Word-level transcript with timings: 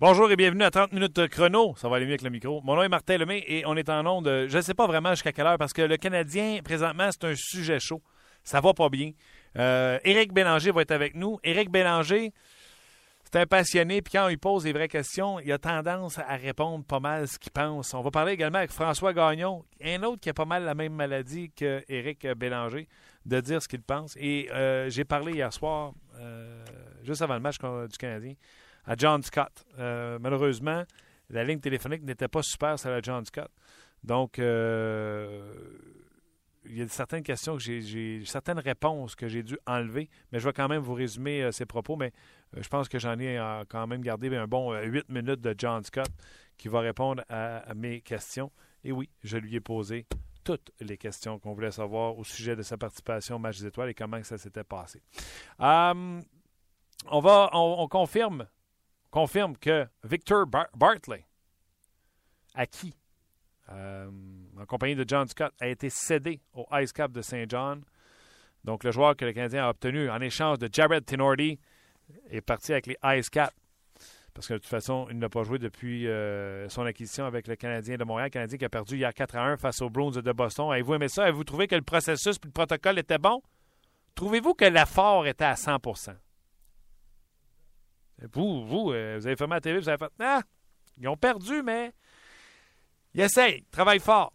Bonjour 0.00 0.30
et 0.30 0.36
bienvenue 0.36 0.62
à 0.62 0.70
30 0.70 0.92
minutes 0.92 1.26
chrono. 1.26 1.74
Ça 1.76 1.88
va 1.88 1.96
aller 1.96 2.04
mieux 2.04 2.12
avec 2.12 2.22
le 2.22 2.30
micro. 2.30 2.60
Mon 2.62 2.76
nom 2.76 2.84
est 2.84 2.88
Martin 2.88 3.18
Lemay 3.18 3.42
et 3.48 3.66
on 3.66 3.76
est 3.76 3.88
en 3.88 4.06
onde. 4.06 4.46
Je 4.46 4.56
ne 4.56 4.62
sais 4.62 4.72
pas 4.72 4.86
vraiment 4.86 5.10
jusqu'à 5.10 5.32
quelle 5.32 5.48
heure 5.48 5.58
parce 5.58 5.72
que 5.72 5.82
le 5.82 5.96
Canadien, 5.96 6.60
présentement, 6.62 7.08
c'est 7.10 7.24
un 7.24 7.34
sujet 7.34 7.80
chaud. 7.80 8.00
Ça 8.44 8.60
va 8.60 8.72
pas 8.74 8.90
bien. 8.90 9.10
Euh, 9.56 9.98
Éric 10.04 10.32
Bélanger 10.32 10.70
va 10.70 10.82
être 10.82 10.92
avec 10.92 11.16
nous. 11.16 11.40
Éric 11.42 11.72
Bélanger, 11.72 12.32
c'est 13.24 13.40
un 13.40 13.46
passionné, 13.46 14.00
puis 14.00 14.12
quand 14.12 14.28
il 14.28 14.38
pose 14.38 14.66
les 14.66 14.72
vraies 14.72 14.86
questions, 14.86 15.40
il 15.40 15.50
a 15.50 15.58
tendance 15.58 16.20
à 16.20 16.36
répondre 16.36 16.84
pas 16.84 17.00
mal 17.00 17.26
ce 17.26 17.36
qu'il 17.36 17.50
pense. 17.50 17.92
On 17.92 18.00
va 18.00 18.12
parler 18.12 18.34
également 18.34 18.58
avec 18.58 18.70
François 18.70 19.12
Gagnon, 19.12 19.64
un 19.82 20.00
autre 20.04 20.20
qui 20.20 20.30
a 20.30 20.34
pas 20.34 20.44
mal 20.44 20.62
la 20.62 20.76
même 20.76 20.92
maladie 20.92 21.50
que 21.50 21.82
Éric 21.88 22.24
Bélanger, 22.36 22.86
de 23.26 23.40
dire 23.40 23.60
ce 23.60 23.66
qu'il 23.66 23.82
pense. 23.82 24.16
Et 24.16 24.48
euh, 24.52 24.88
j'ai 24.90 25.04
parlé 25.04 25.32
hier 25.32 25.52
soir, 25.52 25.92
euh, 26.20 26.64
juste 27.02 27.20
avant 27.20 27.34
le 27.34 27.40
match 27.40 27.56
du 27.58 27.98
Canadien, 27.98 28.34
à 28.88 28.94
John 28.96 29.22
Scott. 29.22 29.64
Euh, 29.78 30.18
malheureusement, 30.18 30.82
la 31.28 31.44
ligne 31.44 31.60
téléphonique 31.60 32.02
n'était 32.02 32.26
pas 32.26 32.42
super 32.42 32.78
sur 32.78 32.88
la 32.88 33.02
John 33.02 33.24
Scott. 33.24 33.50
Donc, 34.02 34.38
euh, 34.38 35.52
il 36.64 36.78
y 36.78 36.82
a 36.82 36.88
certaines 36.88 37.22
questions 37.22 37.56
que 37.56 37.62
j'ai, 37.62 38.24
certaines 38.24 38.58
réponses 38.58 39.14
que 39.14 39.28
j'ai 39.28 39.42
dû 39.42 39.58
enlever, 39.66 40.08
mais 40.32 40.40
je 40.40 40.46
vais 40.46 40.54
quand 40.54 40.68
même 40.68 40.82
vous 40.82 40.94
résumer 40.94 41.42
euh, 41.42 41.52
ces 41.52 41.66
propos. 41.66 41.96
Mais 41.96 42.12
je 42.56 42.66
pense 42.68 42.88
que 42.88 42.98
j'en 42.98 43.18
ai 43.18 43.38
quand 43.68 43.86
même 43.86 44.00
gardé 44.00 44.34
un 44.34 44.46
bon 44.46 44.72
8 44.72 45.10
minutes 45.10 45.42
de 45.42 45.54
John 45.56 45.84
Scott 45.84 46.10
qui 46.56 46.68
va 46.68 46.80
répondre 46.80 47.22
à, 47.28 47.74
mes 47.74 48.00
questions. 48.00 48.50
Et 48.84 48.90
oui, 48.90 49.10
je 49.22 49.36
lui 49.36 49.54
ai 49.54 49.60
posé 49.60 50.06
toutes 50.44 50.72
les 50.80 50.96
questions 50.96 51.38
qu'on 51.38 51.52
voulait 51.52 51.70
savoir 51.70 52.16
au 52.16 52.24
sujet 52.24 52.56
de 52.56 52.62
sa 52.62 52.78
participation 52.78 53.36
au 53.36 53.38
match 53.38 53.58
des 53.58 53.66
étoiles 53.66 53.90
et 53.90 53.94
comment 53.94 54.22
ça 54.22 54.38
s'était 54.38 54.64
passé. 54.64 55.02
on 55.58 57.20
va, 57.20 57.50
on 57.52 57.86
confirme 57.86 58.46
confirme 59.10 59.56
que 59.56 59.86
Victor 60.04 60.46
Bartley, 60.46 61.24
acquis 62.54 62.94
euh, 63.70 64.10
en 64.58 64.66
compagnie 64.66 64.94
de 64.94 65.04
John 65.06 65.26
Scott, 65.28 65.52
a 65.60 65.68
été 65.68 65.90
cédé 65.90 66.40
au 66.54 66.66
Ice 66.72 66.92
Cap 66.92 67.12
de 67.12 67.22
Saint 67.22 67.44
John. 67.48 67.82
Donc, 68.64 68.84
le 68.84 68.90
joueur 68.90 69.16
que 69.16 69.24
le 69.24 69.32
Canadien 69.32 69.64
a 69.64 69.70
obtenu 69.70 70.10
en 70.10 70.20
échange 70.20 70.58
de 70.58 70.68
Jared 70.72 71.04
Tenordi 71.04 71.58
est 72.30 72.40
parti 72.40 72.72
avec 72.72 72.86
les 72.86 72.96
Ice 73.18 73.30
Cap. 73.30 73.52
Parce 74.34 74.46
que 74.46 74.54
de 74.54 74.58
toute 74.58 74.68
façon, 74.68 75.08
il 75.10 75.18
n'a 75.18 75.28
pas 75.28 75.42
joué 75.42 75.58
depuis 75.58 76.06
euh, 76.06 76.68
son 76.68 76.82
acquisition 76.82 77.24
avec 77.24 77.48
le 77.48 77.56
Canadien 77.56 77.96
de 77.96 78.04
Montréal. 78.04 78.26
Le 78.26 78.30
Canadien 78.30 78.58
qui 78.58 78.64
a 78.64 78.68
perdu 78.68 78.96
hier 78.96 79.12
4 79.12 79.36
à 79.36 79.44
1 79.46 79.56
face 79.56 79.82
aux 79.82 79.90
Bruins 79.90 80.12
de 80.12 80.32
Boston. 80.32 80.70
Avez-vous 80.70 80.94
aimé 80.94 81.08
ça? 81.08 81.24
Avez-vous 81.24 81.44
trouvé 81.44 81.66
que 81.66 81.74
le 81.74 81.82
processus 81.82 82.36
et 82.36 82.46
le 82.46 82.52
protocole 82.52 82.98
étaient 82.98 83.18
bons? 83.18 83.42
Trouvez-vous 84.14 84.54
que 84.54 84.64
l'effort 84.64 85.26
était 85.26 85.44
à 85.44 85.56
100 85.56 85.78
vous, 88.32 88.66
vous, 88.66 88.92
euh, 88.92 89.16
vous 89.18 89.26
avez 89.26 89.36
fermé 89.36 89.54
la 89.54 89.60
télé, 89.60 89.78
vous 89.78 89.88
avez 89.88 89.98
fait 89.98 90.12
Ah, 90.18 90.42
ils 91.00 91.08
ont 91.08 91.16
perdu, 91.16 91.62
mais 91.62 91.92
ils 93.14 93.20
essayent, 93.20 93.64
travaillent 93.70 94.00
fort. 94.00 94.32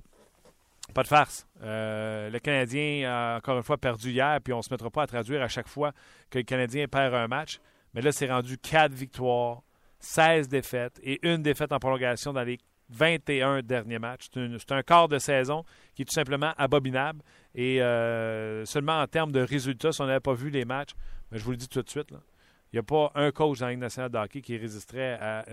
Pas 0.93 1.03
de 1.03 1.07
farce. 1.07 1.47
Euh, 1.61 2.29
le 2.29 2.39
Canadien 2.39 3.09
a 3.09 3.37
encore 3.37 3.57
une 3.57 3.63
fois 3.63 3.77
perdu 3.77 4.11
hier, 4.11 4.39
puis 4.43 4.53
on 4.53 4.57
ne 4.57 4.61
se 4.61 4.71
mettra 4.71 4.89
pas 4.89 5.03
à 5.03 5.07
traduire 5.07 5.41
à 5.41 5.47
chaque 5.47 5.67
fois 5.67 5.91
que 6.29 6.37
le 6.37 6.43
Canadien 6.43 6.87
perd 6.87 7.13
un 7.13 7.27
match. 7.27 7.59
Mais 7.93 8.01
là, 8.01 8.11
c'est 8.11 8.29
rendu 8.29 8.57
4 8.57 8.91
victoires, 8.91 9.61
16 9.99 10.49
défaites 10.49 10.99
et 11.03 11.19
une 11.27 11.41
défaite 11.41 11.71
en 11.71 11.79
prolongation 11.79 12.33
dans 12.33 12.43
les 12.43 12.59
21 12.89 13.61
derniers 13.61 13.99
matchs. 13.99 14.29
C'est 14.33 14.71
un, 14.71 14.83
quart 14.83 15.07
de 15.07 15.17
saison 15.19 15.63
qui 15.95 16.03
est 16.03 16.05
tout 16.05 16.13
simplement 16.13 16.53
abominable. 16.57 17.21
Et 17.55 17.81
euh, 17.81 18.65
seulement 18.65 18.99
en 18.99 19.07
termes 19.07 19.31
de 19.31 19.41
résultats, 19.41 19.91
si 19.91 20.01
on 20.01 20.05
n'avait 20.05 20.19
pas 20.19 20.33
vu 20.33 20.49
les 20.49 20.65
matchs, 20.65 20.91
mais 21.31 21.37
je 21.37 21.43
vous 21.43 21.51
le 21.51 21.57
dis 21.57 21.67
tout 21.67 21.81
de 21.81 21.89
suite, 21.89 22.11
là, 22.11 22.19
n'y 22.73 22.79
a 22.79 22.83
pas 22.83 23.11
un 23.15 23.31
coach 23.31 23.59
dans 23.59 23.65
la 23.67 23.71
Ligue 23.71 23.81
nationale 23.81 24.11
de 24.11 24.17
hockey 24.17 24.41
qui 24.41 24.57
résisterait 24.57 25.17
à 25.19 25.45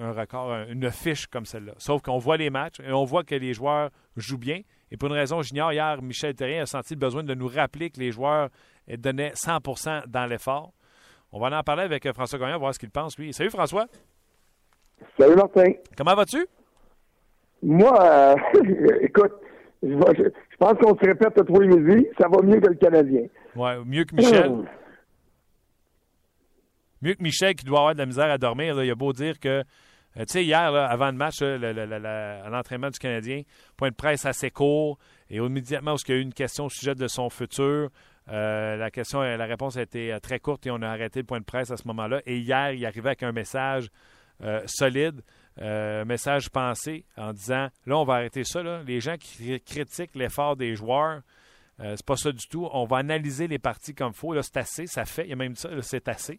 un, 0.00 0.12
record, 0.12 0.52
une 0.68 0.90
fiche 0.90 1.26
comme 1.26 1.46
celle-là. 1.46 1.72
Sauf 1.78 2.02
qu'on 2.02 2.18
voit 2.18 2.36
les 2.36 2.50
matchs 2.50 2.80
et 2.80 2.92
on 2.92 3.04
voit 3.04 3.24
que 3.24 3.34
les 3.34 3.54
joueurs 3.54 3.90
jouent 4.16 4.38
bien. 4.38 4.60
Et 4.90 4.96
pour 4.96 5.08
une 5.08 5.14
raison, 5.14 5.42
j'ignore, 5.42 5.72
hier, 5.72 6.02
Michel 6.02 6.34
Terrien 6.34 6.62
a 6.62 6.66
senti 6.66 6.94
le 6.94 7.00
besoin 7.00 7.22
de 7.22 7.34
nous 7.34 7.48
rappeler 7.48 7.90
que 7.90 8.00
les 8.00 8.10
joueurs 8.10 8.48
donnaient 8.88 9.32
100% 9.32 10.06
dans 10.06 10.26
l'effort. 10.26 10.72
On 11.30 11.40
va 11.40 11.56
en 11.58 11.62
parler 11.62 11.82
avec 11.82 12.10
François 12.12 12.38
Gagnon, 12.38 12.58
voir 12.58 12.74
ce 12.74 12.78
qu'il 12.78 12.90
pense, 12.90 13.18
lui. 13.18 13.32
Salut 13.32 13.50
François. 13.50 13.86
Salut 15.18 15.36
Martin. 15.36 15.72
Comment 15.96 16.14
vas-tu? 16.14 16.46
Moi, 17.62 18.00
euh, 18.00 18.34
écoute, 19.02 19.32
je, 19.82 20.30
pense 20.58 20.74
qu'on 20.78 20.96
se 20.96 21.06
répète 21.06 21.38
à 21.38 21.44
trois 21.44 21.64
midi, 21.64 22.06
ça 22.18 22.28
va 22.28 22.42
mieux 22.42 22.60
que 22.60 22.68
le 22.68 22.74
Canadien. 22.74 23.26
Oui, 23.54 23.70
mieux 23.86 24.04
que 24.04 24.14
Michel. 24.14 24.50
mieux 27.00 27.14
que 27.14 27.22
Michel 27.22 27.54
qui 27.54 27.64
doit 27.64 27.78
avoir 27.78 27.94
de 27.94 27.98
la 28.00 28.06
misère 28.06 28.30
à 28.30 28.38
dormir. 28.38 28.82
Il 28.82 28.90
a 28.90 28.94
beau 28.94 29.12
dire 29.12 29.38
que, 29.38 29.48
euh, 29.58 29.62
tu 30.20 30.24
sais, 30.26 30.44
hier, 30.44 30.74
avant 30.74 31.06
le 31.06 31.16
match, 31.16 31.40
l'entraînement 31.40 32.90
du 32.90 32.98
Canadien, 32.98 33.42
point 33.76 33.90
de 33.90 33.94
presse 33.94 34.26
assez 34.26 34.50
court, 34.50 34.98
et 35.30 35.36
immédiatement, 35.36 35.94
où 35.94 35.96
il 36.08 36.14
y 36.14 36.16
a 36.16 36.20
eu 36.20 36.22
une 36.22 36.34
question 36.34 36.66
au 36.66 36.70
sujet 36.70 36.94
de 36.94 37.06
son 37.06 37.30
futur, 37.30 37.90
euh, 38.30 38.76
la 38.76 38.90
question, 38.90 39.20
la 39.20 39.46
réponse 39.46 39.76
a 39.76 39.82
été 39.82 40.12
euh, 40.12 40.18
très 40.18 40.38
courte 40.38 40.66
et 40.66 40.70
on 40.70 40.82
a 40.82 40.88
arrêté 40.88 41.20
le 41.20 41.26
point 41.26 41.40
de 41.40 41.44
presse 41.44 41.70
à 41.70 41.76
ce 41.76 41.86
moment-là. 41.86 42.20
Et 42.26 42.38
hier, 42.38 42.72
il 42.72 42.84
arrivait 42.84 43.10
avec 43.10 43.22
un 43.22 43.32
message 43.32 43.88
solide. 44.66 45.22
Euh, 45.60 46.04
message 46.04 46.50
pensé 46.50 47.04
en 47.16 47.32
disant 47.32 47.68
là, 47.86 47.98
on 47.98 48.04
va 48.04 48.14
arrêter 48.14 48.44
ça. 48.44 48.62
Les 48.86 49.00
gens 49.00 49.16
qui 49.18 49.60
critiquent 49.60 50.14
l'effort 50.14 50.56
des 50.56 50.74
joueurs, 50.74 51.22
euh, 51.80 51.94
c'est 51.96 52.06
pas 52.06 52.16
ça 52.16 52.30
du 52.30 52.46
tout. 52.48 52.68
On 52.72 52.84
va 52.84 52.98
analyser 52.98 53.48
les 53.48 53.58
parties 53.58 53.94
comme 53.94 54.12
il 54.12 54.18
faut. 54.18 54.32
Là, 54.32 54.42
c'est 54.42 54.56
assez, 54.56 54.86
ça 54.86 55.04
fait. 55.04 55.24
Il 55.24 55.30
y 55.30 55.32
a 55.32 55.36
même 55.36 55.56
ça, 55.56 55.68
c'est 55.82 56.08
assez. 56.08 56.38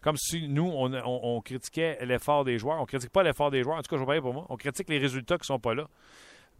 Comme 0.00 0.16
si 0.16 0.48
nous, 0.48 0.68
on, 0.74 1.40
critiquait 1.40 1.98
l'effort 2.04 2.44
des 2.44 2.58
joueurs. 2.58 2.80
On 2.80 2.86
critique 2.86 3.12
pas 3.12 3.22
l'effort 3.22 3.52
des 3.52 3.62
joueurs. 3.62 3.78
En 3.78 3.82
tout 3.82 3.94
cas, 3.94 4.02
je 4.02 4.08
vais 4.08 4.20
pour 4.20 4.34
moi. 4.34 4.46
On 4.48 4.56
critique 4.56 4.88
les 4.88 4.98
résultats 4.98 5.38
qui 5.38 5.46
sont 5.46 5.60
pas 5.60 5.74
là. 5.74 5.84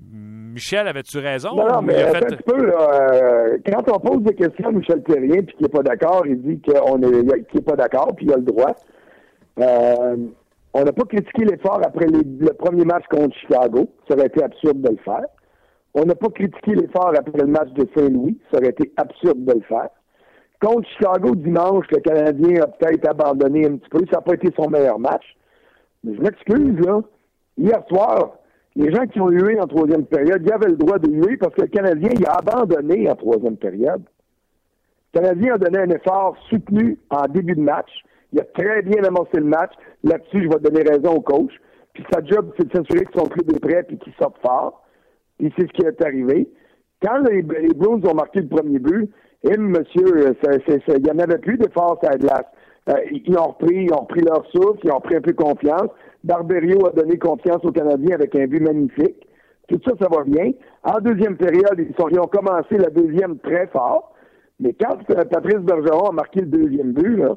Michel, 0.01 0.87
avais-tu 0.87 1.19
raison? 1.19 1.55
Non, 1.55 1.69
non 1.69 1.83
mais 1.83 2.03
un 2.03 2.21
petit 2.21 2.43
peu, 2.45 2.73
euh, 2.73 3.59
quand 3.67 3.93
on 3.93 3.99
pose 4.01 4.23
des 4.23 4.35
questions 4.35 4.69
à 4.69 4.73
Michel 4.73 5.03
Terrien 5.03 5.43
puis 5.43 5.55
qu'il 5.57 5.63
n'est 5.63 5.69
pas 5.69 5.83
d'accord, 5.83 6.27
il 6.27 6.41
dit 6.41 6.61
qu'il 6.61 6.75
n'est 6.75 7.63
pas 7.63 7.77
d'accord 7.77 8.15
puis 8.17 8.27
il 8.27 8.33
a 8.33 8.37
le 8.37 8.43
droit. 8.43 8.75
Euh, 9.59 10.17
on 10.75 10.85
n'a 10.85 10.93
pas 10.93 11.05
critiqué 11.05 11.45
l'effort 11.45 11.81
après 11.85 12.07
le 12.07 12.53
premier 12.55 12.85
match 12.85 13.05
contre 13.11 13.37
Chicago. 13.37 13.89
Ça 14.09 14.15
aurait 14.15 14.27
été 14.27 14.43
absurde 14.43 14.81
de 14.81 14.91
le 14.91 14.97
faire. 15.05 15.27
On 15.95 16.05
n'a 16.05 16.15
pas 16.15 16.31
critiqué 16.31 16.75
l'effort 16.75 17.13
après 17.17 17.39
le 17.39 17.47
match 17.47 17.71
de 17.73 17.87
Saint-Louis. 17.95 18.39
Ça 18.51 18.59
aurait 18.59 18.71
été 18.71 18.91
absurde 18.97 19.45
de 19.45 19.53
le 19.53 19.61
faire. 19.61 19.91
Contre 20.61 20.89
Chicago 20.89 21.35
dimanche, 21.35 21.87
le 21.91 22.01
Canadien 22.01 22.63
a 22.63 22.67
peut-être 22.69 23.09
abandonné 23.09 23.67
un 23.67 23.77
petit 23.77 23.91
peu. 23.91 23.99
Ça 24.11 24.19
n'a 24.19 24.21
pas 24.23 24.35
été 24.35 24.49
son 24.57 24.71
meilleur 24.71 24.99
match. 24.99 25.25
Mais 26.05 26.15
je 26.15 26.23
m'excuse, 26.23 26.79
là. 26.87 27.01
Hier 27.59 27.85
soir, 27.89 28.39
les 28.75 28.91
gens 28.91 29.07
qui 29.07 29.21
ont 29.21 29.29
hué 29.29 29.61
en 29.61 29.67
troisième 29.67 30.07
période, 30.07 30.43
ils 30.43 30.53
avaient 30.53 30.71
le 30.71 30.77
droit 30.77 30.99
de 30.99 31.11
huer 31.11 31.37
parce 31.37 31.55
que 31.55 31.63
le 31.63 31.67
Canadien, 31.67 32.09
il 32.15 32.27
a 32.27 32.37
abandonné 32.37 33.11
en 33.11 33.17
troisième 33.17 33.59
période. 33.59 34.03
Le 35.13 35.21
Canadien 35.21 35.55
a 35.55 35.59
donné 35.59 35.79
un 35.81 35.91
effort 35.91 36.37
soutenu 36.49 36.99
en 37.11 37.29
début 37.29 37.55
de 37.55 37.61
match. 37.61 37.91
Il 38.33 38.41
a 38.41 38.45
très 38.45 38.83
bien 38.83 39.03
amorcé 39.05 39.39
le 39.39 39.45
match. 39.45 39.73
Là-dessus, 40.05 40.45
je 40.45 40.49
vais 40.49 40.61
donner 40.61 40.83
raison 40.83 41.17
au 41.17 41.21
coach. 41.21 41.53
Puis 41.93 42.05
sa 42.13 42.25
job, 42.25 42.53
c'est 42.57 42.67
de 42.67 42.77
s'assurer 42.77 43.05
que 43.05 43.19
son 43.19 43.27
club 43.27 43.51
est 43.55 43.61
prêt 43.61 43.87
et 43.89 43.97
qu'il 43.97 44.13
sorte 44.15 44.39
fort. 44.41 44.83
Et 45.41 45.51
c'est 45.57 45.67
ce 45.67 45.73
qui 45.73 45.85
est 45.85 46.05
arrivé. 46.05 46.49
Quand 47.03 47.19
les, 47.29 47.43
les 47.43 47.75
Blues 47.75 48.01
ont 48.07 48.15
marqué 48.15 48.41
le 48.41 48.49
premier 48.49 48.79
but, 48.79 49.11
et 49.45 49.57
monsieur, 49.57 50.35
il 50.89 51.03
n'y 51.03 51.11
en 51.11 51.19
avait 51.19 51.39
plus 51.39 51.59
de 51.59 51.69
force 51.71 52.03
à 52.05 52.11
la 52.11 52.17
glace. 52.17 52.47
Euh, 52.89 52.95
ils 53.11 53.37
ont 53.39 53.49
repris, 53.49 53.85
ils 53.85 53.93
ont 53.93 54.03
repris 54.03 54.23
leur 54.23 54.45
souffle, 54.47 54.81
ils 54.85 54.93
ont 54.93 55.01
pris 55.01 55.17
un 55.17 55.21
peu 55.21 55.33
confiance. 55.33 55.89
Barberio 56.25 56.87
a 56.87 56.91
donné 56.91 57.19
confiance 57.19 57.65
aux 57.65 57.73
Canadiens 57.73 58.15
avec 58.15 58.35
un 58.37 58.47
but 58.47 58.61
magnifique. 58.61 59.27
Tout 59.69 59.81
ça, 59.85 59.93
ça 60.01 60.09
va 60.09 60.25
bien. 60.25 60.53
En 60.85 61.01
deuxième 61.01 61.37
période, 61.37 61.75
ils, 61.79 61.93
ils 62.11 62.21
ont 62.21 62.27
commencé 62.27 62.77
la 62.77 62.91
deuxième 62.91 63.39
très 63.39 63.67
fort. 63.69 64.15
Mais 64.61 64.75
quand 64.75 64.97
euh, 65.11 65.25
Patrice 65.25 65.61
Bergeron 65.61 66.11
a 66.11 66.13
marqué 66.13 66.41
le 66.41 66.47
deuxième 66.47 66.93
but, 66.93 67.17
là, 67.17 67.37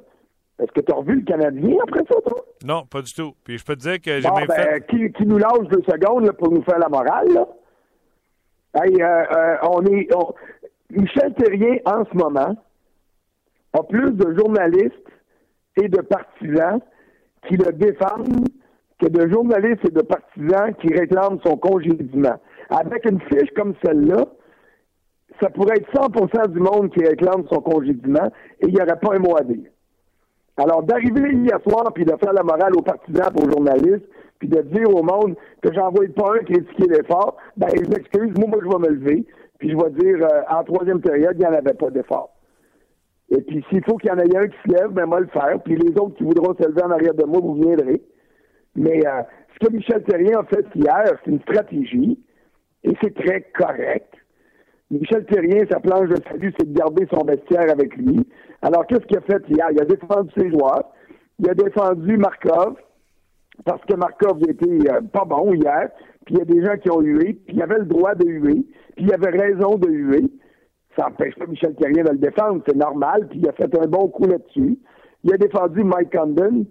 est-ce 0.59 0.71
que 0.71 0.81
tu 0.81 0.91
as 0.91 0.95
revu 0.95 1.15
le 1.15 1.25
Canadien 1.25 1.77
après 1.83 2.03
ça, 2.09 2.15
toi? 2.25 2.45
Non, 2.63 2.85
pas 2.85 3.01
du 3.01 3.13
tout. 3.13 3.33
Puis 3.43 3.57
je 3.57 3.65
peux 3.65 3.75
te 3.75 3.81
dire 3.81 4.01
que 4.01 4.21
j'ai 4.21 4.31
même 4.31 4.47
ben, 4.47 4.81
Qui, 4.89 5.11
qui, 5.11 5.25
nous 5.25 5.37
lâche 5.37 5.67
deux 5.69 5.83
secondes 5.83 6.31
pour 6.33 6.51
nous 6.51 6.63
faire 6.63 6.79
la 6.79 6.87
morale, 6.87 7.27
là? 7.33 7.47
Hey, 8.75 9.01
euh, 9.01 9.23
euh, 9.31 9.57
on 9.63 9.85
est... 9.85 10.07
Michel 10.91 11.33
Terrien, 11.33 11.77
en 11.85 12.05
ce 12.05 12.17
moment, 12.17 12.55
a 13.73 13.83
plus 13.83 14.11
de 14.11 14.37
journalistes 14.37 14.93
et 15.77 15.89
de 15.89 16.01
partisans 16.01 16.79
qui 17.47 17.57
le 17.57 17.71
défendent 17.73 18.47
que 18.99 19.07
de 19.07 19.29
journalistes 19.29 19.85
et 19.87 19.91
de 19.91 20.01
partisans 20.01 20.73
qui 20.75 20.87
réclament 20.87 21.39
son 21.45 21.57
congédiement. 21.57 22.39
Avec 22.69 23.05
une 23.05 23.19
fiche 23.21 23.51
comme 23.55 23.73
celle-là, 23.83 24.25
ça 25.41 25.49
pourrait 25.49 25.77
être 25.77 25.91
100% 25.91 26.47
du 26.47 26.59
monde 26.59 26.91
qui 26.91 27.05
réclame 27.05 27.45
son 27.51 27.59
congédiement 27.61 28.31
et 28.61 28.67
il 28.67 28.73
n'y 28.73 28.81
aurait 28.81 28.99
pas 28.99 29.15
un 29.15 29.19
mot 29.19 29.35
à 29.37 29.43
dire. 29.43 29.69
Alors, 30.57 30.83
d'arriver 30.83 31.33
hier 31.33 31.59
soir, 31.67 31.91
puis 31.93 32.05
de 32.05 32.15
faire 32.17 32.33
la 32.33 32.43
morale 32.43 32.75
aux 32.75 32.81
partisans, 32.81 33.33
aux 33.35 33.51
journalistes, 33.51 34.07
puis 34.39 34.47
de 34.47 34.61
dire 34.61 34.89
au 34.89 35.03
monde 35.03 35.35
que 35.61 35.73
j'envoie 35.73 36.07
pas 36.15 36.33
un 36.35 36.43
critiquer 36.43 36.87
l'effort, 36.89 37.37
ben, 37.57 37.67
je 37.73 37.89
m'excuse, 37.89 38.33
moi, 38.37 38.47
moi, 38.47 38.59
je 38.63 38.69
vais 38.69 38.89
me 38.89 38.95
lever, 38.95 39.25
puis 39.59 39.71
je 39.71 39.75
vais 39.75 39.91
dire, 39.91 40.25
euh, 40.25 40.41
en 40.49 40.63
troisième 40.63 41.01
période, 41.01 41.35
il 41.35 41.39
n'y 41.39 41.45
en 41.45 41.53
avait 41.53 41.73
pas 41.73 41.89
d'effort. 41.89 42.35
Et 43.29 43.41
puis, 43.41 43.65
s'il 43.69 43.83
faut 43.83 43.97
qu'il 43.97 44.09
y 44.09 44.13
en 44.13 44.19
ait 44.19 44.37
un 44.37 44.47
qui 44.47 44.57
se 44.65 44.73
lève, 44.73 44.91
ben 44.91 45.05
moi 45.05 45.19
le 45.19 45.27
faire. 45.27 45.59
Puis 45.63 45.75
les 45.75 45.91
autres 45.99 46.15
qui 46.15 46.23
voudront 46.23 46.55
se 46.55 46.67
lever 46.67 46.83
en 46.83 46.91
arrière 46.91 47.15
de 47.15 47.23
moi, 47.23 47.39
vous 47.41 47.55
viendrez. 47.55 48.01
Mais 48.75 49.05
euh, 49.05 49.21
ce 49.53 49.67
que 49.67 49.73
Michel 49.73 50.03
Terrien 50.03 50.39
a 50.39 50.43
fait 50.43 50.65
hier, 50.75 51.05
c'est 51.23 51.31
une 51.31 51.41
stratégie. 51.41 52.19
Et 52.83 52.93
c'est 53.01 53.15
très 53.15 53.41
correct. 53.57 54.13
Michel 54.91 55.25
Terrien, 55.25 55.65
sa 55.69 55.79
planche 55.79 56.09
de 56.09 56.17
salut, 56.29 56.53
c'est 56.57 56.71
de 56.71 56.77
garder 56.77 57.07
son 57.11 57.25
vestiaire 57.25 57.71
avec 57.71 57.95
lui. 57.97 58.27
Alors, 58.61 58.85
qu'est-ce 58.85 59.05
qu'il 59.07 59.17
a 59.17 59.21
fait 59.21 59.43
hier? 59.49 59.67
Il 59.71 59.81
a 59.81 59.85
défendu 59.85 60.31
ses 60.37 60.49
joueurs. 60.49 60.91
Il 61.39 61.49
a 61.49 61.53
défendu 61.53 62.17
Markov, 62.17 62.75
parce 63.65 63.83
que 63.85 63.95
Markov 63.95 64.39
était 64.47 64.89
euh, 64.91 65.01
pas 65.11 65.25
bon 65.25 65.53
hier. 65.53 65.89
Puis 66.25 66.35
il 66.35 66.37
y 66.39 66.41
a 66.41 66.45
des 66.45 66.65
gens 66.65 66.77
qui 66.77 66.89
ont 66.91 67.01
hué, 67.01 67.33
puis 67.45 67.55
il 67.55 67.61
avait 67.61 67.79
le 67.79 67.85
droit 67.85 68.15
de 68.15 68.27
huer, 68.27 68.65
puis 68.95 69.05
il 69.05 69.13
avait 69.13 69.37
raison 69.37 69.77
de 69.77 69.89
huer. 69.89 70.25
Ça 70.97 71.05
n'empêche 71.05 71.35
pas 71.35 71.45
Michel 71.45 71.75
Terrien 71.75 72.03
de 72.03 72.11
le 72.11 72.17
défendre, 72.17 72.63
c'est 72.67 72.75
normal, 72.75 73.27
puis 73.29 73.39
il 73.39 73.49
a 73.49 73.51
fait 73.51 73.77
un 73.77 73.87
bon 73.87 74.07
coup 74.07 74.25
là-dessus. 74.25 74.79
Il 75.23 75.33
a 75.33 75.37
défendu 75.37 75.83
Mike 75.83 76.15
Condon, 76.15 76.65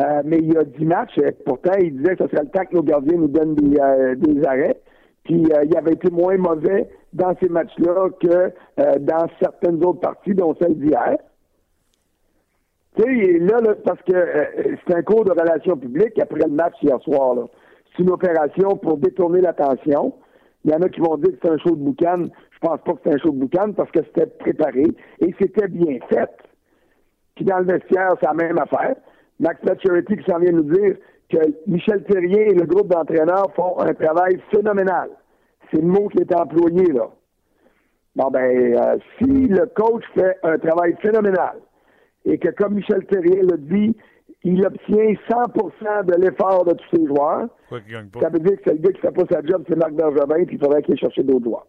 euh, 0.00 0.22
mais 0.24 0.38
il 0.38 0.52
y 0.52 0.56
a 0.56 0.64
10 0.64 0.84
matchs. 0.84 1.20
Pourtant, 1.44 1.72
il 1.80 1.96
disait 1.98 2.16
que 2.16 2.24
ce 2.24 2.30
serait 2.30 2.44
le 2.44 2.50
temps 2.50 2.64
que 2.64 2.74
nos 2.74 2.82
gardiens 2.82 3.18
nous 3.18 3.28
donnent 3.28 3.54
des, 3.54 3.78
euh, 3.78 4.14
des 4.16 4.44
arrêts. 4.46 4.80
Puis 5.24 5.44
euh, 5.52 5.64
il 5.64 5.76
avait 5.76 5.92
été 5.92 6.10
moins 6.10 6.36
mauvais 6.36 6.88
dans 7.12 7.34
ces 7.40 7.48
matchs-là 7.48 8.08
que 8.20 8.52
dans 9.00 9.26
certaines 9.40 9.84
autres 9.84 10.00
parties, 10.00 10.34
dont 10.34 10.54
celle 10.60 10.78
d'hier. 10.78 11.18
Tu 12.96 13.02
sais, 13.02 13.38
là, 13.38 13.60
là, 13.60 13.74
parce 13.84 14.00
que 14.02 14.12
c'est 14.86 14.94
un 14.94 15.02
cours 15.02 15.24
de 15.24 15.30
relations 15.30 15.76
publiques 15.76 16.18
après 16.18 16.40
le 16.40 16.50
match 16.50 16.74
hier 16.82 17.00
soir. 17.02 17.36
C'est 17.94 18.02
une 18.02 18.10
opération 18.10 18.76
pour 18.76 18.96
détourner 18.96 19.40
l'attention. 19.40 20.14
Il 20.64 20.70
y 20.70 20.74
en 20.74 20.80
a 20.80 20.88
qui 20.88 21.00
vont 21.00 21.16
dire 21.16 21.32
que 21.32 21.38
c'est 21.42 21.50
un 21.50 21.58
show 21.58 21.70
de 21.70 21.82
boucan. 21.82 22.26
Je 22.50 22.58
pense 22.60 22.80
pas 22.80 22.92
que 22.92 22.98
c'est 23.04 23.14
un 23.14 23.18
show 23.18 23.30
de 23.30 23.38
boucan 23.38 23.72
parce 23.72 23.90
que 23.90 24.00
c'était 24.04 24.26
préparé 24.26 24.84
et 25.20 25.34
c'était 25.38 25.68
bien 25.68 25.98
fait. 26.08 26.30
Puis 27.34 27.44
dans 27.44 27.58
le 27.58 27.64
vestiaire, 27.64 28.14
c'est 28.20 28.26
la 28.26 28.34
même 28.34 28.58
affaire. 28.58 28.94
Max 29.40 29.62
Maturity 29.64 30.16
qui 30.16 30.30
s'en 30.30 30.38
vient 30.38 30.52
nous 30.52 30.62
dire 30.62 30.96
que 31.32 31.38
Michel 31.66 32.04
Terrien 32.04 32.50
et 32.50 32.54
le 32.54 32.66
groupe 32.66 32.88
d'entraîneurs 32.88 33.52
font 33.54 33.78
un 33.80 33.94
travail 33.94 34.40
phénoménal. 34.50 35.10
C'est 35.70 35.80
le 35.80 35.86
mot 35.86 36.08
qui 36.08 36.18
est 36.18 36.34
employé 36.34 36.92
là. 36.92 37.08
Bon 38.14 38.30
ben, 38.30 38.74
euh, 38.76 38.98
si 39.18 39.48
le 39.48 39.66
coach 39.74 40.04
fait 40.14 40.36
un 40.42 40.58
travail 40.58 40.94
phénoménal 41.00 41.56
et 42.26 42.38
que 42.38 42.50
comme 42.50 42.74
Michel 42.74 43.06
Terrien 43.06 43.42
le 43.50 43.56
dit, 43.56 43.96
il 44.44 44.64
obtient 44.66 45.14
100% 45.30 46.04
de 46.04 46.20
l'effort 46.20 46.64
de 46.64 46.74
tous 46.74 46.96
ses 46.96 47.06
joueurs. 47.06 47.48
Ça 47.70 48.28
veut 48.28 48.38
dire 48.40 48.56
que 48.56 48.62
c'est 48.66 48.74
le 48.74 48.80
gars 48.80 48.92
qui 48.92 49.00
fait 49.00 49.12
pas 49.12 49.22
sa 49.30 49.42
job, 49.42 49.64
c'est 49.68 49.76
Marc 49.76 49.92
Bergevin, 49.92 50.44
puis 50.44 50.56
il 50.56 50.58
faudrait 50.58 50.82
qu'il 50.82 50.92
aille 50.92 50.98
chercher 50.98 51.22
d'autres 51.22 51.44
joueurs. 51.44 51.66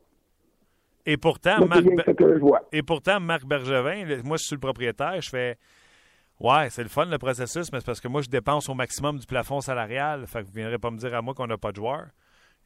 Et 1.06 1.18
pourtant, 1.18 1.66
Marc, 1.68 1.84
et 2.72 2.82
pourtant, 2.82 3.20
Marc 3.20 3.46
Bergevin, 3.46 4.06
moi, 4.24 4.38
je 4.38 4.44
suis 4.44 4.56
le 4.56 4.62
propriétaire, 4.62 5.22
je 5.22 5.30
fais 5.30 5.58
Ouais, 6.44 6.70
c'est 6.70 6.84
le 6.84 6.90
fun 6.90 7.06
le 7.06 7.18
processus, 7.18 7.72
mais 7.72 7.80
c'est 7.80 7.86
parce 7.86 8.02
que 8.02 8.10
moi, 8.10 8.22
je 8.22 8.28
dépense 8.28 8.68
au 8.68 8.74
maximum 8.74 9.18
du 9.18 9.26
plafond 9.26 9.62
salarial. 9.62 10.28
Fait 10.28 10.40
que 10.40 10.44
vous 10.44 10.52
ne 10.52 10.58
viendrez 10.58 10.78
pas 10.78 10.92
me 10.92 10.98
dire 10.98 11.16
à 11.16 11.22
moi 11.22 11.34
qu'on 11.34 11.48
n'a 11.48 11.58
pas 11.58 11.72
de 11.72 11.78
joueurs. 11.78 12.08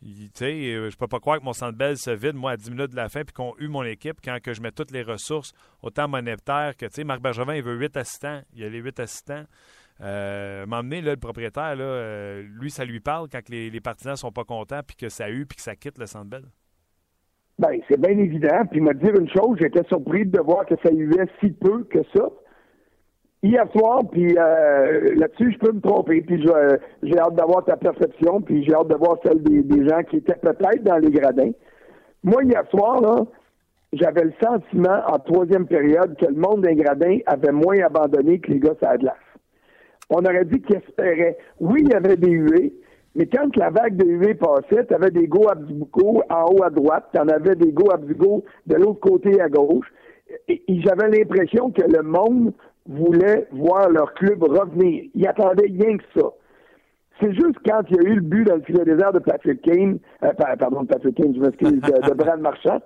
Tu 0.01 0.29
sais, 0.33 0.73
euh, 0.73 0.89
je 0.89 0.97
peux 0.97 1.07
pas 1.07 1.19
croire 1.19 1.39
que 1.39 1.45
mon 1.45 1.53
centre 1.53 1.77
belle 1.77 1.95
se 1.97 2.09
vide, 2.09 2.33
moi, 2.33 2.51
à 2.51 2.57
10 2.57 2.71
minutes 2.71 2.91
de 2.91 2.95
la 2.95 3.07
fin, 3.07 3.23
puis 3.23 3.33
qu'on 3.33 3.53
eu 3.59 3.67
mon 3.67 3.83
équipe 3.83 4.17
quand 4.23 4.39
que 4.41 4.53
je 4.53 4.61
mets 4.61 4.71
toutes 4.71 4.89
les 4.89 5.03
ressources, 5.03 5.53
autant 5.83 6.07
monétaires 6.07 6.75
que, 6.75 6.87
tu 6.87 6.93
sais, 6.93 7.03
Marc 7.03 7.21
Bergevin, 7.21 7.53
il 7.53 7.61
veut 7.61 7.75
8 7.75 7.97
assistants. 7.97 8.41
Il 8.53 8.61
y 8.61 8.65
a 8.65 8.69
les 8.69 8.79
8 8.79 8.99
assistants. 8.99 9.43
Euh, 10.01 10.65
M'emmener, 10.65 11.01
là, 11.01 11.11
le 11.11 11.17
propriétaire, 11.17 11.75
là, 11.75 11.83
euh, 11.83 12.43
lui, 12.59 12.71
ça 12.71 12.83
lui 12.83 12.99
parle 12.99 13.29
quand 13.31 13.47
les, 13.47 13.69
les 13.69 13.79
partisans 13.79 14.15
sont 14.15 14.31
pas 14.31 14.43
contents, 14.43 14.81
puis 14.85 14.95
que 14.95 15.09
ça 15.09 15.29
eu, 15.29 15.45
puis 15.45 15.57
que 15.57 15.61
ça 15.61 15.75
quitte 15.75 15.99
le 15.99 16.07
centre 16.07 16.29
belle. 16.29 16.45
Ben, 17.59 17.79
c'est 17.87 18.01
bien 18.01 18.17
évident. 18.17 18.65
Puis, 18.71 18.81
me 18.81 18.93
dire 18.95 19.13
une 19.19 19.29
chose, 19.29 19.57
j'étais 19.59 19.83
surpris 19.87 20.25
de 20.25 20.39
voir 20.39 20.65
que 20.65 20.75
ça 20.83 20.91
eu 20.91 21.11
si 21.39 21.51
peu 21.51 21.83
que 21.83 21.99
ça. 22.15 22.27
Hier 23.47 23.65
soir, 23.71 24.01
puis 24.11 24.35
euh, 24.37 25.15
là-dessus, 25.15 25.53
je 25.53 25.57
peux 25.59 25.71
me 25.71 25.79
tromper, 25.79 26.21
puis 26.21 26.43
j'ai 27.03 27.19
hâte 27.19 27.35
d'avoir 27.35 27.63
ta 27.63 27.77
perception, 27.77 28.41
puis 28.41 28.63
j'ai 28.65 28.73
hâte 28.73 28.89
de 28.89 28.95
voir 28.95 29.17
celle 29.25 29.41
des, 29.43 29.61
des 29.63 29.87
gens 29.87 30.03
qui 30.03 30.17
étaient 30.17 30.35
peut-être 30.35 30.83
dans 30.83 30.97
les 30.97 31.11
gradins. 31.11 31.51
Moi, 32.23 32.43
hier 32.43 32.63
soir, 32.69 33.25
j'avais 33.93 34.25
le 34.25 34.33
sentiment, 34.43 34.99
en 35.07 35.19
troisième 35.19 35.65
période, 35.65 36.17
que 36.17 36.25
le 36.25 36.35
monde 36.35 36.63
des 36.63 36.75
gradins 36.75 37.19
avait 37.25 37.53
moins 37.53 37.79
abandonné 37.79 38.39
que 38.39 38.51
les 38.51 38.59
gars 38.59 38.75
à 38.81 38.97
glace 38.97 39.15
on 40.09 40.23
aurait 40.23 40.45
dit 40.45 40.61
qu'ils 40.61 40.77
espéraient. 40.77 41.37
Oui, 41.59 41.81
il 41.83 41.89
y 41.89 41.93
avait 41.93 42.15
des 42.15 42.31
huées, 42.31 42.73
mais 43.15 43.25
quand 43.27 43.55
la 43.57 43.69
vague 43.69 43.95
de 43.95 44.05
huées 44.05 44.35
passait, 44.35 44.85
tu 44.85 44.93
avais 44.93 45.11
des 45.11 45.27
go 45.27 45.49
Abdugo 45.49 46.23
en 46.29 46.45
haut 46.45 46.63
à 46.63 46.69
droite, 46.69 47.05
tu 47.13 47.19
en 47.19 47.27
avais 47.27 47.55
des 47.55 47.71
go 47.71 47.91
Abdugo 47.91 48.43
de 48.67 48.75
l'autre 48.75 48.99
côté 48.99 49.39
à 49.41 49.49
gauche. 49.49 49.87
Et, 50.47 50.61
j'avais 50.67 51.09
l'impression 51.09 51.71
que 51.71 51.81
le 51.81 52.03
monde 52.03 52.53
voulait 52.87 53.47
voir 53.51 53.89
leur 53.89 54.13
club 54.13 54.43
revenir. 54.43 55.05
Ils 55.13 55.27
attendaient 55.27 55.67
rien 55.67 55.97
que 55.97 56.03
ça. 56.19 56.27
C'est 57.19 57.33
juste 57.33 57.57
quand 57.65 57.81
il 57.89 57.95
y 57.95 57.99
a 57.99 58.09
eu 58.09 58.15
le 58.15 58.21
but 58.21 58.43
dans 58.43 58.55
le 58.55 58.61
filet 58.61 58.85
désert 58.85 59.11
de 59.11 59.19
Patrick 59.19 59.61
Kane, 59.61 59.99
euh, 60.23 60.31
pardon, 60.33 60.85
Patrick 60.85 61.15
Kane, 61.15 61.33
je 61.35 61.39
m'excuse, 61.39 61.81
de, 61.81 62.09
de 62.09 62.13
Brad 62.13 62.39
Marchand, 62.39 62.79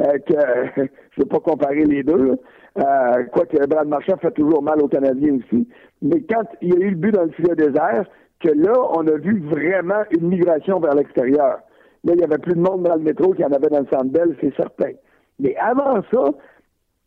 euh, 0.00 0.18
que 0.26 0.34
je 0.76 0.80
ne 0.82 0.88
veux 1.18 1.26
pas 1.26 1.40
comparer 1.40 1.84
les 1.84 2.02
deux. 2.02 2.38
Euh, 2.78 3.24
quoique 3.32 3.66
Brad 3.66 3.86
Marchand 3.86 4.16
fait 4.16 4.32
toujours 4.32 4.62
mal 4.62 4.80
aux 4.80 4.88
Canadiens 4.88 5.36
aussi. 5.36 5.68
Mais 6.02 6.22
quand 6.22 6.44
il 6.62 6.74
y 6.74 6.76
a 6.76 6.86
eu 6.86 6.90
le 6.90 6.96
but 6.96 7.12
dans 7.12 7.24
le 7.24 7.30
filet 7.30 7.54
désert, 7.54 8.04
que 8.40 8.48
là, 8.48 8.72
on 8.96 9.06
a 9.06 9.16
vu 9.16 9.40
vraiment 9.40 10.02
une 10.10 10.28
migration 10.28 10.80
vers 10.80 10.94
l'extérieur. 10.94 11.60
Là, 12.04 12.12
il 12.14 12.20
y 12.20 12.24
avait 12.24 12.38
plus 12.38 12.54
de 12.54 12.60
monde 12.60 12.82
dans 12.82 12.94
le 12.94 13.02
métro 13.02 13.32
qu'il 13.32 13.42
y 13.42 13.46
en 13.46 13.52
avait 13.52 13.68
dans 13.68 13.80
le 13.80 13.86
centre 13.86 14.10
belle, 14.10 14.36
c'est 14.40 14.54
certain. 14.56 14.92
Mais 15.38 15.56
avant 15.56 16.02
ça, 16.10 16.30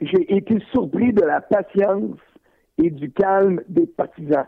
j'ai 0.01 0.35
été 0.35 0.59
surpris 0.71 1.13
de 1.13 1.23
la 1.23 1.41
patience 1.41 2.17
et 2.77 2.89
du 2.89 3.11
calme 3.11 3.61
des 3.67 3.87
partisans. 3.87 4.45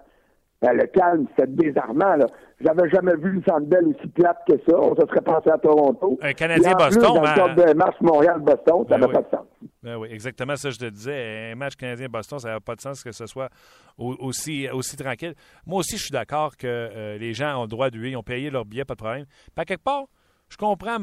Ben, 0.61 0.73
le 0.73 0.87
calme, 0.87 1.25
c'était 1.29 1.47
désarmant. 1.47 2.17
Là. 2.17 2.25
J'avais 2.59 2.89
jamais 2.89 3.15
vu 3.15 3.31
le 3.31 3.41
Centre 3.47 3.65
Bell 3.65 3.87
aussi 3.87 4.07
plate 4.09 4.39
que 4.45 4.57
ça. 4.67 4.77
On 4.77 4.93
se 4.93 5.07
serait 5.07 5.21
passé 5.21 5.49
à 5.49 5.57
Toronto. 5.57 6.19
Un 6.21 6.33
Canadien-Boston. 6.33 7.01
Dans 7.01 7.21
le 7.21 7.35
cadre 7.35 7.65
de 7.65 7.73
match 7.73 7.95
Montréal-Boston, 8.01 8.85
ça 8.89 8.97
ben 8.97 9.07
pas 9.07 9.21
de 9.21 9.29
sens. 9.29 9.45
Ben 9.81 9.95
oui, 9.95 10.09
exactement 10.11 10.57
ça, 10.57 10.69
je 10.69 10.77
te 10.77 10.89
disais. 10.89 11.51
Un 11.53 11.55
match 11.55 11.75
Canadien-Boston, 11.77 12.39
ça 12.39 12.49
n'a 12.49 12.59
pas 12.59 12.75
de 12.75 12.81
sens 12.81 13.01
que 13.01 13.13
ce 13.13 13.25
soit 13.25 13.49
aussi, 13.97 14.67
aussi 14.69 14.97
tranquille. 14.97 15.33
Moi 15.65 15.79
aussi, 15.79 15.95
je 15.95 16.03
suis 16.03 16.11
d'accord 16.11 16.57
que 16.57 16.67
euh, 16.67 17.17
les 17.17 17.33
gens 17.33 17.57
ont 17.59 17.61
le 17.61 17.69
droit 17.69 17.89
de 17.89 17.97
lui. 17.97 18.11
Ils 18.11 18.17
ont 18.17 18.23
payé 18.23 18.49
leur 18.49 18.65
billet, 18.65 18.83
pas 18.83 18.95
de 18.95 18.99
problème. 18.99 19.25
Pas 19.55 19.63
quelque 19.63 19.83
part, 19.83 20.07
je 20.49 20.57
comprends 20.57 20.99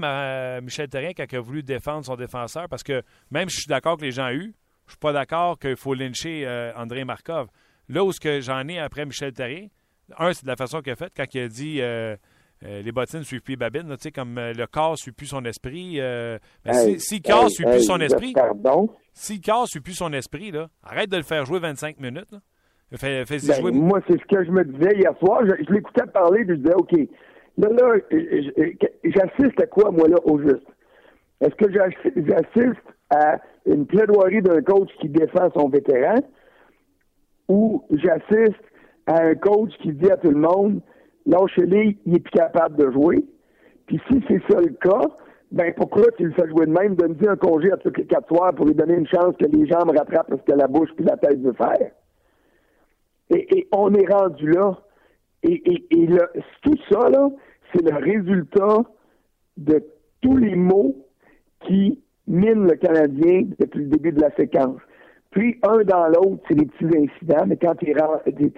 Michel 0.60 0.88
Terrien 0.88 1.12
quand 1.16 1.24
il 1.32 1.36
a 1.36 1.40
voulu 1.40 1.62
défendre 1.62 2.04
son 2.04 2.16
défenseur 2.16 2.68
parce 2.68 2.82
que 2.82 3.02
même 3.30 3.48
si 3.48 3.56
je 3.56 3.60
suis 3.62 3.68
d'accord 3.68 3.96
que 3.96 4.04
les 4.04 4.10
gens 4.10 4.26
ont 4.26 4.32
eu, 4.32 4.54
je 4.86 4.92
suis 4.92 4.98
pas 4.98 5.12
d'accord 5.12 5.58
qu'il 5.58 5.76
faut 5.76 5.94
lyncher 5.94 6.44
euh, 6.46 6.72
André 6.76 7.04
Markov. 7.04 7.48
Là 7.88 8.04
où 8.04 8.10
que 8.20 8.40
j'en 8.40 8.66
ai 8.68 8.78
après 8.78 9.04
Michel 9.04 9.32
Terrien, 9.32 9.66
un, 10.18 10.32
c'est 10.32 10.44
de 10.44 10.50
la 10.50 10.56
façon 10.56 10.80
qu'il 10.80 10.92
a 10.92 10.96
fait 10.96 11.12
quand 11.16 11.24
il 11.34 11.40
a 11.40 11.48
dit 11.48 11.80
euh, 11.80 12.16
euh, 12.64 12.82
les 12.82 12.92
bottines 12.92 13.20
ne 13.20 13.24
suivent 13.24 13.42
plus 13.42 13.56
Babine, 13.56 13.94
sais 13.98 14.12
comme 14.12 14.36
le 14.36 14.66
corps 14.66 14.92
ne 14.92 14.96
suit 14.96 15.12
plus 15.12 15.26
son 15.26 15.44
esprit. 15.44 15.98
Ben, 15.98 16.38
si, 16.98 17.16
le 17.16 17.28
corps 17.28 17.44
ne 17.44 17.48
suit 17.48 17.64
plus 17.64 17.84
son 17.84 18.00
esprit, 18.00 18.34
si 19.12 19.34
le 19.34 19.42
corps 19.44 19.68
suit 19.68 19.80
plus 19.80 19.94
son 19.94 20.12
esprit, 20.12 20.50
là, 20.50 20.68
arrête 20.82 21.10
de 21.10 21.16
le 21.16 21.22
faire 21.22 21.44
jouer 21.44 21.58
25 21.58 21.98
minutes. 22.00 22.34
Fais, 22.94 23.24
ben, 23.24 23.38
jouer... 23.38 23.72
Moi, 23.72 24.00
c'est 24.06 24.18
ce 24.20 24.26
que 24.26 24.44
je 24.44 24.50
me 24.50 24.64
disais 24.64 24.96
hier 24.96 25.12
soir. 25.18 25.42
Je, 25.44 25.72
l'écoutais 25.72 26.06
parler, 26.06 26.44
puis 26.44 26.54
je 26.54 26.60
disais, 26.60 26.74
OK, 26.74 26.92
là, 27.58 27.68
là, 27.68 27.94
j'assiste 29.04 29.60
à 29.60 29.66
quoi, 29.66 29.90
moi, 29.90 30.06
là, 30.08 30.16
au 30.24 30.40
juste? 30.40 30.66
Est-ce 31.40 31.54
que 31.56 31.70
j'assiste 31.72 32.95
à 33.10 33.38
une 33.66 33.86
plaidoirie 33.86 34.42
d'un 34.42 34.62
coach 34.62 34.90
qui 35.00 35.08
défend 35.08 35.50
son 35.54 35.68
vétéran 35.68 36.16
ou 37.48 37.84
j'assiste 37.90 38.62
à 39.06 39.22
un 39.22 39.34
coach 39.34 39.72
qui 39.82 39.92
dit 39.92 40.10
à 40.10 40.16
tout 40.16 40.30
le 40.30 40.38
monde, 40.38 40.80
lâchez-les, 41.26 41.98
il 42.06 42.16
est 42.16 42.20
plus 42.20 42.30
capable 42.30 42.76
de 42.76 42.90
jouer. 42.90 43.24
Puis 43.86 44.00
si 44.08 44.22
c'est 44.26 44.42
ça 44.50 44.60
le 44.60 44.72
cas, 44.74 45.08
ben 45.52 45.72
pourquoi 45.74 46.04
tu 46.16 46.24
le 46.24 46.32
fais 46.32 46.48
jouer 46.48 46.66
de 46.66 46.72
même? 46.72 46.96
Donne-lui 46.96 47.28
un 47.28 47.36
congé 47.36 47.70
à 47.70 47.76
toutes 47.76 47.98
les 47.98 48.06
quatre 48.06 48.26
soirs 48.26 48.52
pour 48.54 48.66
lui 48.66 48.74
donner 48.74 48.94
une 48.94 49.06
chance 49.06 49.36
que 49.38 49.46
les 49.46 49.66
jambes 49.66 49.90
rattrapent 49.96 50.30
ce 50.30 50.52
que 50.52 50.58
la 50.58 50.66
bouche 50.66 50.90
puis 50.96 51.04
la 51.04 51.16
tête 51.16 51.40
veut 51.40 51.52
faire. 51.52 51.92
Et, 53.30 53.68
on 53.72 53.92
est 53.94 54.12
rendu 54.12 54.50
là. 54.50 54.78
Et, 55.42 55.86
et, 55.90 56.08
tout 56.62 56.76
ça, 56.90 57.08
là, 57.10 57.30
c'est 57.72 57.82
le 57.82 57.96
résultat 57.96 58.78
de 59.56 59.84
tous 60.20 60.36
les 60.36 60.54
mots 60.56 60.96
qui 61.66 62.00
minent 62.26 62.66
le 62.66 62.76
Canadien 62.76 63.44
depuis 63.58 63.80
le 63.80 63.86
début 63.86 64.12
de 64.12 64.20
la 64.20 64.30
séquence. 64.36 64.80
Puis, 65.30 65.58
un 65.62 65.82
dans 65.84 66.08
l'autre, 66.08 66.42
c'est 66.48 66.54
des 66.54 66.66
petits 66.66 66.96
incidents, 66.96 67.44
mais 67.46 67.56
quand 67.56 67.74
tu 67.74 67.92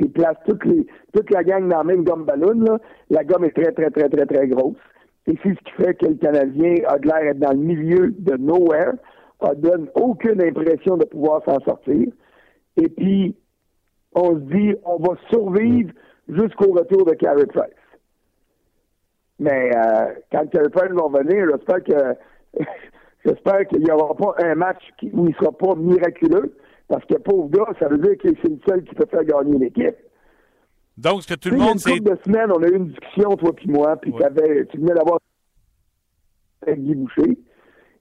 places 0.08 0.37
toutes 0.46 0.64
les, 0.64 0.87
toute 1.12 1.30
la 1.30 1.42
gang 1.42 1.68
dans 1.68 1.78
la 1.78 1.84
même 1.84 2.04
gomme 2.04 2.25
ballon, 2.25 2.78
la 3.10 3.25
gomme 3.25 3.44
est 3.44 3.56
très, 3.56 3.72
très, 3.72 3.90
très, 3.90 4.08
très, 4.08 4.26
très 4.26 4.46
grosse. 4.46 4.76
Et 5.26 5.37
c'est 5.42 5.50
ce 5.50 5.58
qui 5.64 5.72
fait 5.82 5.94
que 5.94 6.06
le 6.06 6.14
Canadien 6.14 6.76
a 6.87 6.98
de 6.98 7.06
l'air 7.06 7.20
d'être 7.22 7.38
dans 7.40 7.52
le 7.52 7.58
milieu 7.58 8.14
de 8.16 8.37
nowhere, 8.37 8.94
ne 9.42 9.54
donne 9.54 9.88
aucune 9.94 10.40
impression 10.40 10.96
de 10.96 11.04
pouvoir 11.04 11.42
s'en 11.44 11.58
sortir. 11.60 12.08
Et 12.76 12.88
puis, 12.88 13.37
on 14.14 14.34
se 14.34 14.40
dit, 14.40 14.75
on 14.84 14.96
va 14.96 15.16
survivre 15.30 15.90
jusqu'au 16.28 16.72
retour 16.72 17.04
de 17.04 17.14
Carey 17.14 17.46
Price. 17.46 17.72
Mais 19.38 19.70
euh, 19.76 20.12
quand 20.32 20.48
Carey 20.50 20.68
Price 20.70 20.92
va 20.92 21.22
venir, 21.22 21.46
j'espère 21.50 21.84
que 21.84 22.62
j'espère 23.28 23.66
qu'il 23.68 23.80
n'y 23.80 23.90
aura 23.90 24.14
pas 24.14 24.35
un 24.44 24.54
match 24.54 24.82
où 25.02 25.26
il 25.26 25.30
ne 25.30 25.35
sera 25.35 25.52
pas 25.52 25.75
miraculeux, 25.75 26.56
Parce 26.88 27.04
que 27.04 27.14
pauvre 27.14 27.49
gars, 27.50 27.73
ça 27.78 27.88
veut 27.88 27.99
dire 27.99 28.16
que 28.18 28.28
c'est 28.42 28.49
le 28.49 28.58
seul 28.66 28.85
qui 28.85 28.94
peut 28.94 29.06
faire 29.11 29.25
gagner 29.25 29.58
l'équipe. 29.58 29.97
Donc, 30.97 31.23
ce 31.23 31.28
que 31.28 31.38
tout 31.38 31.50
le 31.50 31.58
monde 31.58 31.78
sait. 31.78 31.90
Il 31.90 31.92
y 31.92 31.94
a 31.94 31.97
une 31.97 32.04
couple 32.04 32.16
de 32.16 32.25
semaines, 32.25 32.50
on 32.50 32.62
a 32.62 32.68
eu 32.68 32.76
une 32.76 32.88
discussion, 32.88 33.37
toi 33.37 33.52
puis 33.54 33.68
moi, 33.68 33.97
puis 33.97 34.12
tu 34.12 34.78
venais 34.78 34.94
d'avoir 34.94 35.18
avec 36.66 36.82
Guy 36.82 36.94
Boucher. 36.94 37.38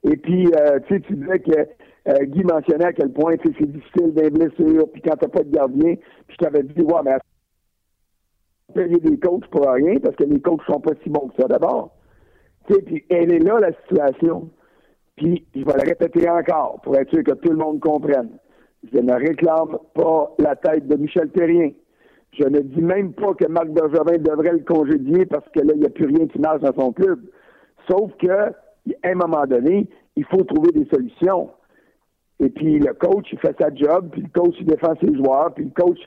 Et 0.04 0.18
puis, 0.18 0.48
euh, 0.48 0.80
tu 0.88 0.96
sais, 0.96 1.02
tu 1.02 1.16
disais 1.16 1.40
que 1.40 1.60
euh, 2.10 2.26
Guy 2.26 2.44
mentionnait 2.44 2.86
à 2.86 2.94
quel 2.94 3.12
point 3.12 3.36
c'est 3.44 3.72
difficile 3.72 4.14
des 4.14 4.30
blessures, 4.30 4.90
puis 4.92 5.02
quand 5.02 5.16
t'as 5.16 5.28
pas 5.28 5.44
de 5.44 5.52
gardien, 5.52 5.96
puis 5.96 6.38
je 6.40 6.46
t'avais 6.46 6.64
dit, 6.64 6.82
ouais, 6.82 7.02
mais 7.04 7.18
payer 8.74 9.00
des 9.00 9.18
coachs 9.20 9.48
pour 9.48 9.70
rien, 9.70 10.00
parce 10.00 10.16
que 10.16 10.24
les 10.24 10.40
coachs 10.42 10.64
sont 10.66 10.80
pas 10.80 10.94
si 11.04 11.10
bons 11.10 11.28
que 11.28 11.42
ça 11.42 11.48
d'abord. 11.48 11.96
Tu 12.68 12.74
sais, 12.74 12.82
puis 12.82 13.06
elle 13.10 13.32
est 13.32 13.40
là, 13.40 13.60
la 13.60 13.74
situation. 13.84 14.50
Puis, 15.18 15.46
je 15.56 15.66
vais 15.66 15.74
le 15.74 15.90
répéter 15.90 16.30
encore, 16.30 16.80
pour 16.84 16.96
être 16.96 17.10
sûr 17.10 17.24
que 17.24 17.34
tout 17.34 17.50
le 17.50 17.58
monde 17.58 17.80
comprenne. 17.80 18.30
Je 18.94 19.00
ne 19.00 19.14
réclame 19.14 19.78
pas 19.96 20.36
la 20.38 20.56
tête 20.56 20.88
de 20.88 20.96
Michel 20.96 21.30
Terrien. 21.32 21.72
Je 22.34 22.44
ne 22.44 22.60
dis 22.60 22.82
même 22.82 23.14
pas 23.14 23.34
que 23.34 23.48
Marc 23.48 23.70
Bergevin 23.70 24.18
devrait 24.20 24.52
le 24.52 24.60
congédier 24.60 25.26
parce 25.26 25.48
que 25.50 25.60
là, 25.60 25.74
il 25.74 25.80
n'y 25.80 25.88
a 25.88 25.90
plus 25.90 26.06
rien 26.06 26.28
qui 26.28 26.40
marche 26.40 26.62
dans 26.62 26.74
son 26.74 26.92
club. 26.92 27.20
Sauf 27.90 28.12
que, 28.18 28.28
à 28.30 28.54
un 29.04 29.16
moment 29.16 29.46
donné, 29.48 29.90
il 30.16 30.26
faut 30.26 30.44
trouver 30.44 30.72
des 30.72 30.86
solutions. 30.86 31.50
Et 32.40 32.50
puis 32.50 32.78
le 32.78 32.94
coach, 32.94 33.26
il 33.32 33.40
fait 33.40 33.56
sa 33.60 33.74
job, 33.74 34.10
puis 34.12 34.22
le 34.22 34.30
coach, 34.30 34.56
il 34.60 34.68
défend 34.68 34.94
ses 35.02 35.14
joueurs, 35.16 35.52
puis 35.56 35.66
le 35.66 35.72
coach, 35.72 35.98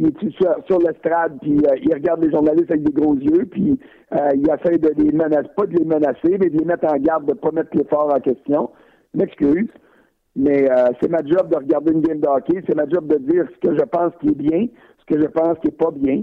il 0.00 0.06
est 0.06 0.30
sur, 0.30 0.56
sur 0.66 0.78
l'estrade, 0.78 1.36
puis 1.42 1.58
euh, 1.58 1.76
il 1.82 1.92
regarde 1.92 2.24
les 2.24 2.30
journalistes 2.30 2.70
avec 2.70 2.84
des 2.84 2.92
gros 2.92 3.14
yeux, 3.16 3.44
puis 3.50 3.78
euh, 4.14 4.30
il 4.34 4.48
essaie 4.48 4.78
de 4.78 4.90
les 4.96 5.12
menacer, 5.12 5.50
pas 5.54 5.66
de 5.66 5.76
les 5.76 5.84
menacer, 5.84 6.38
mais 6.40 6.48
de 6.48 6.58
les 6.58 6.64
mettre 6.64 6.86
en 6.86 6.96
garde 6.96 7.26
de 7.26 7.32
ne 7.32 7.36
pas 7.36 7.50
mettre 7.50 7.76
l'effort 7.76 8.10
en 8.14 8.18
question. 8.18 8.70
M'excuse. 9.14 9.68
Mais 10.36 10.70
euh, 10.70 10.88
c'est 11.00 11.10
ma 11.10 11.22
job 11.24 11.50
de 11.50 11.56
regarder 11.56 11.92
une 11.92 12.00
game 12.00 12.20
de 12.20 12.26
hockey, 12.26 12.62
c'est 12.66 12.74
ma 12.74 12.88
job 12.88 13.06
de 13.08 13.18
dire 13.18 13.46
ce 13.52 13.68
que 13.68 13.76
je 13.76 13.84
pense 13.84 14.12
qui 14.20 14.28
est 14.28 14.38
bien, 14.38 14.68
ce 15.00 15.14
que 15.14 15.20
je 15.20 15.26
pense 15.26 15.58
qui 15.58 15.68
est 15.68 15.76
pas 15.76 15.90
bien. 15.90 16.22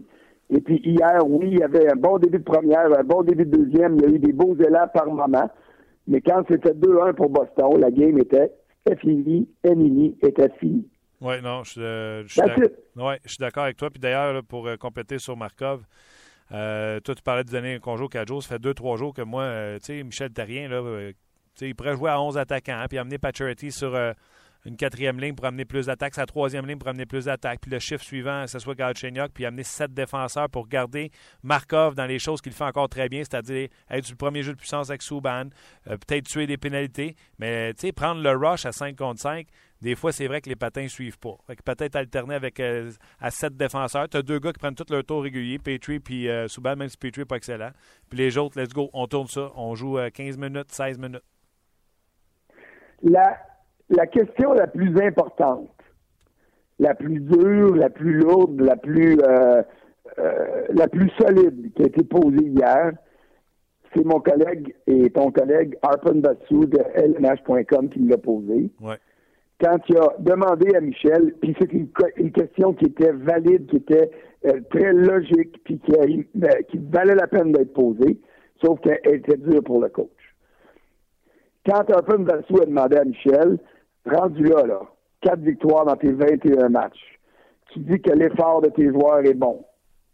Et 0.50 0.62
puis 0.62 0.81
hier, 0.84 1.19
oui, 1.27 1.50
il 1.51 1.60
y 1.60 1.63
avait 1.63 1.91
un 1.91 1.98
bon 1.98 2.17
début 2.17 2.39
de 2.39 2.43
première, 2.43 2.88
un 2.98 3.03
bon 3.03 3.22
début 3.22 3.46
de 3.46 3.57
deuxième, 3.57 3.98
il 3.98 4.01
y 4.01 4.05
a 4.05 4.15
eu 4.15 4.19
des 4.19 4.34
beaux 4.34 4.55
élans 4.55 4.88
par 4.91 5.05
moment. 5.07 5.50
Mais 6.07 6.22
quand 6.22 6.43
c'était 6.50 6.72
2-1 6.72 7.13
pour 7.13 7.29
Boston, 7.29 7.79
la 7.79 7.91
game 7.91 8.17
était 8.17 8.53
finie, 9.01 9.48
Enini 9.63 10.17
était 10.24 10.50
fini. 10.60 10.88
Oui, 11.19 11.41
non, 11.41 11.63
je, 11.63 12.25
suis 13.25 13.38
d'accord 13.39 13.63
avec 13.63 13.77
toi. 13.77 13.89
Puis 13.89 14.00
d'ailleurs, 14.00 14.43
pour 14.43 14.67
euh, 14.67 14.77
compléter 14.77 15.17
sur 15.17 15.36
Markov, 15.36 15.83
euh, 16.51 17.00
toi, 17.00 17.15
tu 17.15 17.24
parlais 17.24 17.43
de 17.43 17.50
donner 17.50 17.75
un 17.75 17.79
congé 17.79 18.03
au 18.03 18.09
4 18.09 18.27
jours. 18.27 18.43
Ça 18.43 18.50
fait 18.50 18.62
2-3 18.62 18.97
jours 18.97 19.13
que 19.13 19.24
moi, 19.24 19.43
euh, 19.43 19.79
tu 19.79 19.86
sais, 19.86 20.03
Michel 20.03 20.31
Terrien, 20.31 20.69
là, 20.69 21.12
il 21.62 21.75
pourrait 21.75 21.95
jouer 21.95 22.12
à 22.12 22.21
11 22.21 22.38
attaquants, 22.38 22.86
puis 22.88 23.00
amener 23.00 23.17
Paturity 23.17 23.71
sur 23.71 23.95
une 24.67 24.75
quatrième 24.75 25.19
ligne 25.19 25.33
pour 25.33 25.45
amener 25.45 25.63
plus 25.63 25.86
d'attaques, 25.86 26.13
sa 26.13 26.25
troisième 26.25 26.65
ligne 26.65 26.77
pour 26.77 26.89
amener 26.89 27.05
plus 27.05 27.25
d'attaques, 27.25 27.62
puis 27.62 27.71
le 27.71 27.79
chiffre 27.79 28.03
suivant, 28.03 28.45
ce 28.47 28.59
soit 28.59 28.75
Galchenyuk, 28.75 29.31
puis 29.33 29.45
amener 29.45 29.63
sept 29.63 29.93
défenseurs 29.93 30.50
pour 30.50 30.67
garder 30.67 31.09
Markov 31.41 31.95
dans 31.95 32.05
les 32.05 32.19
choses 32.19 32.41
qu'il 32.41 32.51
fait 32.51 32.65
encore 32.65 32.89
très 32.89 33.07
bien, 33.07 33.24
c'est-à-dire 33.24 33.69
être 33.89 34.05
du 34.05 34.15
premier 34.15 34.43
jeu 34.43 34.51
de 34.53 34.57
puissance 34.57 34.89
avec 34.89 35.01
Souban, 35.01 35.45
euh, 35.88 35.97
peut-être 35.97 36.25
tuer 36.25 36.47
des 36.47 36.57
pénalités, 36.57 37.15
mais 37.39 37.74
tu 37.75 37.88
sais, 37.88 37.91
prendre 37.93 38.21
le 38.21 38.31
rush 38.31 38.65
à 38.65 38.74
5 38.74 38.95
contre 38.97 39.21
5, 39.21 39.47
des 39.81 39.96
fois, 39.96 40.12
c'est 40.12 40.27
vrai 40.27 40.41
que 40.41 40.50
les 40.50 40.55
patins 40.55 40.84
ne 40.84 40.88
suivent 40.88 41.19
pas. 41.19 41.36
peut-être 41.65 41.96
alterner 41.96 42.36
avec 42.36 42.60
euh, 42.60 42.91
à 43.19 43.31
sept 43.31 43.55
défenseurs. 43.55 44.10
Tu 44.10 44.17
as 44.17 44.22
deux 44.22 44.39
gars 44.39 44.51
qui 44.51 44.60
prennent 44.60 44.75
tout 44.75 44.86
leur 44.89 45.03
tour 45.03 45.24
régulier, 45.24 45.60
Petrie 45.60 46.00
puis 46.00 46.29
euh, 46.29 46.48
même 46.63 46.89
si 46.89 46.98
Petrie 46.98 47.22
n'est 47.22 47.25
pas 47.25 47.38
excellent. 47.38 47.72
Puis 48.10 48.17
les 48.17 48.38
autres, 48.38 48.60
let's 48.60 48.74
go, 48.74 48.89
on 48.93 49.07
tourne 49.07 49.27
ça. 49.27 49.50
On 49.55 49.75
joue 49.75 49.98
15 50.13 50.38
minutes, 50.38 50.72
16 50.72 50.98
minutes. 50.98 51.24
La 53.03 53.38
la 53.89 54.05
question 54.07 54.53
la 54.53 54.67
plus 54.67 55.00
importante, 55.01 55.69
la 56.79 56.93
plus 56.93 57.19
dure, 57.19 57.75
la 57.75 57.89
plus 57.89 58.13
lourde, 58.13 58.60
la 58.62 58.75
plus 58.75 59.17
euh, 59.22 59.62
euh, 60.19 60.65
la 60.69 60.88
plus 60.88 61.10
solide 61.19 61.74
qui 61.74 61.84
a 61.84 61.86
été 61.88 62.03
posée 62.03 62.46
hier, 62.46 62.93
c'est 63.96 64.05
mon 64.05 64.19
collègue 64.19 64.75
et 64.88 65.10
ton 65.10 65.31
collègue 65.31 65.77
Arpan 65.81 66.15
Batsou 66.15 66.65
de 66.65 66.79
lnh.com 66.96 67.89
qui 67.89 68.00
l'a 68.00 68.17
posée. 68.17 68.69
Quand 69.60 69.78
il 69.90 69.98
a 69.98 70.14
demandé 70.20 70.76
à 70.76 70.82
Michel, 70.82 71.34
puis 71.42 71.56
c'est 71.60 71.72
une, 71.74 71.90
question 72.32 72.74
qui 72.74 72.86
était 72.86 73.12
valide, 73.12 73.68
qui 73.68 73.78
était 73.78 74.12
euh, 74.46 74.60
très 74.70 74.94
logique, 74.94 75.64
puis 75.64 75.80
qui, 75.80 75.94
qui 76.70 76.78
valait 76.78 77.16
la 77.16 77.28
peine 77.28 77.52
d'être 77.52 77.74
posée, 77.74 78.20
sauf 78.64 78.80
qu'elle 78.82 79.16
était 79.16 79.38
dure 79.38 79.64
pour 79.64 79.82
le 79.82 79.90
coach. 79.90 80.10
Quand 81.66 81.90
Arpan 81.90 82.20
Batsou 82.20 82.62
a 82.62 82.66
demandé 82.66 82.98
à 82.98 83.04
Michel, 83.04 83.58
rendu 84.06 84.44
là, 84.44 84.64
là, 84.66 84.82
quatre 85.22 85.40
victoires 85.40 85.86
dans 85.86 85.96
tes 85.96 86.12
21 86.12 86.70
matchs, 86.70 87.20
tu 87.74 87.80
dis 87.80 88.00
que 88.00 88.14
l'effort 88.14 88.62
de 88.62 88.70
tes 88.70 88.90
joueurs 88.90 89.26
est 89.26 89.34
bon. 89.34 89.66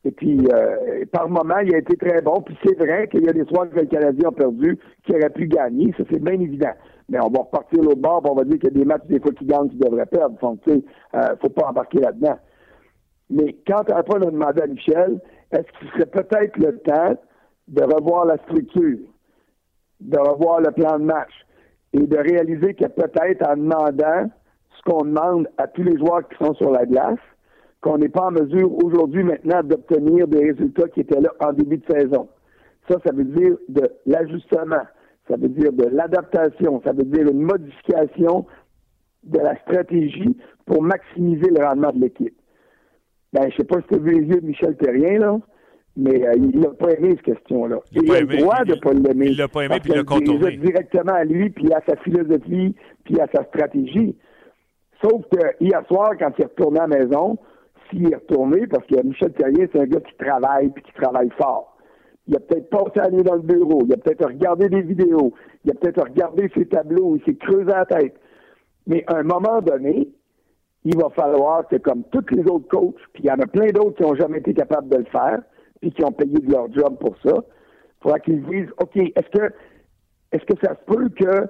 Et 0.06 0.12
puis, 0.12 0.40
euh, 0.54 1.06
par 1.12 1.30
moment, 1.30 1.60
il 1.60 1.74
a 1.76 1.78
été 1.78 1.96
très 1.96 2.22
bon. 2.22 2.42
Puis 2.42 2.58
c'est 2.64 2.78
vrai 2.78 3.08
qu'il 3.08 3.24
y 3.24 3.30
a 3.30 3.34
des 3.34 3.46
soirs 3.46 3.70
que 3.70 3.80
les 3.80 3.88
Canadiens 3.88 4.30
ont 4.30 4.34
perdu, 4.34 4.78
qui 5.06 5.14
auraient 5.14 5.30
pu 5.30 5.48
gagner. 5.48 5.94
Ça, 5.98 6.04
c'est 6.12 6.22
bien 6.22 6.40
évident. 6.40 6.74
Mais 7.10 7.20
on 7.20 7.30
va 7.30 7.40
repartir 7.40 7.82
l'autre 7.84 8.02
bord, 8.02 8.22
on 8.30 8.36
va 8.36 8.44
dire 8.44 8.60
qu'il 8.60 8.70
y 8.70 8.76
a 8.76 8.80
des 8.80 8.86
matchs, 8.86 9.06
des 9.08 9.20
fois, 9.20 9.32
qui 9.34 9.46
gagnent, 9.46 9.70
qui 9.70 9.78
devraient 9.78 10.06
perdre. 10.06 10.38
Donc, 10.42 10.62
tu 10.62 10.72
sais, 10.72 10.84
euh, 11.16 11.36
faut 11.42 11.50
pas 11.50 11.68
embarquer 11.68 12.00
là-dedans. 12.00 12.38
Mais 13.30 13.58
quand 13.68 13.84
on 13.90 14.22
a 14.22 14.32
demandé 14.32 14.62
à 14.62 14.68
Michel, 14.68 15.20
est-ce 15.52 15.80
qu'il 15.80 15.90
serait 15.90 16.06
peut-être 16.06 16.58
le 16.58 16.78
temps 16.80 17.16
de 17.68 17.84
revoir 17.84 18.26
la 18.26 18.38
structure, 18.38 19.00
de 20.02 20.18
revoir 20.18 20.62
le 20.62 20.72
plan 20.72 21.00
de 21.00 21.06
match? 21.06 21.32
et 21.94 22.00
de 22.00 22.18
réaliser 22.18 22.74
que 22.74 22.86
peut-être 22.86 23.48
en 23.48 23.56
demandant 23.56 24.30
ce 24.76 24.82
qu'on 24.84 25.06
demande 25.06 25.48
à 25.58 25.68
tous 25.68 25.84
les 25.84 25.98
joueurs 25.98 26.28
qui 26.28 26.44
sont 26.44 26.54
sur 26.56 26.72
la 26.72 26.86
glace, 26.86 27.20
qu'on 27.82 27.98
n'est 27.98 28.10
pas 28.10 28.28
en 28.28 28.32
mesure 28.32 28.72
aujourd'hui 28.84 29.24
maintenant 29.24 29.62
d'obtenir 29.64 30.28
des 30.28 30.52
résultats 30.52 30.88
qui 30.90 31.02
étaient 31.02 31.22
là 31.22 31.30
en 31.40 31.54
début 31.54 31.78
de 31.78 31.94
saison? 31.94 32.28
Ça, 32.90 32.98
ça 33.06 33.14
veut 33.14 33.26
dire 33.26 33.56
de 33.70 33.90
l'ajustement, 34.06 34.82
ça 35.28 35.38
veut 35.38 35.50
dire 35.50 35.72
de 35.72 35.86
l'adaptation, 35.86 36.82
ça 36.84 36.92
veut 36.92 37.06
dire 37.06 37.28
une 37.28 37.42
modification 37.42 38.46
de 39.24 39.40
la 39.40 39.56
stratégie 39.62 40.38
pour 40.66 40.82
maximiser 40.82 41.50
le 41.50 41.66
rendement 41.66 41.92
de 41.92 42.02
l'équipe. 42.02 42.36
Ben, 43.32 43.50
je 43.50 43.58
sais 43.58 43.64
pas 43.64 43.82
si 43.82 43.88
tu 43.88 43.96
as 43.96 43.98
vu 43.98 44.22
les 44.22 44.28
yeux 44.28 44.42
de 44.42 44.46
Michel 44.46 44.76
Terrien, 44.78 45.20
là, 45.20 45.40
mais 45.96 46.28
euh, 46.28 46.34
il 46.36 46.60
n'a 46.60 46.70
pas 46.70 46.92
aimé 46.92 47.12
cette 47.12 47.24
question-là. 47.24 47.80
Il, 47.92 48.12
a 48.12 48.22
le 48.22 48.28
droit 48.28 48.64
de 48.64 48.74
ne 48.74 48.80
pas 48.80 48.94
l'aimer. 48.94 49.28
Il 49.28 49.38
l'a 49.38 49.48
pas 49.48 49.62
aimé, 49.62 49.80
puis 49.82 49.92
il 49.92 49.98
l'a 49.98 50.04
contourné. 50.04 50.58
directement 50.58 51.14
à 51.14 51.24
lui, 51.24 51.50
puis 51.50 51.72
à 51.74 51.82
sa 51.88 51.96
philosophie, 51.98 52.76
puis 53.06 53.20
à 53.20 53.28
sa 53.34 53.44
stratégie. 53.46 54.16
Sauf 55.04 55.24
que 55.32 55.40
hier 55.60 55.84
soir, 55.88 56.12
quand 56.20 56.32
il 56.38 56.42
est 56.44 56.46
retourné 56.48 56.80
à 56.80 56.88
la 56.88 57.00
maison, 57.00 57.38
s'il 57.90 58.12
est 58.12 58.16
retourné, 58.16 58.68
parce 58.68 58.86
que 58.88 59.02
Michel 59.04 59.34
Terrier, 59.34 59.70
c'est 59.72 59.82
un 59.82 59.86
gars 59.86 60.00
qui 60.00 60.16
travaille, 60.18 60.70
puis 60.70 60.84
qui 60.84 60.94
travaille 60.94 61.30
fort. 61.38 61.73
Il 62.28 62.36
a 62.36 62.40
peut-être 62.40 62.70
passé 62.70 62.92
la 62.96 63.12
nuit 63.12 63.24
dans 63.24 63.36
le 63.36 63.42
bureau, 63.42 63.82
il 63.86 63.94
a 63.94 63.98
peut-être 63.98 64.26
regardé 64.26 64.70
des 64.70 64.82
vidéos, 64.82 65.34
il 65.66 65.72
a 65.72 65.74
peut-être 65.74 66.04
regardé 66.04 66.50
ses 66.56 66.66
tableaux, 66.66 67.18
il 67.18 67.24
s'est 67.24 67.36
creusé 67.36 67.66
la 67.66 67.86
tête. 67.86 68.16
Mais 68.88 69.04
à 69.08 69.18
un 69.18 69.24
moment 69.24 69.62
donné, 69.62 70.08
il 70.86 70.98
va 70.98 71.10
falloir 71.10 71.68
que, 71.68 71.78
comme 71.78 72.04
tous 72.12 72.26
les 72.32 72.44
autres 72.50 72.68
coachs, 72.70 72.96
puis 73.14 73.24
il 73.24 73.28
y 73.28 73.32
en 73.32 73.40
a 73.40 73.48
plein 73.48 73.68
d'autres 73.68 73.98
qui 73.98 74.04
n'ont 74.04 74.16
jamais 74.16 74.40
été 74.40 74.54
capables 74.54 74.90
de 74.90 74.98
le 74.98 75.06
faire, 75.06 75.42
qui 75.92 76.04
ont 76.06 76.12
payé 76.12 76.40
de 76.40 76.52
leur 76.52 76.72
job 76.72 76.98
pour 77.00 77.16
ça. 77.18 77.34
Il 77.36 78.04
faudra 78.04 78.20
qu'ils 78.20 78.44
disent, 78.46 78.70
OK, 78.80 78.96
est-ce 78.96 79.38
que 79.38 79.54
est-ce 80.32 80.46
que 80.46 80.60
ça 80.64 80.76
se 80.76 80.94
peut 80.94 81.10
que 81.10 81.48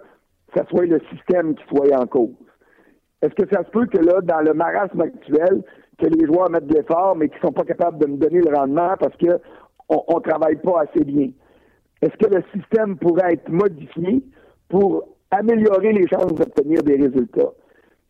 ça 0.56 0.66
soit 0.70 0.86
le 0.86 1.00
système 1.12 1.56
qui 1.56 1.64
soit 1.68 1.98
en 1.98 2.06
cause? 2.06 2.36
Est-ce 3.22 3.34
que 3.34 3.48
ça 3.54 3.64
se 3.64 3.70
peut 3.70 3.86
que 3.86 3.98
là, 3.98 4.20
dans 4.22 4.42
le 4.42 4.54
marasme 4.54 5.00
actuel, 5.00 5.64
que 5.98 6.08
les 6.08 6.26
joueurs 6.26 6.50
mettent 6.50 6.68
de 6.68 6.76
l'effort, 6.76 7.16
mais 7.16 7.30
qu'ils 7.30 7.38
ne 7.38 7.48
sont 7.48 7.54
pas 7.54 7.64
capables 7.64 7.98
de 8.00 8.08
me 8.08 8.18
donner 8.18 8.42
le 8.42 8.54
rendement 8.54 8.96
parce 9.00 9.16
qu'on 9.18 9.40
on, 9.90 10.20
travaille 10.20 10.58
pas 10.58 10.82
assez 10.82 11.04
bien? 11.04 11.30
Est-ce 12.02 12.18
que 12.18 12.34
le 12.34 12.44
système 12.54 12.98
pourrait 12.98 13.34
être 13.34 13.50
modifié 13.50 14.24
pour 14.70 15.08
améliorer 15.32 15.94
les 15.94 16.08
chances 16.08 16.34
d'obtenir 16.34 16.84
des 16.84 16.96
résultats? 16.96 17.52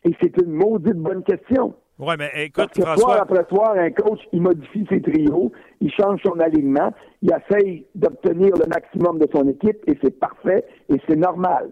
Et 0.06 0.12
c'est 0.22 0.36
une 0.42 0.52
maudite 0.52 0.98
bonne 0.98 1.24
question. 1.24 1.74
Oui, 2.00 2.16
mais 2.18 2.32
écoute, 2.36 2.56
Parce 2.56 2.72
que 2.72 2.82
François... 2.82 3.04
soir 3.04 3.22
après 3.22 3.46
soir, 3.50 3.76
un 3.78 3.92
coach, 3.92 4.20
il 4.32 4.42
modifie 4.42 4.86
ses 4.90 5.02
trios, 5.02 5.52
il 5.80 5.92
change 5.92 6.22
son 6.26 6.40
alignement, 6.40 6.92
il 7.22 7.32
essaye 7.32 7.86
d'obtenir 7.94 8.50
le 8.56 8.68
maximum 8.68 9.20
de 9.20 9.28
son 9.34 9.48
équipe, 9.48 9.78
et 9.88 9.98
c'est 10.04 10.20
parfait, 10.20 10.66
et 10.90 11.00
c'est 11.08 11.16
normal. 11.16 11.70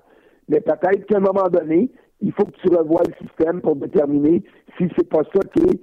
Mais 0.48 0.62
peut-être 0.62 1.05
qu'à 1.08 1.17
un 1.17 1.22
moment 1.22 1.50
donné, 1.50 1.89
il 2.22 2.31
faut 2.34 2.46
que 2.46 2.55
tu 2.62 2.70
revoies 2.70 3.01
le 3.08 3.25
système 3.25 3.62
pour 3.62 3.75
déterminer 3.75 4.43
si 4.77 4.88
c'est 4.96 5.10
pas 5.10 5.24
ça 5.34 5.39
qui 5.55 5.63
est 5.63 5.79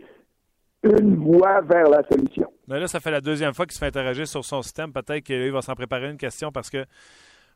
une 0.83 1.17
voie 1.17 1.61
vers 1.63 1.89
la 1.89 2.03
solution. 2.09 2.53
Mais 2.67 2.79
là, 2.79 2.87
ça 2.87 3.01
fait 3.01 3.11
la 3.11 3.21
deuxième 3.21 3.55
fois 3.55 3.67
qu'il 3.67 3.75
se 3.75 3.79
fait 3.79 3.87
interagir 3.87 4.27
sur 4.27 4.45
son 4.45 4.63
système. 4.63 4.93
Peut-être 4.93 5.25
qu'il 5.25 5.51
va 5.51 5.63
s'en 5.63 5.75
préparer 5.75 6.11
une 6.11 6.17
question 6.17 6.53
parce 6.53 6.71
que 6.71 6.85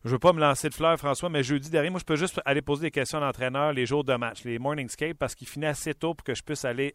je 0.04 0.08
ne 0.08 0.12
veux 0.14 0.18
pas 0.18 0.32
me 0.32 0.40
lancer 0.40 0.68
de 0.68 0.74
fleurs, 0.74 0.98
François, 0.98 1.28
mais 1.28 1.44
jeudi 1.44 1.70
dernier, 1.70 1.88
moi, 1.88 2.00
je 2.00 2.04
peux 2.04 2.16
juste 2.16 2.40
aller 2.44 2.60
poser 2.60 2.82
des 2.82 2.90
questions 2.90 3.18
à 3.18 3.20
l'entraîneur 3.20 3.72
les 3.72 3.86
jours 3.86 4.02
de 4.02 4.12
match, 4.16 4.42
les 4.44 4.58
morning 4.58 4.88
skate, 4.88 5.16
parce 5.16 5.36
qu'il 5.36 5.46
finit 5.46 5.66
assez 5.66 5.94
tôt 5.94 6.14
pour 6.14 6.24
que 6.24 6.34
je 6.34 6.42
puisse 6.42 6.64
aller 6.64 6.92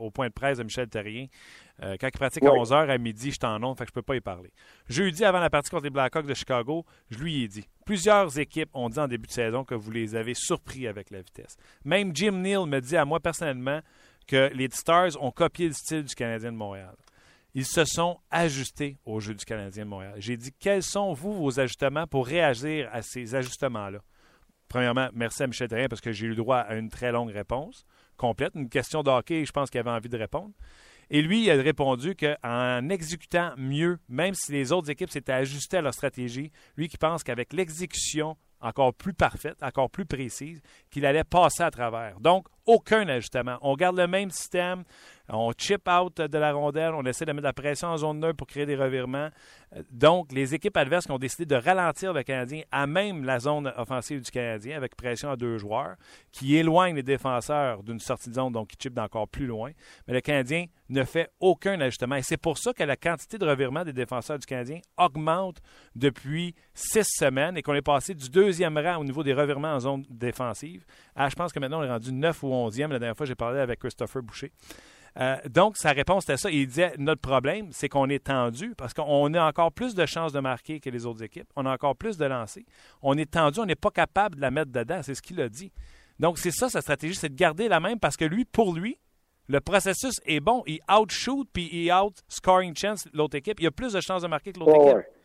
au 0.00 0.10
point 0.10 0.28
de 0.28 0.32
presse 0.32 0.56
de 0.56 0.62
Michel 0.62 0.88
Terrien. 0.88 1.26
Euh, 1.82 1.96
quand 2.00 2.08
il 2.08 2.18
pratique 2.18 2.44
à 2.44 2.48
11h, 2.48 2.88
à 2.88 2.98
midi, 2.98 3.30
je 3.30 3.36
suis 3.36 3.38
en 3.44 3.62
onde, 3.62 3.76
fait 3.76 3.84
que 3.84 3.90
je 3.90 3.94
peux 3.94 4.02
pas 4.02 4.16
y 4.16 4.20
parler. 4.20 4.52
Jeudi, 4.88 5.22
avant 5.24 5.40
la 5.40 5.50
partie 5.50 5.70
contre 5.70 5.84
les 5.84 5.90
Blackhawks 5.90 6.26
de 6.26 6.34
Chicago, 6.34 6.84
je 7.10 7.18
lui 7.18 7.44
ai 7.44 7.48
dit 7.48 7.66
Plusieurs 7.84 8.38
équipes 8.38 8.70
ont 8.74 8.88
dit 8.88 8.98
en 8.98 9.08
début 9.08 9.26
de 9.26 9.32
saison 9.32 9.64
que 9.64 9.74
vous 9.74 9.90
les 9.90 10.14
avez 10.14 10.34
surpris 10.34 10.86
avec 10.86 11.10
la 11.10 11.22
vitesse. 11.22 11.56
Même 11.84 12.14
Jim 12.14 12.32
Neal 12.32 12.66
me 12.66 12.80
dit 12.80 12.96
à 12.96 13.04
moi 13.04 13.20
personnellement 13.20 13.80
que 14.30 14.48
les 14.54 14.68
Stars 14.70 15.20
ont 15.20 15.32
copié 15.32 15.66
le 15.66 15.72
style 15.72 16.04
du 16.04 16.14
Canadien 16.14 16.52
de 16.52 16.56
Montréal. 16.56 16.94
Ils 17.52 17.66
se 17.66 17.84
sont 17.84 18.20
ajustés 18.30 18.96
au 19.04 19.18
jeu 19.18 19.34
du 19.34 19.44
Canadien 19.44 19.84
de 19.84 19.90
Montréal. 19.90 20.14
J'ai 20.18 20.36
dit, 20.36 20.52
quels 20.56 20.84
sont, 20.84 21.12
vous, 21.12 21.32
vos 21.32 21.58
ajustements 21.58 22.06
pour 22.06 22.28
réagir 22.28 22.88
à 22.92 23.02
ces 23.02 23.34
ajustements-là? 23.34 23.98
Premièrement, 24.68 25.08
merci 25.12 25.42
à 25.42 25.48
Michel 25.48 25.66
Terrien 25.66 25.88
parce 25.88 26.00
que 26.00 26.12
j'ai 26.12 26.26
eu 26.26 26.28
le 26.28 26.36
droit 26.36 26.58
à 26.58 26.76
une 26.76 26.90
très 26.90 27.10
longue 27.10 27.30
réponse 27.30 27.84
complète, 28.16 28.52
une 28.54 28.68
question 28.68 29.02
de 29.02 29.10
hockey, 29.10 29.44
je 29.44 29.50
pense 29.50 29.68
qu'il 29.68 29.80
avait 29.80 29.90
envie 29.90 30.08
de 30.08 30.16
répondre. 30.16 30.52
Et 31.08 31.22
lui, 31.22 31.42
il 31.42 31.50
a 31.50 31.54
répondu 31.54 32.14
qu'en 32.14 32.88
exécutant 32.88 33.54
mieux, 33.56 33.98
même 34.08 34.34
si 34.34 34.52
les 34.52 34.70
autres 34.70 34.90
équipes 34.90 35.10
s'étaient 35.10 35.32
ajustées 35.32 35.78
à 35.78 35.82
leur 35.82 35.94
stratégie, 35.94 36.52
lui 36.76 36.88
qui 36.88 36.98
pense 36.98 37.24
qu'avec 37.24 37.52
l'exécution 37.52 38.36
encore 38.60 38.94
plus 38.94 39.14
parfaite, 39.14 39.62
encore 39.62 39.90
plus 39.90 40.06
précise, 40.06 40.62
qu'il 40.90 41.06
allait 41.06 41.24
passer 41.24 41.62
à 41.62 41.70
travers. 41.70 42.20
Donc, 42.20 42.46
aucun 42.66 43.08
ajustement. 43.08 43.58
On 43.62 43.74
garde 43.74 43.96
le 43.96 44.06
même 44.06 44.30
système, 44.30 44.84
on 45.32 45.52
chip 45.56 45.88
out 45.88 46.20
de 46.20 46.38
la 46.38 46.52
rondelle, 46.52 46.92
on 46.94 47.04
essaie 47.04 47.24
de 47.24 47.32
mettre 47.32 47.42
de 47.42 47.48
la 47.48 47.52
pression 47.52 47.88
en 47.88 47.96
zone 47.96 48.20
neutre 48.20 48.36
pour 48.36 48.46
créer 48.46 48.66
des 48.66 48.76
revirements. 48.76 49.28
Donc, 49.90 50.32
les 50.32 50.54
équipes 50.54 50.76
adverses 50.76 51.06
qui 51.06 51.12
ont 51.12 51.18
décidé 51.18 51.46
de 51.46 51.54
ralentir 51.54 52.12
le 52.12 52.22
Canadien 52.22 52.62
à 52.72 52.86
même 52.86 53.24
la 53.24 53.38
zone 53.38 53.72
offensive 53.76 54.20
du 54.20 54.30
Canadien 54.30 54.76
avec 54.76 54.96
pression 54.96 55.30
à 55.30 55.36
deux 55.36 55.58
joueurs, 55.58 55.96
qui 56.32 56.56
éloignent 56.56 56.96
les 56.96 57.02
défenseurs 57.02 57.82
d'une 57.82 58.00
sortie 58.00 58.30
de 58.30 58.34
zone, 58.34 58.52
donc 58.52 58.68
qui 58.68 58.76
chip 58.80 58.92
d'encore 58.92 59.28
plus 59.28 59.46
loin. 59.46 59.70
Mais 60.08 60.14
le 60.14 60.20
Canadien 60.20 60.66
ne 60.88 61.04
fait 61.04 61.30
aucun 61.38 61.80
ajustement. 61.80 62.16
Et 62.16 62.22
c'est 62.22 62.36
pour 62.36 62.58
ça 62.58 62.72
que 62.72 62.82
la 62.82 62.96
quantité 62.96 63.38
de 63.38 63.46
revirements 63.46 63.84
des 63.84 63.92
défenseurs 63.92 64.38
du 64.38 64.46
Canadien 64.46 64.80
augmente 64.98 65.58
depuis 65.94 66.54
six 66.74 67.06
semaines 67.06 67.56
et 67.56 67.62
qu'on 67.62 67.74
est 67.74 67.82
passé 67.82 68.14
du 68.14 68.28
deuxième 68.28 68.76
rang 68.76 68.96
au 68.96 69.04
niveau 69.04 69.22
des 69.22 69.32
revirements 69.32 69.74
en 69.74 69.80
zone 69.80 70.04
défensive 70.10 70.84
à, 71.14 71.28
je 71.28 71.34
pense 71.34 71.52
que 71.52 71.58
maintenant, 71.58 71.80
on 71.80 71.84
est 71.84 71.90
rendu 71.90 72.12
9 72.12 72.42
ou 72.42 72.48
11e. 72.48 72.88
La 72.88 72.98
dernière 72.98 73.16
fois, 73.16 73.26
j'ai 73.26 73.34
parlé 73.34 73.60
avec 73.60 73.78
Christopher 73.78 74.22
Boucher. 74.22 74.52
Euh, 75.18 75.36
donc, 75.48 75.76
sa 75.76 75.90
réponse 75.90 76.24
était 76.24 76.36
ça. 76.36 76.50
Il 76.50 76.66
disait 76.66 76.94
Notre 76.98 77.20
problème, 77.20 77.68
c'est 77.72 77.88
qu'on 77.88 78.08
est 78.08 78.24
tendu 78.24 78.74
parce 78.76 78.94
qu'on 78.94 79.34
a 79.34 79.44
encore 79.44 79.72
plus 79.72 79.94
de 79.94 80.06
chances 80.06 80.32
de 80.32 80.40
marquer 80.40 80.80
que 80.80 80.90
les 80.90 81.06
autres 81.06 81.22
équipes. 81.22 81.48
On 81.56 81.66
a 81.66 81.72
encore 81.72 81.96
plus 81.96 82.16
de 82.16 82.24
lancers. 82.24 82.64
On 83.02 83.16
est 83.18 83.30
tendu, 83.30 83.60
on 83.60 83.66
n'est 83.66 83.74
pas 83.74 83.90
capable 83.90 84.36
de 84.36 84.40
la 84.40 84.50
mettre 84.50 84.72
dedans. 84.72 85.00
C'est 85.02 85.14
ce 85.14 85.22
qu'il 85.22 85.40
a 85.40 85.48
dit. 85.48 85.72
Donc, 86.18 86.38
c'est 86.38 86.50
ça 86.50 86.68
sa 86.68 86.80
stratégie, 86.80 87.14
c'est 87.14 87.30
de 87.30 87.34
garder 87.34 87.68
la 87.68 87.80
même 87.80 87.98
parce 87.98 88.16
que 88.16 88.24
lui, 88.24 88.44
pour 88.44 88.74
lui, 88.74 88.98
le 89.48 89.60
processus 89.60 90.20
est 90.26 90.40
bon. 90.40 90.62
Il 90.66 90.80
outshoot 90.88 91.48
puis 91.52 91.68
il 91.72 91.92
out-scoring 91.92 92.76
chance 92.76 93.08
l'autre 93.12 93.36
équipe. 93.36 93.58
Il 93.60 93.66
a 93.66 93.70
plus 93.70 93.92
de 93.92 94.00
chances 94.00 94.22
de 94.22 94.28
marquer 94.28 94.52
que 94.52 94.60
l'autre 94.60 94.76
équipe. 94.76 95.19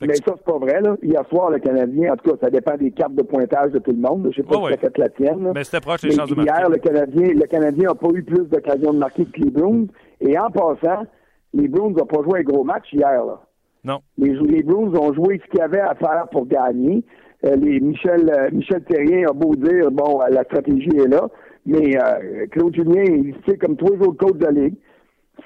Mais 0.00 0.14
ça, 0.14 0.34
c'est 0.36 0.44
pas 0.44 0.58
vrai. 0.58 0.80
Là. 0.80 0.96
Hier 1.02 1.22
soir, 1.28 1.50
le 1.50 1.58
Canadien, 1.58 2.12
en 2.12 2.16
tout 2.16 2.30
cas, 2.30 2.36
ça 2.40 2.50
dépend 2.50 2.76
des 2.76 2.90
cartes 2.90 3.14
de 3.14 3.22
pointage 3.22 3.72
de 3.72 3.78
tout 3.78 3.92
le 3.92 3.98
monde. 3.98 4.28
Je 4.30 4.36
sais 4.36 4.42
pas 4.42 4.56
si 4.56 4.70
ça 4.70 4.76
fait 4.78 4.98
la 4.98 5.08
tienne. 5.10 5.52
Mais 5.54 5.64
c'était 5.64 5.80
proche 5.80 6.00
des 6.00 6.12
chances 6.12 6.30
de 6.30 6.42
Hier, 6.42 6.68
le 6.68 6.78
Canadien, 6.78 7.28
le 7.34 7.46
Canadien 7.46 7.88
n'a 7.88 7.94
pas 7.94 8.08
eu 8.14 8.22
plus 8.22 8.48
d'occasions 8.48 8.92
de 8.92 8.98
marquer 8.98 9.24
que 9.26 9.40
les 9.40 9.50
Bruins. 9.50 9.86
Et 10.20 10.38
en 10.38 10.50
passant, 10.50 11.04
les 11.52 11.68
Bruins 11.68 11.90
n'ont 11.90 12.06
pas 12.06 12.22
joué 12.22 12.40
un 12.40 12.42
gros 12.42 12.64
match 12.64 12.92
hier. 12.92 13.24
Là. 13.24 13.40
Non. 13.84 14.00
Les, 14.18 14.34
les 14.34 14.62
Bruins 14.62 14.94
ont 14.94 15.12
joué 15.12 15.40
ce 15.44 15.50
qu'il 15.50 15.60
y 15.60 15.62
avait 15.62 15.80
à 15.80 15.94
faire 15.94 16.28
pour 16.30 16.46
gagner. 16.46 17.04
Euh, 17.44 17.56
les 17.56 17.80
Michel, 17.80 18.30
euh, 18.30 18.50
Michel 18.52 18.82
Terrien 18.84 19.28
a 19.28 19.32
beau 19.32 19.54
dire, 19.54 19.90
bon, 19.90 20.20
la 20.30 20.44
stratégie 20.44 20.94
est 20.94 21.08
là, 21.08 21.26
mais 21.64 21.96
euh, 21.96 22.46
Claude 22.50 22.74
Julien, 22.74 23.02
il 23.02 23.34
sait 23.48 23.56
comme 23.56 23.76
tous 23.76 23.94
les 23.94 24.06
autres 24.06 24.18
coachs 24.18 24.36
de 24.36 24.44
la 24.44 24.50
Ligue, 24.50 24.74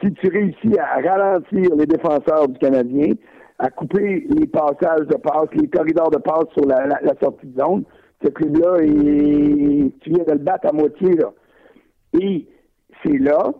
si 0.02 0.12
tu 0.14 0.28
réussis 0.28 0.76
à 0.78 1.00
ralentir 1.08 1.76
les 1.76 1.86
défenseurs 1.86 2.48
du 2.48 2.58
Canadien, 2.58 3.12
à 3.64 3.70
couper 3.70 4.26
les 4.28 4.46
passages 4.46 5.06
de 5.06 5.16
passe, 5.16 5.48
les 5.54 5.68
corridors 5.68 6.10
de 6.10 6.18
passe 6.18 6.44
sur 6.52 6.66
la, 6.66 6.86
sortie 7.22 7.46
de 7.46 7.58
zone. 7.58 7.84
Ce 8.22 8.28
club-là, 8.28 8.76
tu 8.80 10.10
viens 10.10 10.24
de 10.24 10.32
le 10.32 10.38
battre 10.38 10.68
à 10.68 10.72
moitié. 10.72 11.14
Là. 11.14 11.32
Et 12.20 12.46
c'est 13.02 13.18
là, 13.18 13.54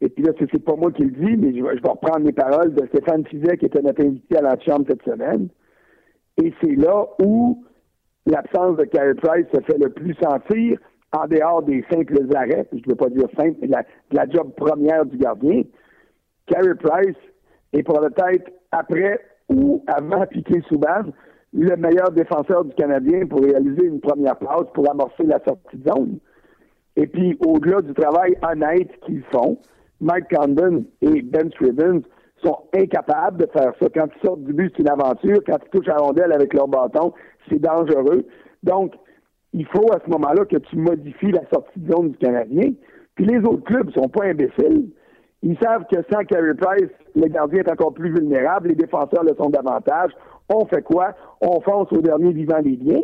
et 0.00 0.08
puis 0.08 0.22
là, 0.22 0.32
c'est 0.38 0.64
pas 0.64 0.76
moi 0.76 0.92
qui 0.92 1.02
le 1.02 1.10
dis, 1.10 1.36
mais 1.36 1.52
je 1.52 1.62
vais, 1.64 1.88
reprendre 1.88 2.24
les 2.24 2.32
paroles 2.32 2.74
de 2.74 2.86
Stéphane 2.86 3.26
Fizet, 3.26 3.56
qui 3.58 3.66
était 3.66 3.82
notre 3.82 4.04
invité 4.04 4.38
à 4.38 4.42
la 4.42 4.58
chambre 4.60 4.86
cette 4.88 5.02
semaine. 5.02 5.48
Et 6.40 6.54
c'est 6.62 6.76
là 6.76 7.06
où 7.20 7.64
l'absence 8.26 8.76
de 8.76 8.84
Carey 8.84 9.14
Price 9.14 9.46
se 9.52 9.60
fait 9.62 9.78
le 9.78 9.90
plus 9.90 10.14
sentir 10.22 10.78
en 11.12 11.26
dehors 11.26 11.62
des 11.64 11.84
simples 11.90 12.18
arrêts, 12.36 12.68
je 12.72 12.78
ne 12.78 12.90
veux 12.90 12.94
pas 12.94 13.08
dire 13.08 13.26
simple, 13.36 13.56
mais 13.60 13.66
la, 13.66 13.82
la 14.12 14.28
job 14.28 14.52
première 14.56 15.04
du 15.04 15.16
gardien. 15.16 15.62
Carey 16.46 16.76
Price 16.76 17.16
est 17.72 17.82
pour 17.82 17.98
peut-être 17.98 18.52
après 18.70 19.20
ou 19.50 19.82
avant 19.86 20.26
Piqué 20.26 20.60
Souban, 20.68 21.10
le 21.52 21.76
meilleur 21.76 22.10
défenseur 22.12 22.64
du 22.64 22.74
Canadien 22.74 23.26
pour 23.26 23.42
réaliser 23.42 23.86
une 23.86 24.00
première 24.00 24.36
passe 24.36 24.66
pour 24.72 24.88
amorcer 24.90 25.24
la 25.24 25.40
sortie 25.46 25.76
de 25.76 25.90
zone. 25.90 26.18
Et 26.96 27.06
puis, 27.06 27.36
au-delà 27.44 27.80
du 27.80 27.92
travail 27.94 28.36
honnête 28.42 28.90
qu'ils 29.04 29.24
font, 29.32 29.58
Mike 30.00 30.34
Condon 30.34 30.84
et 31.02 31.22
Ben 31.22 31.50
Scrivens 31.52 32.02
sont 32.42 32.58
incapables 32.74 33.38
de 33.38 33.46
faire 33.52 33.72
ça. 33.80 33.88
Quand 33.94 34.06
ils 34.06 34.26
sortent 34.26 34.44
du 34.44 34.52
but, 34.52 34.72
c'est 34.76 34.82
une 34.82 34.90
aventure. 34.90 35.40
Quand 35.46 35.58
ils 35.62 35.70
touchent 35.70 35.88
à 35.88 35.96
la 35.96 36.02
rondelle 36.02 36.32
avec 36.32 36.54
leur 36.54 36.68
bâton, 36.68 37.12
c'est 37.48 37.60
dangereux. 37.60 38.24
Donc, 38.62 38.94
il 39.52 39.66
faut 39.66 39.92
à 39.92 39.98
ce 40.04 40.10
moment-là 40.10 40.44
que 40.44 40.56
tu 40.56 40.76
modifies 40.76 41.32
la 41.32 41.42
sortie 41.52 41.80
de 41.80 41.92
zone 41.92 42.10
du 42.12 42.18
Canadien. 42.18 42.72
Puis 43.16 43.26
les 43.26 43.38
autres 43.40 43.64
clubs 43.64 43.88
ne 43.88 43.92
sont 43.92 44.08
pas 44.08 44.26
imbéciles. 44.26 44.90
Ils 45.42 45.58
savent 45.58 45.84
que 45.90 45.96
sans 46.12 46.24
Carey 46.24 46.54
Price, 46.54 46.90
le 47.14 47.28
gardien 47.28 47.60
est 47.60 47.70
encore 47.70 47.94
plus 47.94 48.12
vulnérable, 48.12 48.68
les 48.68 48.74
défenseurs 48.74 49.24
le 49.24 49.34
sont 49.36 49.48
davantage. 49.48 50.12
On 50.48 50.66
fait 50.66 50.82
quoi? 50.82 51.14
On 51.40 51.60
fonce 51.60 51.90
au 51.92 52.02
dernier 52.02 52.32
vivant 52.32 52.60
des 52.60 52.76
biens. 52.76 53.00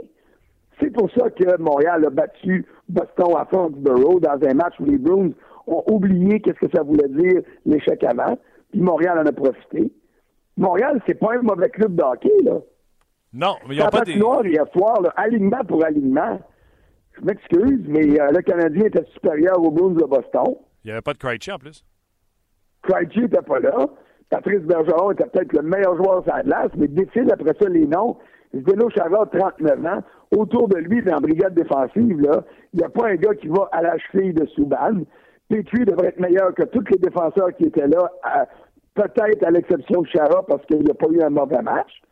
C'est 0.81 0.91
pour 0.91 1.11
ça 1.13 1.31
que 1.31 1.59
Montréal 1.59 2.05
a 2.05 2.11
battu 2.11 2.67
Boston 2.89 3.35
à 3.39 3.47
Foxborough 3.47 4.21
dans 4.21 4.39
un 4.47 4.55
match 4.55 4.75
où 4.81 4.85
les 4.85 4.99
Bruins 4.99 5.31
ont 5.67 5.83
oublié 5.91 6.41
qu'est-ce 6.41 6.59
que 6.59 6.77
ça 6.77 6.83
voulait 6.83 7.09
dire 7.09 7.41
l'échec 7.65 8.05
avant, 8.05 8.39
puis 8.71 8.81
Montréal 8.81 9.19
en 9.19 9.27
a 9.27 9.33
profité. 9.33 9.91
Montréal, 10.59 11.01
c'est 11.07 11.19
pas 11.19 11.35
un 11.35 11.43
mauvais 11.43 11.71
club 11.71 11.95
de 11.95 12.03
hockey, 12.03 12.33
là. 12.45 12.59
Non, 13.33 13.55
mais 13.67 13.75
il 13.75 13.79
n'y 13.79 13.85
a 13.85 13.91
pas 13.91 14.03
des... 14.03 14.17
noir 14.17 14.47
hier 14.47 14.65
soir, 14.73 14.99
alignement 15.17 15.65
pour 15.67 15.85
alignement. 15.85 16.41
Je 17.19 17.25
m'excuse, 17.25 17.85
mais 17.87 18.21
euh, 18.21 18.31
le 18.31 18.43
Canadien 18.43 18.85
était 18.85 19.05
supérieur 19.13 19.63
aux 19.63 19.71
Bruins 19.71 19.95
de 19.95 20.05
Boston. 20.05 20.55
Il 20.85 20.89
n'y 20.89 20.93
avait 20.93 21.03
pas 21.03 21.13
de 21.13 21.19
Krejci 21.19 21.51
en 21.53 21.59
plus. 21.59 21.85
Krejci 22.87 23.21
n'était 23.21 23.43
pas 23.43 23.61
là. 23.61 23.87
Patrice 24.31 24.63
Bergeron 24.63 25.13
était 25.13 25.27
peut-être 25.27 25.53
le 25.53 25.63
meilleur 25.63 25.97
joueur 25.97 26.23
sur 26.25 26.35
la 26.35 26.43
glace, 26.43 26.71
mais 26.77 26.89
décide 26.89 27.31
après 27.33 27.55
ça 27.61 27.69
les 27.69 27.87
noms. 27.87 28.17
Zdeno 28.55 28.89
Chavard, 28.91 29.29
39 29.31 29.87
ans, 29.87 30.03
autour 30.37 30.69
de 30.69 30.79
lui, 30.79 31.03
dans 31.03 31.15
la 31.15 31.21
brigade 31.21 31.55
défensive, 31.55 32.21
là, 32.21 32.43
il 32.73 32.79
n'y 32.79 32.85
a 32.85 32.89
pas 32.89 33.09
un 33.09 33.17
gars 33.17 33.35
qui 33.35 33.49
va 33.49 33.69
à 33.73 33.83
la 33.83 33.99
cheville 33.99 34.33
de 34.33 34.47
Souban. 34.47 35.03
Petrie 35.49 35.85
devrait 35.85 36.09
être 36.09 36.21
meilleur 36.21 36.55
que 36.55 36.65
tous 36.65 36.85
les 36.91 36.99
défenseurs 36.99 37.55
qui 37.57 37.65
étaient 37.65 37.87
là, 37.87 38.11
peut-être 38.95 39.45
à 39.45 39.51
l'exception 39.51 40.03
de 40.03 40.09
Chara 40.09 40.45
parce 40.47 40.65
qu'il 40.67 40.83
n'a 40.83 40.95
pas 40.95 41.07
eu 41.09 41.23
un 41.23 41.31
mauvais 41.31 41.63
match. 41.63 42.03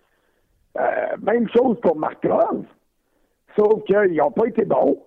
Euh, 0.78 1.16
même 1.22 1.48
chose 1.48 1.78
pour 1.80 1.96
Markov. 1.96 2.64
Sauf 3.56 3.84
qu'ils 3.84 4.16
n'ont 4.16 4.30
pas 4.30 4.46
été 4.46 4.64
bons. 4.64 4.98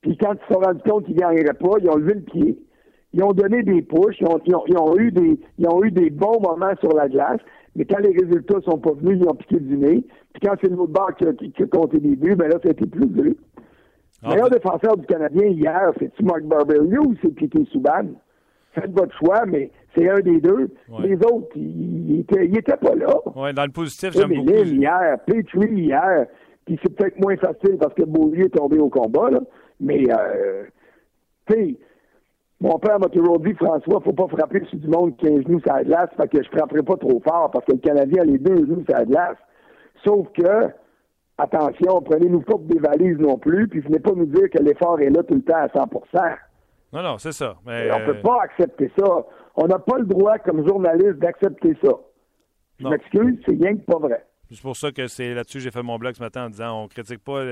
Puis 0.00 0.16
quand 0.18 0.32
ils 0.34 0.40
se 0.46 0.52
sont 0.52 0.60
rendus 0.60 0.82
compte 0.82 1.04
qu'ils 1.04 1.14
ne 1.14 1.20
gagneraient 1.20 1.54
pas, 1.54 1.78
ils 1.80 1.88
ont 1.88 1.96
levé 1.96 2.14
le 2.14 2.22
pied 2.22 2.58
ils 3.12 3.22
ont 3.22 3.32
donné 3.32 3.62
des 3.62 3.82
pushs, 3.82 4.20
ils 4.20 4.26
ont, 4.26 4.96
eu 4.98 5.12
des, 5.12 5.38
ils 5.58 5.68
ont 5.68 5.84
eu 5.84 5.90
des 5.90 6.10
bons 6.10 6.40
moments 6.40 6.74
sur 6.80 6.92
la 6.94 7.08
glace, 7.08 7.40
mais 7.76 7.84
quand 7.84 7.98
les 7.98 8.12
résultats 8.12 8.60
sont 8.64 8.78
pas 8.78 8.92
venus, 8.92 9.18
ils 9.20 9.28
ont 9.28 9.34
piqué 9.34 9.60
du 9.60 9.76
nez. 9.76 10.04
Puis 10.32 10.42
quand 10.42 10.54
c'est 10.60 10.70
l'autre 10.70 10.92
barre 10.92 11.14
qui, 11.16 11.52
qui, 11.52 11.62
a 11.62 11.66
compté 11.66 11.98
des 11.98 12.16
buts, 12.16 12.34
ben 12.34 12.48
là, 12.48 12.58
c'était 12.62 12.86
plus 12.86 13.06
dur. 13.06 13.34
Le 14.22 14.28
meilleur 14.28 14.50
défenseur 14.50 14.96
du 14.96 15.06
Canadien 15.06 15.46
hier, 15.48 15.90
c'est-tu 15.98 16.24
Mark 16.24 16.42
Barberio 16.42 17.02
ou 17.02 17.14
c'est 17.20 17.34
Piqué 17.34 17.64
Souban? 17.72 18.06
Faites 18.72 18.92
votre 18.92 19.14
choix, 19.18 19.44
mais 19.46 19.70
c'est 19.94 20.08
un 20.08 20.20
des 20.20 20.40
deux. 20.40 20.70
Les 21.00 21.16
autres, 21.16 21.48
ils 21.56 22.24
n'étaient 22.28 22.76
pas 22.76 22.94
là. 22.94 23.14
Oui, 23.36 23.52
dans 23.52 23.64
le 23.64 23.72
positif, 23.72 24.12
j'aime 24.12 24.32
beaucoup. 24.32 24.50
hier, 24.50 25.18
Petrie 25.26 25.74
hier, 25.74 26.26
puis 26.64 26.78
c'est 26.82 26.94
peut-être 26.94 27.20
moins 27.20 27.36
facile 27.36 27.76
parce 27.78 27.92
que 27.94 28.04
Beaulieu 28.04 28.46
est 28.46 28.56
tombé 28.56 28.78
au 28.78 28.88
combat, 28.88 29.30
là, 29.30 29.40
mais, 29.80 30.04
euh, 30.08 30.64
tu 31.46 31.54
sais, 31.54 31.76
mon 32.62 32.78
père 32.78 33.00
m'a 33.00 33.08
toujours 33.08 33.40
dit, 33.40 33.54
François, 33.54 34.00
faut 34.00 34.12
pas 34.12 34.28
frapper 34.28 34.64
sur 34.70 34.78
du 34.78 34.86
monde 34.86 35.16
qui 35.16 35.26
a 35.26 35.30
un 35.30 35.42
genou 35.42 35.60
sur 35.60 35.74
la 35.74 35.82
glace, 35.82 36.10
fait 36.16 36.28
que 36.28 36.42
je 36.44 36.48
frapperai 36.48 36.82
pas 36.82 36.96
trop 36.96 37.20
fort 37.20 37.50
parce 37.50 37.64
que 37.66 37.72
le 37.72 37.78
Canadien 37.78 38.22
a 38.22 38.24
les 38.24 38.38
deux 38.38 38.54
genoux 38.54 38.84
sur 38.88 38.96
la 38.96 39.04
glace. 39.04 39.36
Sauf 40.04 40.28
que, 40.32 40.68
attention, 41.38 42.00
prenez-nous 42.02 42.42
pas 42.42 42.52
pour 42.52 42.60
des 42.60 42.78
valises 42.78 43.18
non 43.18 43.36
plus, 43.36 43.66
puis 43.66 43.80
venez 43.80 43.98
pas 43.98 44.12
nous 44.12 44.26
dire 44.26 44.48
que 44.48 44.62
l'effort 44.62 45.00
est 45.00 45.10
là 45.10 45.24
tout 45.24 45.34
le 45.34 45.42
temps 45.42 45.56
à 45.56 45.66
100% 45.66 46.36
Non, 46.92 47.02
non, 47.02 47.18
c'est 47.18 47.32
ça. 47.32 47.56
Mais... 47.66 47.90
On 47.92 48.06
peut 48.06 48.20
pas 48.20 48.42
accepter 48.44 48.92
ça. 48.96 49.26
On 49.56 49.66
n'a 49.66 49.80
pas 49.80 49.98
le 49.98 50.06
droit, 50.06 50.38
comme 50.38 50.64
journaliste, 50.66 51.18
d'accepter 51.18 51.76
ça. 51.82 51.90
Je 52.78 52.86
m'excuse, 52.86 53.40
c'est 53.44 53.56
rien 53.60 53.76
que 53.76 53.84
pas 53.84 53.98
vrai. 53.98 54.24
C'est 54.50 54.62
pour 54.62 54.76
ça 54.76 54.92
que 54.92 55.08
c'est 55.08 55.34
là-dessus 55.34 55.58
que 55.58 55.64
j'ai 55.64 55.70
fait 55.72 55.82
mon 55.82 55.98
blog 55.98 56.14
ce 56.14 56.22
matin 56.22 56.46
en 56.46 56.50
disant 56.50 56.82
on 56.82 56.86
critique 56.86 57.24
pas 57.24 57.42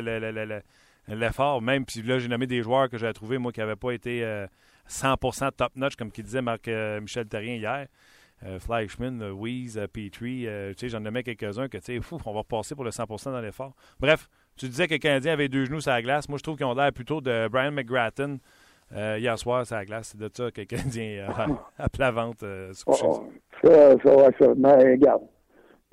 l'effort, 1.08 1.62
même 1.62 1.84
puis 1.84 2.02
là 2.02 2.18
j'ai 2.18 2.28
nommé 2.28 2.46
des 2.46 2.62
joueurs 2.62 2.90
que 2.90 2.98
j'ai 2.98 3.10
trouvé 3.12 3.38
moi 3.38 3.52
qui 3.52 3.60
n'avaient 3.60 3.76
pas 3.76 3.92
été 3.92 4.22
euh, 4.22 4.46
100% 4.88 5.50
top-notch, 5.56 5.96
comme 5.96 6.10
qui 6.10 6.22
disait 6.22 6.42
Marc, 6.42 6.68
euh, 6.68 7.00
Michel 7.00 7.26
Terrien 7.26 7.54
hier. 7.54 7.86
Fleischman, 8.58 9.32
Weeze, 9.38 9.78
Petrie, 9.92 10.46
tu 10.70 10.74
sais, 10.78 10.88
j'en 10.88 11.00
mets 11.00 11.22
quelques-uns 11.22 11.68
que, 11.68 11.76
tu 11.76 12.00
sais, 12.00 12.16
on 12.24 12.32
va 12.32 12.38
repasser 12.38 12.74
pour 12.74 12.84
le 12.84 12.90
100% 12.90 13.24
dans 13.32 13.40
l'effort. 13.42 13.74
Bref, 13.98 14.30
tu 14.56 14.66
disais 14.66 14.88
que 14.88 14.94
le 14.94 14.98
Canadien 14.98 15.34
avait 15.34 15.50
deux 15.50 15.66
genoux 15.66 15.82
sur 15.82 15.90
la 15.90 16.00
glace. 16.00 16.26
Moi, 16.26 16.38
je 16.38 16.42
trouve 16.42 16.56
qu'ils 16.56 16.64
ont 16.64 16.72
l'air 16.72 16.90
plutôt 16.90 17.20
de 17.20 17.48
Brian 17.52 17.70
McGratton 17.70 18.38
hier 18.96 19.38
soir 19.38 19.66
sur 19.66 19.76
la 19.76 19.84
glace. 19.84 20.12
C'est 20.12 20.18
de 20.18 20.30
ça 20.34 20.50
que 20.50 20.62
le 20.62 20.64
Canadien 20.64 21.28
a, 21.78 21.88
plat 21.92 22.10
vente. 22.10 22.42
Oh, 22.42 22.72
ça, 23.62 23.98
ça, 24.02 24.16
va, 24.16 24.30
ça. 24.38 24.54
Mais 24.56 24.92
regarde, 24.92 25.20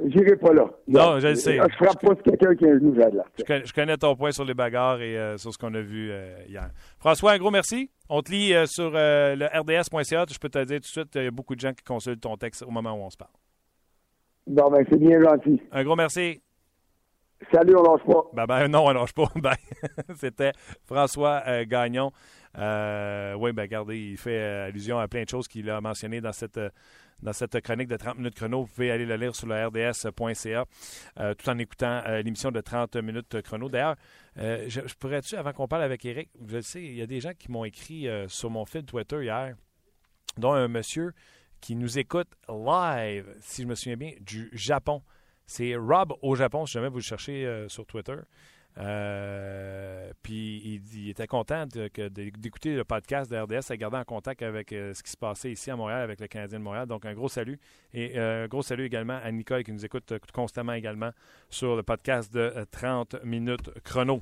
J'irai 0.06 0.36
pas 0.36 0.54
là. 0.54 0.70
Non, 0.88 1.20
je 1.20 1.30
le 1.30 1.36
sais. 1.36 1.58
Je 1.58 1.76
frappe 1.76 2.00
pas 2.02 2.16
quelqu'un 2.16 2.56
qui 2.56 2.66
a 2.66 2.70
un 2.70 2.80
genou 2.80 2.94
là. 2.94 3.24
Je 3.38 3.74
connais, 3.74 3.98
ton 3.98 4.16
point 4.16 4.32
sur 4.32 4.46
les 4.46 4.54
bagarres 4.54 5.02
et 5.02 5.18
euh, 5.18 5.38
sur 5.38 5.52
ce 5.52 5.58
qu'on 5.58 5.74
a 5.74 5.82
vu 5.82 6.12
euh, 6.12 6.38
hier. 6.48 6.70
François, 7.00 7.32
un 7.32 7.38
gros 7.40 7.50
merci. 7.50 7.90
On 8.08 8.22
te 8.22 8.32
lit 8.32 8.54
euh, 8.54 8.68
sur 8.68 8.92
le 8.92 9.46
rds.ca. 9.46 10.26
Je 10.32 10.38
peux 10.38 10.50
te 10.50 10.64
dire 10.66 10.78
tout 10.78 10.82
de 10.82 10.86
suite, 10.86 11.16
il 11.16 11.24
y 11.24 11.28
a 11.28 11.32
beaucoup 11.32 11.56
de 11.56 11.60
gens 11.60 11.74
qui 11.74 11.84
consultent 11.84 12.22
ton 12.22 12.38
texte 12.38 12.62
au 12.62 12.70
moment 12.70 12.94
où 12.94 13.06
on 13.06 13.10
se 13.10 13.18
parle. 13.18 13.32
Bon, 14.46 14.70
ben, 14.70 14.86
c'est 14.88 15.00
bien 15.00 15.20
gentil. 15.20 15.62
Un 15.72 15.84
gros 15.84 15.96
merci. 15.96 16.42
Salut, 17.52 17.76
on 17.76 17.84
lâche 17.84 18.06
pas. 18.06 18.24
Ben, 18.34 18.46
ben 18.46 18.68
non, 18.68 18.86
on 18.86 18.92
lâche 18.92 19.14
pas. 19.14 19.30
Ben, 19.42 19.56
C'était 20.16 20.52
François 20.86 21.42
Gagnon. 21.66 22.12
oui, 22.56 23.52
ben, 23.52 23.62
regardez, 23.64 23.98
il 23.98 24.18
fait 24.18 24.44
allusion 24.68 25.00
à 25.00 25.08
plein 25.08 25.24
de 25.24 25.30
choses 25.30 25.48
qu'il 25.48 25.68
a 25.72 25.82
mentionnées 25.82 26.22
dans 26.22 26.34
cette 26.34 26.60
dans 27.22 27.34
cette 27.34 27.60
chronique 27.62 27.88
de 27.88 27.98
30 27.98 28.18
minutes 28.18 28.36
chrono. 28.36 28.62
Vous 28.62 28.68
pouvez 28.68 28.92
aller 28.92 29.06
le 29.06 29.16
lire 29.16 29.36
sur 29.36 29.48
le 29.48 29.68
rds.ca 29.68 30.66
euh, 31.20 31.34
tout 31.34 31.50
en 31.50 31.58
écoutant 31.58 32.02
euh, 32.06 32.22
l'émission 32.22 32.52
de 32.52 32.62
30 32.62 32.96
minutes 32.98 33.42
chrono. 33.42 33.70
D'ailleurs, 33.70 33.96
euh, 34.38 34.66
je, 34.68 34.82
pourrais-tu, 35.00 35.36
avant 35.36 35.54
qu'on 35.54 35.68
parle 35.68 35.84
avec 35.84 36.06
Eric, 36.06 36.30
je 36.48 36.80
il 36.80 36.96
y 36.96 37.02
a 37.02 37.08
des 37.08 37.20
gens 37.20 37.34
qui 37.38 37.52
m'ont 37.52 37.66
écrit 37.66 38.08
sur 38.28 38.50
mon 38.50 38.66
fil 38.66 38.84
Twitter 38.84 39.24
hier, 39.24 39.56
dont 40.38 40.54
un 40.54 40.68
monsieur 40.68 41.14
qui 41.60 41.76
nous 41.76 41.98
écoute 41.98 42.28
live, 42.48 43.26
si 43.42 43.64
je 43.64 43.68
me 43.68 43.76
souviens 43.76 43.98
bien, 43.98 44.12
du 44.22 44.50
Japon. 44.54 45.02
C'est 45.46 45.76
Rob 45.76 46.14
au 46.22 46.36
Japon, 46.36 46.66
si 46.66 46.74
jamais 46.74 46.90
vous 46.90 46.98
le 46.98 47.02
cherchez 47.02 47.66
sur 47.68 47.86
Twitter. 47.86 48.16
Euh, 48.80 50.12
puis 50.22 50.82
il, 50.94 51.10
était 51.10 51.26
content 51.28 51.66
d'écouter 51.66 52.76
le 52.76 52.84
podcast 52.84 53.32
de 53.32 53.38
RDS 53.38 53.72
et 53.72 53.78
garder 53.78 53.98
en 53.98 54.04
contact 54.04 54.44
avec 54.44 54.72
euh, 54.72 54.94
ce 54.94 55.02
qui 55.02 55.10
se 55.10 55.18
passait 55.18 55.52
ici 55.52 55.72
à 55.72 55.76
Montréal 55.76 56.02
avec 56.02 56.20
le 56.20 56.28
Canadien 56.28 56.60
de 56.60 56.64
Montréal. 56.64 56.88
Donc 56.88 57.06
un 57.06 57.14
gros 57.14 57.30
salut. 57.30 57.60
Et 57.94 58.18
euh, 58.18 58.46
un 58.46 58.48
gros 58.48 58.62
salut 58.62 58.86
également 58.86 59.20
à 59.24 59.32
Nicole 59.32 59.64
qui 59.64 59.72
nous 59.72 59.86
écoute 59.86 60.14
constamment 60.32 60.74
également 60.74 61.12
sur 61.50 61.76
le 61.76 61.84
podcast 61.84 62.32
de 62.32 62.54
30 62.72 63.24
minutes 63.24 63.72
chrono. 63.84 64.22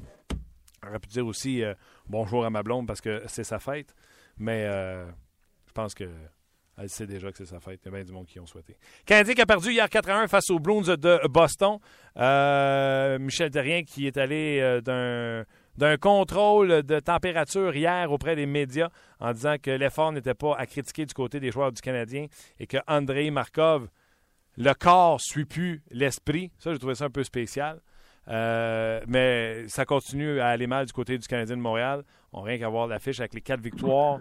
J'aurais 0.83 0.99
pu 0.99 1.09
dire 1.09 1.25
aussi 1.25 1.63
bonjour 2.07 2.45
à 2.45 2.49
ma 2.49 2.61
blonde 2.61 2.87
parce 2.87 3.01
que 3.01 3.23
c'est 3.27 3.43
sa 3.43 3.59
fête. 3.59 3.95
Mais 4.37 4.65
je 4.65 5.71
pense 5.73 5.95
que 5.95 6.07
elle 6.77 6.89
sait 6.89 7.07
déjà 7.07 7.31
que 7.31 7.37
c'est 7.37 7.45
sa 7.45 7.59
fête. 7.59 7.79
Il 7.83 7.85
y 7.85 7.89
a 7.89 7.91
bien 7.95 8.03
du 8.03 8.11
monde 8.11 8.25
qui 8.25 8.39
ont 8.39 8.45
souhaité. 8.45 8.75
Canadien 9.05 9.33
qui 9.33 9.41
a 9.41 9.45
perdu 9.45 9.71
hier 9.71 9.89
4 9.89 10.09
1 10.09 10.27
face 10.27 10.49
aux 10.49 10.59
Bruins 10.59 10.95
de 10.95 11.27
Boston. 11.27 11.77
Euh, 12.17 13.17
Michel 13.19 13.49
Terrien 13.49 13.83
qui 13.83 14.07
est 14.07 14.17
allé 14.17 14.59
euh, 14.61 15.43
d'un 15.77 15.97
contrôle 15.97 16.83
de 16.83 16.99
température 16.99 17.75
hier 17.75 18.11
auprès 18.11 18.35
des 18.35 18.45
médias 18.45 18.89
en 19.19 19.31
disant 19.31 19.55
que 19.61 19.71
l'effort 19.71 20.11
n'était 20.11 20.33
pas 20.33 20.55
à 20.57 20.65
critiquer 20.65 21.05
du 21.05 21.13
côté 21.13 21.39
des 21.39 21.51
joueurs 21.51 21.71
du 21.71 21.81
Canadien 21.81 22.27
et 22.59 22.67
que 22.67 22.77
Andrei 22.87 23.31
Markov, 23.31 23.87
le 24.57 24.73
corps 24.73 25.21
suit 25.21 25.45
plus 25.45 25.81
l'esprit. 25.91 26.51
Ça, 26.59 26.73
j'ai 26.73 26.79
trouvé 26.79 26.95
ça 26.95 27.05
un 27.05 27.09
peu 27.09 27.23
spécial. 27.23 27.79
Euh, 28.27 29.01
mais 29.07 29.67
ça 29.67 29.85
continue 29.85 30.39
à 30.39 30.47
aller 30.47 30.67
mal 30.67 30.85
du 30.87 30.93
côté 30.93 31.17
du 31.17 31.27
Canadien 31.27 31.57
de 31.57 31.61
Montréal. 31.61 32.03
On 32.33 32.39
n'a 32.39 32.47
rien 32.47 32.57
qu'à 32.57 32.69
voir 32.69 32.87
l'affiche 32.87 33.19
avec 33.19 33.33
les 33.33 33.41
quatre 33.41 33.61
victoires 33.61 34.19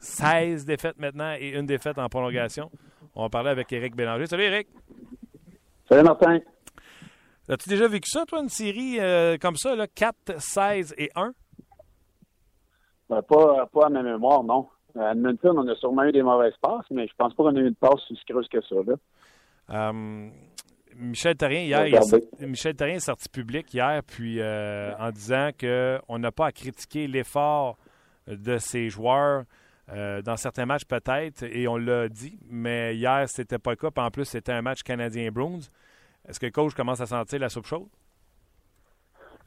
16 0.00 0.64
défaites 0.64 0.98
maintenant 0.98 1.34
et 1.38 1.50
une 1.50 1.66
défaite 1.66 1.98
en 1.98 2.08
prolongation. 2.08 2.70
On 3.14 3.22
va 3.22 3.28
parler 3.28 3.50
avec 3.50 3.72
Éric 3.72 3.96
Bélanger. 3.96 4.26
Salut 4.26 4.44
Éric. 4.44 4.68
Salut 5.88 6.02
Martin. 6.02 6.38
As-tu 7.48 7.70
déjà 7.70 7.88
vécu 7.88 8.10
ça, 8.10 8.26
toi, 8.26 8.40
une 8.40 8.50
série 8.50 9.00
euh, 9.00 9.38
comme 9.40 9.56
ça, 9.56 9.74
là, 9.74 9.86
4, 9.86 10.38
16 10.38 10.94
et 10.98 11.08
1? 11.14 11.32
Ben, 13.08 13.22
pas, 13.22 13.66
pas 13.72 13.86
à 13.86 13.88
ma 13.88 14.02
mémoire, 14.02 14.44
non. 14.44 14.68
À 14.98 15.12
Edmonton, 15.12 15.58
on 15.58 15.66
a 15.66 15.74
sûrement 15.76 16.04
eu 16.04 16.12
des 16.12 16.22
mauvaises 16.22 16.56
passes, 16.60 16.84
mais 16.90 17.06
je 17.06 17.12
pense 17.16 17.32
pas 17.34 17.44
qu'on 17.44 17.56
a 17.56 17.60
eu 17.60 17.68
une 17.68 17.74
passe 17.74 18.10
aussi 18.10 18.22
creuse 18.28 18.48
que 18.48 18.60
ça. 18.60 18.76
Là. 18.86 18.94
Euh, 19.70 20.28
Michel 20.96 21.36
Therrien, 21.36 21.60
hier, 21.60 21.86
est, 21.86 22.46
Michel 22.46 22.74
est 22.80 23.00
sorti 23.00 23.28
public 23.28 23.72
hier, 23.72 24.02
puis 24.06 24.40
euh, 24.40 24.92
en 24.98 25.10
disant 25.10 25.50
qu'on 25.58 26.18
n'a 26.18 26.32
pas 26.32 26.46
à 26.46 26.52
critiquer 26.52 27.06
l'effort 27.06 27.78
de 28.26 28.58
ses 28.58 28.90
joueurs. 28.90 29.44
Euh, 29.90 30.20
dans 30.20 30.36
certains 30.36 30.66
matchs, 30.66 30.84
peut-être, 30.84 31.44
et 31.44 31.66
on 31.66 31.78
l'a 31.78 32.08
dit, 32.08 32.38
mais 32.50 32.94
hier, 32.94 33.24
c'était 33.26 33.58
pas 33.58 33.70
le 33.70 33.76
cas. 33.76 33.88
en 33.96 34.10
plus, 34.10 34.26
c'était 34.26 34.52
un 34.52 34.60
match 34.60 34.82
canadien-Bruins. 34.82 35.70
Est-ce 36.28 36.38
que 36.38 36.46
le 36.46 36.52
coach 36.52 36.74
commence 36.74 37.00
à 37.00 37.06
sentir 37.06 37.38
la 37.38 37.48
soupe 37.48 37.64
chaude? 37.64 37.88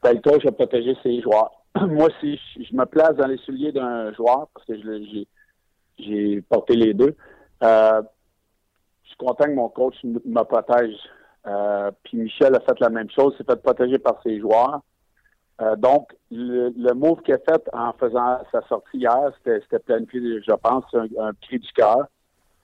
Ben, 0.02 0.14
le 0.14 0.20
coach 0.20 0.44
a 0.44 0.50
protégé 0.50 0.96
ses 1.02 1.20
joueurs. 1.22 1.52
Moi, 1.80 2.08
si 2.20 2.40
je, 2.56 2.74
me 2.74 2.84
place 2.86 3.14
dans 3.14 3.28
les 3.28 3.38
souliers 3.38 3.70
d'un 3.70 4.12
joueur, 4.14 4.48
parce 4.52 4.66
que 4.66 4.74
j'ai 5.98 6.42
porté 6.42 6.74
les 6.74 6.92
deux, 6.92 7.14
euh, 7.62 8.02
je 9.04 9.08
suis 9.08 9.16
content 9.16 9.44
que 9.44 9.54
mon 9.54 9.68
coach 9.68 9.94
me 10.02 10.42
protège. 10.42 10.96
Euh, 11.46 11.90
puis 12.02 12.18
Michel 12.18 12.54
a 12.56 12.60
fait 12.60 12.78
la 12.80 12.90
même 12.90 13.10
chose, 13.10 13.36
s'est 13.36 13.44
fait 13.44 13.62
protéger 13.62 13.98
par 13.98 14.20
ses 14.24 14.40
joueurs. 14.40 14.80
Euh, 15.62 15.76
donc, 15.76 16.08
le, 16.30 16.72
le 16.76 16.94
move 16.94 17.22
qu'il 17.22 17.34
a 17.34 17.38
fait 17.38 17.62
en 17.72 17.92
faisant 17.92 18.40
sa 18.50 18.62
sortie 18.68 18.98
hier, 18.98 19.30
c'était 19.44 19.78
planifié, 19.78 20.40
je 20.46 20.52
pense, 20.54 20.84
un, 20.94 21.06
un 21.20 21.32
cri 21.40 21.58
du 21.58 21.72
cœur. 21.72 22.08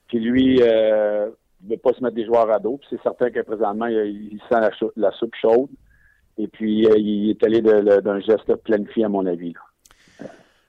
Puis 0.07 0.19
lui, 0.19 0.59
euh, 0.61 1.29
ne 1.63 1.69
veut 1.69 1.77
pas 1.77 1.93
se 1.93 2.03
mettre 2.03 2.15
des 2.15 2.25
joueurs 2.25 2.51
à 2.51 2.59
dos. 2.59 2.77
Puis 2.77 2.87
c'est 2.91 3.01
certain 3.01 3.29
que 3.29 3.39
présentement, 3.41 3.85
il, 3.85 4.39
sent 4.49 4.59
la, 4.95 5.11
soupe 5.11 5.35
chaude. 5.39 5.69
Et 6.37 6.47
puis, 6.47 6.85
euh, 6.87 6.97
il 6.97 7.29
est 7.29 7.43
allé 7.43 7.61
d'un 7.61 8.19
geste 8.19 8.53
planifié, 8.63 9.05
à 9.05 9.09
mon 9.09 9.25
avis. 9.25 9.53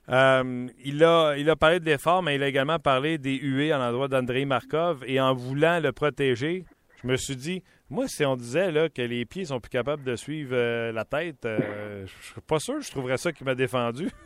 Euh, 0.09 0.67
il, 0.85 1.03
a, 1.05 1.37
il 1.37 1.49
a 1.49 1.57
parlé 1.57 1.81
de 1.81 1.85
l'effort, 1.85 2.23
mais 2.23 2.35
il 2.35 2.43
a 2.43 2.49
également 2.49 2.79
parlé 2.79 3.19
des 3.19 3.37
huées 3.37 3.73
en 3.73 3.81
endroit 3.81 4.09
d'André 4.09 4.45
Markov. 4.45 5.05
Et 5.07 5.21
en 5.21 5.35
voulant 5.35 5.81
le 5.81 5.93
protéger, 5.93 6.65
je 7.03 7.09
me 7.09 7.17
suis 7.17 7.37
dit, 7.37 7.63
moi, 7.91 8.07
si 8.07 8.25
on 8.25 8.37
disait 8.37 8.71
là, 8.71 8.89
que 8.89 9.03
les 9.03 9.25
pieds 9.25 9.47
sont 9.47 9.59
plus 9.59 9.69
capables 9.69 10.05
de 10.05 10.15
suivre 10.15 10.55
euh, 10.55 10.93
la 10.93 11.05
tête, 11.05 11.45
euh, 11.45 12.07
je 12.07 12.33
suis 12.33 12.41
pas 12.41 12.61
sûr 12.61 12.81
je 12.81 12.91
trouverais 12.91 13.17
ça 13.17 13.33
qui 13.33 13.43
m'a 13.45 13.55
défendu. 13.55 14.09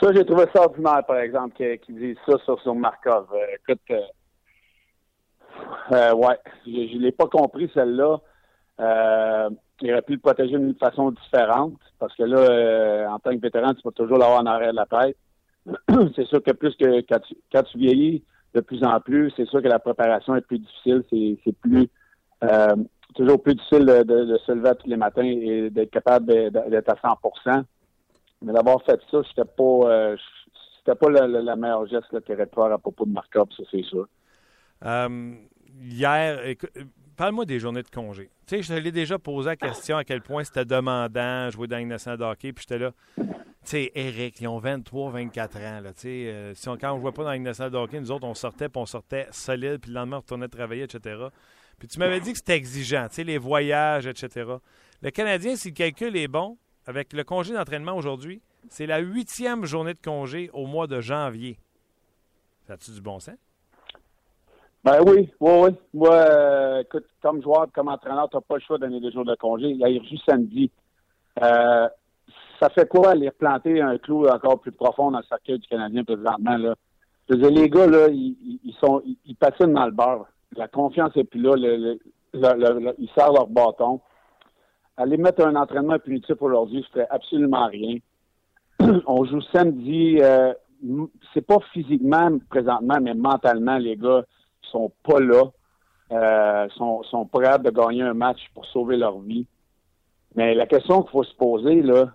Ça, 0.00 0.12
j'ai 0.12 0.24
trouvé 0.24 0.44
ça 0.54 0.62
ordinaire, 0.62 1.04
par 1.04 1.18
exemple, 1.18 1.56
qui 1.56 1.92
dit 1.92 2.16
ça 2.24 2.38
sur, 2.44 2.62
son 2.62 2.76
Markov. 2.76 3.26
Euh, 3.32 3.56
écoute, 3.56 3.80
ouais, 5.90 6.38
je 6.64 6.96
ne 6.96 7.00
l'ai 7.00 7.10
pas 7.10 7.26
compris, 7.26 7.68
celle-là. 7.74 8.20
il 8.78 9.90
aurait 9.90 10.02
pu 10.02 10.12
le 10.12 10.20
protéger 10.20 10.56
d'une 10.56 10.76
façon 10.76 11.10
différente, 11.10 11.80
parce 11.98 12.14
que 12.14 12.22
là, 12.22 13.12
en 13.12 13.18
tant 13.18 13.32
que 13.32 13.40
vétéran, 13.40 13.74
tu 13.74 13.82
peux 13.82 13.90
toujours 13.90 14.18
l'avoir 14.18 14.40
en 14.40 14.46
arrière 14.46 14.70
de 14.70 14.76
la 14.76 14.86
tête. 14.86 15.16
C'est 16.14 16.28
sûr 16.28 16.44
que 16.44 16.52
plus 16.52 16.76
que 16.76 17.00
quand 17.50 17.62
tu 17.64 17.78
vieillis, 17.78 18.22
de 18.54 18.60
plus 18.60 18.82
en 18.84 19.00
plus. 19.00 19.32
C'est 19.36 19.46
sûr 19.46 19.62
que 19.62 19.68
la 19.68 19.78
préparation 19.78 20.34
est 20.36 20.40
plus 20.42 20.58
difficile. 20.58 21.04
C'est 21.10 21.56
plus 21.60 21.88
euh, 22.44 22.76
toujours 23.14 23.42
plus 23.42 23.54
difficile 23.54 23.84
de, 23.84 24.38
se 24.46 24.52
lever 24.52 24.72
tous 24.78 24.88
les 24.88 24.96
matins 24.96 25.24
et 25.24 25.70
d'être 25.70 25.90
capable 25.90 26.26
d'être 26.26 26.88
à 26.88 26.94
100% 26.94 27.64
Mais 28.42 28.52
d'avoir 28.52 28.82
fait 28.84 29.00
ça, 29.10 29.18
c'était 29.28 29.48
pas 29.56 29.62
euh, 29.62 30.16
c'était 30.78 30.94
pas 30.94 31.10
la, 31.10 31.56
meilleure 31.56 31.86
geste 31.86 32.08
qu'il 32.24 32.34
aurait 32.34 32.46
pu 32.46 32.54
faire 32.54 32.72
à 32.72 32.78
propos 32.78 33.04
de 33.04 33.12
Markov, 33.12 33.48
ça 33.56 33.62
c'est 33.70 33.82
sûr. 33.82 34.06
Euh, 34.84 35.34
hier, 35.80 36.38
parle-moi 37.18 37.44
des 37.44 37.58
journées 37.58 37.82
de 37.82 37.90
congé. 37.90 38.30
Tu 38.46 38.62
je 38.62 38.68
te 38.68 38.72
l'ai 38.72 38.92
déjà 38.92 39.18
posé 39.18 39.50
la 39.50 39.56
question 39.56 39.98
à 39.98 40.04
quel 40.04 40.22
point 40.22 40.44
c'était 40.44 40.64
demandant 40.64 41.50
jouer 41.50 41.66
dans 41.68 41.76
une 41.76 41.88
nationale 41.88 42.34
puis 42.38 42.54
j'étais 42.56 42.78
là 42.78 42.92
sais, 43.68 43.92
Eric, 43.94 44.40
ils 44.40 44.48
ont 44.48 44.58
23, 44.58 45.10
24 45.10 45.56
ans. 45.58 45.80
Là, 45.80 45.92
euh, 46.04 46.52
si 46.54 46.68
on, 46.68 46.76
quand 46.76 46.92
on 46.92 46.96
ne 46.96 47.00
jouait 47.02 47.12
pas 47.12 47.24
dans 47.24 47.30
la 47.30 47.38
nationale 47.38 47.88
nous 47.92 48.10
autres, 48.10 48.26
on 48.26 48.34
sortait, 48.34 48.68
puis 48.68 48.80
on 48.80 48.86
sortait 48.86 49.28
solide, 49.30 49.78
puis 49.78 49.90
le 49.90 49.96
lendemain, 49.96 50.16
on 50.16 50.20
retournait 50.20 50.48
travailler, 50.48 50.84
etc. 50.84 51.26
Puis 51.78 51.88
tu 51.88 51.98
m'avais 51.98 52.20
dit 52.20 52.32
que 52.32 52.38
c'était 52.38 52.56
exigeant, 52.56 53.08
les 53.18 53.38
voyages, 53.38 54.06
etc. 54.06 54.52
Le 55.02 55.10
Canadien, 55.10 55.54
si 55.54 55.68
le 55.68 55.74
calcul 55.74 56.16
est 56.16 56.28
bon, 56.28 56.56
avec 56.86 57.12
le 57.12 57.22
congé 57.24 57.52
d'entraînement 57.52 57.92
aujourd'hui, 57.92 58.40
c'est 58.70 58.86
la 58.86 58.98
huitième 58.98 59.64
journée 59.64 59.94
de 59.94 60.00
congé 60.02 60.50
au 60.52 60.66
mois 60.66 60.86
de 60.86 61.00
janvier. 61.00 61.58
Ça 62.66 62.74
a-tu 62.74 62.90
du 62.90 63.00
bon 63.00 63.20
sens? 63.20 63.36
Ben 64.84 65.00
oui, 65.06 65.28
oui, 65.40 65.52
oui. 65.62 65.70
Moi, 65.92 66.14
euh, 66.14 66.80
écoute, 66.80 67.06
comme 67.20 67.42
joueur, 67.42 67.66
comme 67.74 67.88
entraîneur, 67.88 68.28
tu 68.30 68.36
n'as 68.36 68.40
pas 68.40 68.54
le 68.56 68.60
choix 68.60 68.78
de 68.78 68.86
donner 68.86 69.00
des 69.00 69.10
jours 69.10 69.24
de 69.24 69.34
congé. 69.34 69.66
Il 69.70 69.84
a 69.84 69.90
eu 69.90 70.00
samedi. 70.26 70.70
Euh, 71.42 71.88
ça 72.60 72.68
fait 72.70 72.88
quoi 72.88 73.10
aller 73.10 73.28
replanter 73.28 73.80
un 73.80 73.98
clou 73.98 74.26
encore 74.28 74.60
plus 74.60 74.72
profond 74.72 75.10
dans 75.10 75.18
le 75.18 75.24
cercueil 75.24 75.58
du 75.58 75.68
Canadien 75.68 76.04
présentement? 76.04 76.56
Là? 76.56 76.74
Je 77.28 77.34
les 77.34 77.68
gars, 77.68 77.86
là, 77.86 78.08
ils, 78.08 78.36
ils 78.64 78.74
sont 78.80 79.02
ils, 79.26 79.36
patinent 79.36 79.74
dans 79.74 79.86
le 79.86 79.92
beurre. 79.92 80.26
La 80.56 80.68
confiance 80.68 81.14
n'est 81.14 81.24
plus 81.24 81.40
là. 81.40 81.54
ils 82.34 83.10
servent 83.14 83.34
leur 83.34 83.48
bâton. 83.48 84.00
Aller 84.96 85.16
mettre 85.16 85.46
un 85.46 85.54
entraînement 85.54 85.98
punitif 85.98 86.40
aujourd'hui, 86.40 86.84
ce 86.86 86.92
ferait 86.92 87.06
absolument 87.10 87.66
rien. 87.66 87.98
On 89.06 89.24
joue 89.24 89.40
samedi. 89.52 90.18
Euh, 90.20 90.52
c'est 91.34 91.46
pas 91.46 91.58
physiquement 91.72 92.30
présentement, 92.48 92.98
mais 93.00 93.14
mentalement, 93.14 93.78
les 93.78 93.96
gars 93.96 94.22
sont 94.70 94.92
pas 95.02 95.20
là, 95.20 95.44
euh, 96.12 96.68
sont, 96.70 97.02
sont 97.04 97.26
prêts 97.26 97.58
de 97.58 97.70
gagner 97.70 98.02
un 98.02 98.14
match 98.14 98.40
pour 98.54 98.64
sauver 98.66 98.96
leur 98.96 99.18
vie. 99.20 99.46
Mais 100.34 100.54
la 100.54 100.66
question 100.66 101.02
qu'il 101.02 101.10
faut 101.10 101.24
se 101.24 101.34
poser, 101.34 101.82
là, 101.82 102.12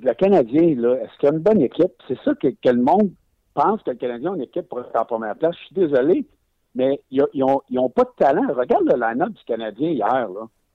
le 0.00 0.12
Canadien, 0.14 0.74
là, 0.76 0.94
est-ce 0.96 1.18
qu'il 1.18 1.28
y 1.28 1.32
a 1.32 1.34
une 1.34 1.42
bonne 1.42 1.60
équipe? 1.60 1.92
C'est 2.06 2.18
ça 2.24 2.34
que, 2.34 2.48
le 2.48 2.82
monde 2.82 3.10
pense 3.54 3.82
que 3.82 3.90
le 3.90 3.96
Canadien 3.96 4.32
a 4.32 4.36
une 4.36 4.42
équipe 4.42 4.68
pour 4.68 4.80
être 4.80 4.96
en 4.96 5.04
première 5.04 5.36
place. 5.36 5.54
Je 5.56 5.64
suis 5.66 5.74
désolé, 5.74 6.26
mais 6.74 7.00
ils 7.10 7.24
n'ont 7.34 7.90
pas 7.90 8.04
de 8.04 8.10
talent. 8.16 8.46
Regarde 8.54 8.84
le 8.84 8.98
line-up 8.98 9.30
du 9.30 9.44
Canadien 9.44 9.90
hier. 9.90 10.28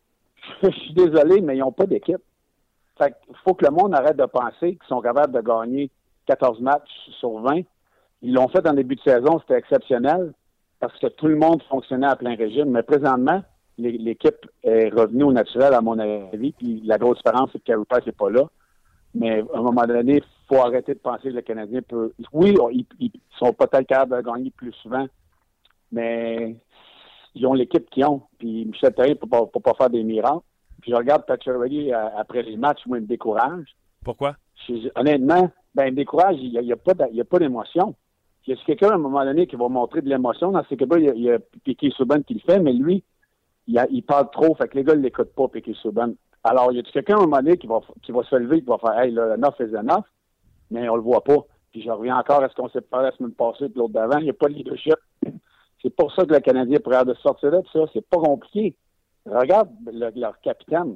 Je 0.63 0.69
suis 0.69 0.93
désolé, 0.93 1.41
mais 1.41 1.55
ils 1.55 1.59
n'ont 1.61 1.71
pas 1.71 1.85
d'équipe. 1.85 2.21
Fait 2.97 3.15
il 3.29 3.35
faut 3.43 3.53
que 3.53 3.65
le 3.65 3.71
monde 3.71 3.95
arrête 3.95 4.17
de 4.17 4.25
penser 4.25 4.75
qu'ils 4.75 4.87
sont 4.87 5.01
capables 5.01 5.33
de 5.33 5.41
gagner 5.41 5.89
14 6.27 6.59
matchs 6.61 6.91
sur 7.19 7.39
20. 7.39 7.61
Ils 8.21 8.33
l'ont 8.33 8.47
fait 8.49 8.67
en 8.67 8.73
début 8.73 8.95
de 8.95 9.01
saison, 9.01 9.39
c'était 9.39 9.57
exceptionnel 9.57 10.33
parce 10.87 10.99
que 10.99 11.07
tout 11.07 11.27
le 11.27 11.37
monde 11.37 11.63
fonctionnait 11.69 12.07
à 12.07 12.17
plein 12.17 12.35
régime. 12.35 12.71
Mais 12.71 12.83
présentement, 12.83 13.41
l'équipe 13.77 14.45
est 14.63 14.89
revenue 14.89 15.23
au 15.23 15.31
naturel, 15.31 15.73
à 15.73 15.79
mon 15.79 15.97
avis. 15.97 16.51
Puis 16.51 16.81
la 16.83 16.97
grosse 16.97 17.19
différence, 17.19 17.51
c'est 17.53 17.59
que 17.59 17.63
Carey 17.63 17.85
Price 17.87 18.05
n'est 18.05 18.11
pas 18.11 18.29
là. 18.29 18.43
Mais 19.15 19.39
à 19.53 19.59
un 19.59 19.61
moment 19.61 19.85
donné, 19.85 20.17
il 20.17 20.23
faut 20.49 20.61
arrêter 20.61 20.93
de 20.93 20.99
penser 20.99 21.29
que 21.29 21.35
le 21.35 21.41
Canadien 21.41 21.81
peut. 21.83 22.11
Oui, 22.33 22.53
ils, 22.99 23.11
sont 23.39 23.53
peut-être 23.53 23.87
capables 23.87 24.17
de 24.17 24.29
gagner 24.29 24.51
plus 24.51 24.73
souvent, 24.73 25.07
mais 25.89 26.57
ils 27.33 27.47
ont 27.47 27.53
l'équipe 27.53 27.89
qu'ils 27.89 28.03
ont. 28.03 28.23
Puis 28.37 28.65
Michel 28.65 28.93
Therrien 28.93 29.13
ne 29.13 29.45
peut, 29.45 29.59
pas 29.61 29.73
faire 29.75 29.89
des 29.89 30.03
miracles. 30.03 30.43
Puis 30.81 30.91
je 30.91 30.97
regarde 30.97 31.25
Patrick 31.25 31.47
euh, 31.47 32.09
après 32.17 32.43
les 32.43 32.57
matchs, 32.57 32.85
moi, 32.87 32.97
il 32.97 33.03
me 33.03 33.07
décourage. 33.07 33.73
Pourquoi? 34.03 34.35
honnêtement, 34.95 35.49
ben, 35.75 35.85
il 35.85 35.91
me 35.91 35.95
décourage, 35.95 36.35
il 36.39 36.51
n'y 36.51 36.73
a, 36.73 36.75
a, 36.75 37.23
pas 37.23 37.39
d'émotion. 37.39 37.95
Il 38.45 38.55
y 38.55 38.59
a 38.59 38.63
quelqu'un 38.65 38.89
à 38.89 38.95
un 38.95 38.97
moment 38.97 39.23
donné 39.23 39.47
qui 39.47 39.55
va 39.55 39.69
montrer 39.69 40.01
de 40.01 40.09
l'émotion. 40.09 40.51
Dans 40.51 40.65
ces 40.65 40.75
cas-là, 40.75 40.97
il 40.99 41.21
y 41.21 41.31
a, 41.31 41.39
Piqué 41.63 41.91
Souban 41.91 42.21
qui 42.21 42.33
le 42.33 42.39
fait, 42.41 42.59
mais 42.59 42.73
lui, 42.73 43.03
il, 43.67 44.03
parle 44.03 44.29
trop, 44.31 44.53
fait 44.55 44.67
que 44.67 44.75
les 44.75 44.83
gars 44.83 44.95
ne 44.95 45.01
l'écoutent 45.01 45.33
pas, 45.33 45.47
Piqué 45.47 45.73
Souban. 45.75 46.13
Alors, 46.43 46.71
il 46.71 46.77
y 46.77 46.79
a 46.79 46.83
quelqu'un 46.83 47.15
à 47.15 47.19
un 47.19 47.21
moment 47.21 47.37
donné 47.37 47.57
qui 47.57 47.67
va, 47.67 47.79
qui 48.01 48.11
va 48.11 48.23
se 48.23 48.35
lever, 48.35 48.59
qui 48.59 48.67
va 48.67 48.77
faire 48.77 48.99
Hey, 48.99 49.11
là, 49.11 49.35
enough 49.35 49.55
is 49.59 49.75
enough, 49.75 50.03
mais 50.71 50.89
on 50.89 50.95
le 50.95 51.01
voit 51.01 51.23
pas. 51.23 51.37
Puis 51.71 51.81
je 51.81 51.89
reviens 51.89 52.17
encore 52.17 52.43
à 52.43 52.49
ce 52.49 52.55
qu'on 52.55 52.69
s'est 52.69 52.81
parlé 52.81 53.09
la 53.09 53.15
semaine 53.15 53.33
passée, 53.33 53.69
puis 53.69 53.79
l'autre 53.79 53.93
d'avant, 53.93 54.17
il 54.17 54.25
n'y 54.25 54.29
a 54.29 54.33
pas 54.33 54.47
de 54.47 54.53
leadership. 54.53 54.95
C'est 55.81 55.95
pour 55.95 56.13
ça 56.13 56.25
que 56.25 56.33
le 56.33 56.39
Canadien 56.39 56.79
pourrait 56.79 57.03
de 57.03 57.13
sortir 57.15 57.51
de 57.51 57.61
ça. 57.71 57.79
C'est 57.93 58.07
pas 58.07 58.17
compliqué. 58.17 58.75
Regarde 59.25 59.69
leur 59.91 60.39
capitaine. 60.41 60.95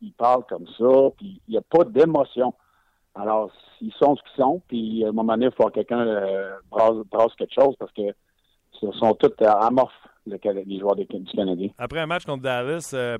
Il, 0.00 0.12
parle 0.16 0.44
comme 0.48 0.66
ça, 0.78 1.10
puis 1.16 1.40
il 1.48 1.52
n'y 1.52 1.58
a 1.58 1.62
pas 1.62 1.84
d'émotion. 1.84 2.54
Alors, 3.14 3.50
ils 3.80 3.92
sont 3.94 4.16
ce 4.16 4.22
qu'ils 4.22 4.42
sont, 4.42 4.62
puis 4.68 5.04
à 5.04 5.08
un 5.08 5.12
moment 5.12 5.34
donné, 5.34 5.46
il 5.46 5.52
faut 5.52 5.68
que 5.68 5.74
quelqu'un 5.74 6.06
euh, 6.06 6.52
brasse, 6.70 7.34
quelque 7.36 7.54
chose 7.54 7.74
parce 7.78 7.92
que 7.92 8.14
ce 8.80 8.90
sont 8.92 9.14
tous 9.14 9.44
amorphes 9.44 9.92
les 10.26 10.78
joueurs 10.78 10.96
du 10.96 11.06
Canadien. 11.06 11.68
Après 11.78 12.00
un 12.00 12.06
match 12.06 12.24
contre 12.24 12.42
Dallas, 12.42 12.90
euh, 12.94 13.18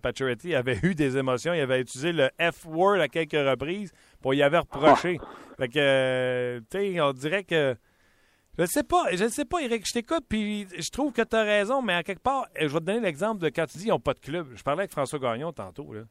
avait 0.56 0.78
eu 0.82 0.94
des 0.94 1.16
émotions. 1.16 1.54
Il 1.54 1.60
avait 1.60 1.80
utilisé 1.80 2.12
le 2.12 2.28
F-word 2.38 3.00
à 3.00 3.08
quelques 3.08 3.32
reprises 3.32 3.92
pour 4.20 4.34
y 4.34 4.42
avoir 4.42 4.64
reproché. 4.70 5.18
Ah. 5.20 5.26
Fait 5.58 5.68
que, 5.68 5.78
euh, 5.78 6.60
tu 6.70 6.78
sais, 6.78 7.00
on 7.00 7.12
dirait 7.12 7.44
que. 7.44 7.74
Je 8.58 8.62
ne 8.62 8.66
sais 8.66 8.82
pas, 8.82 9.04
je 9.14 9.24
ne 9.24 9.28
sais 9.28 9.46
pas, 9.46 9.62
Eric, 9.62 9.86
je 9.86 9.92
t'écoute, 9.92 10.24
puis 10.28 10.66
je 10.76 10.90
trouve 10.90 11.12
que 11.12 11.22
tu 11.22 11.34
as 11.34 11.44
raison, 11.44 11.80
mais 11.80 11.94
à 11.94 12.02
quelque 12.02 12.22
part, 12.22 12.46
je 12.60 12.66
vais 12.66 12.80
te 12.80 12.84
donner 12.84 13.00
l'exemple 13.00 13.40
de 13.40 13.48
quand 13.48 13.64
tu 13.64 13.78
dis 13.78 13.84
qu'ils 13.84 13.92
n'ont 13.92 14.00
pas 14.00 14.12
de 14.12 14.18
club. 14.18 14.48
Je 14.54 14.62
parlais 14.62 14.80
avec 14.80 14.90
François 14.90 15.18
Gagnon 15.18 15.52
tantôt. 15.52 15.94
Là. 15.94 16.02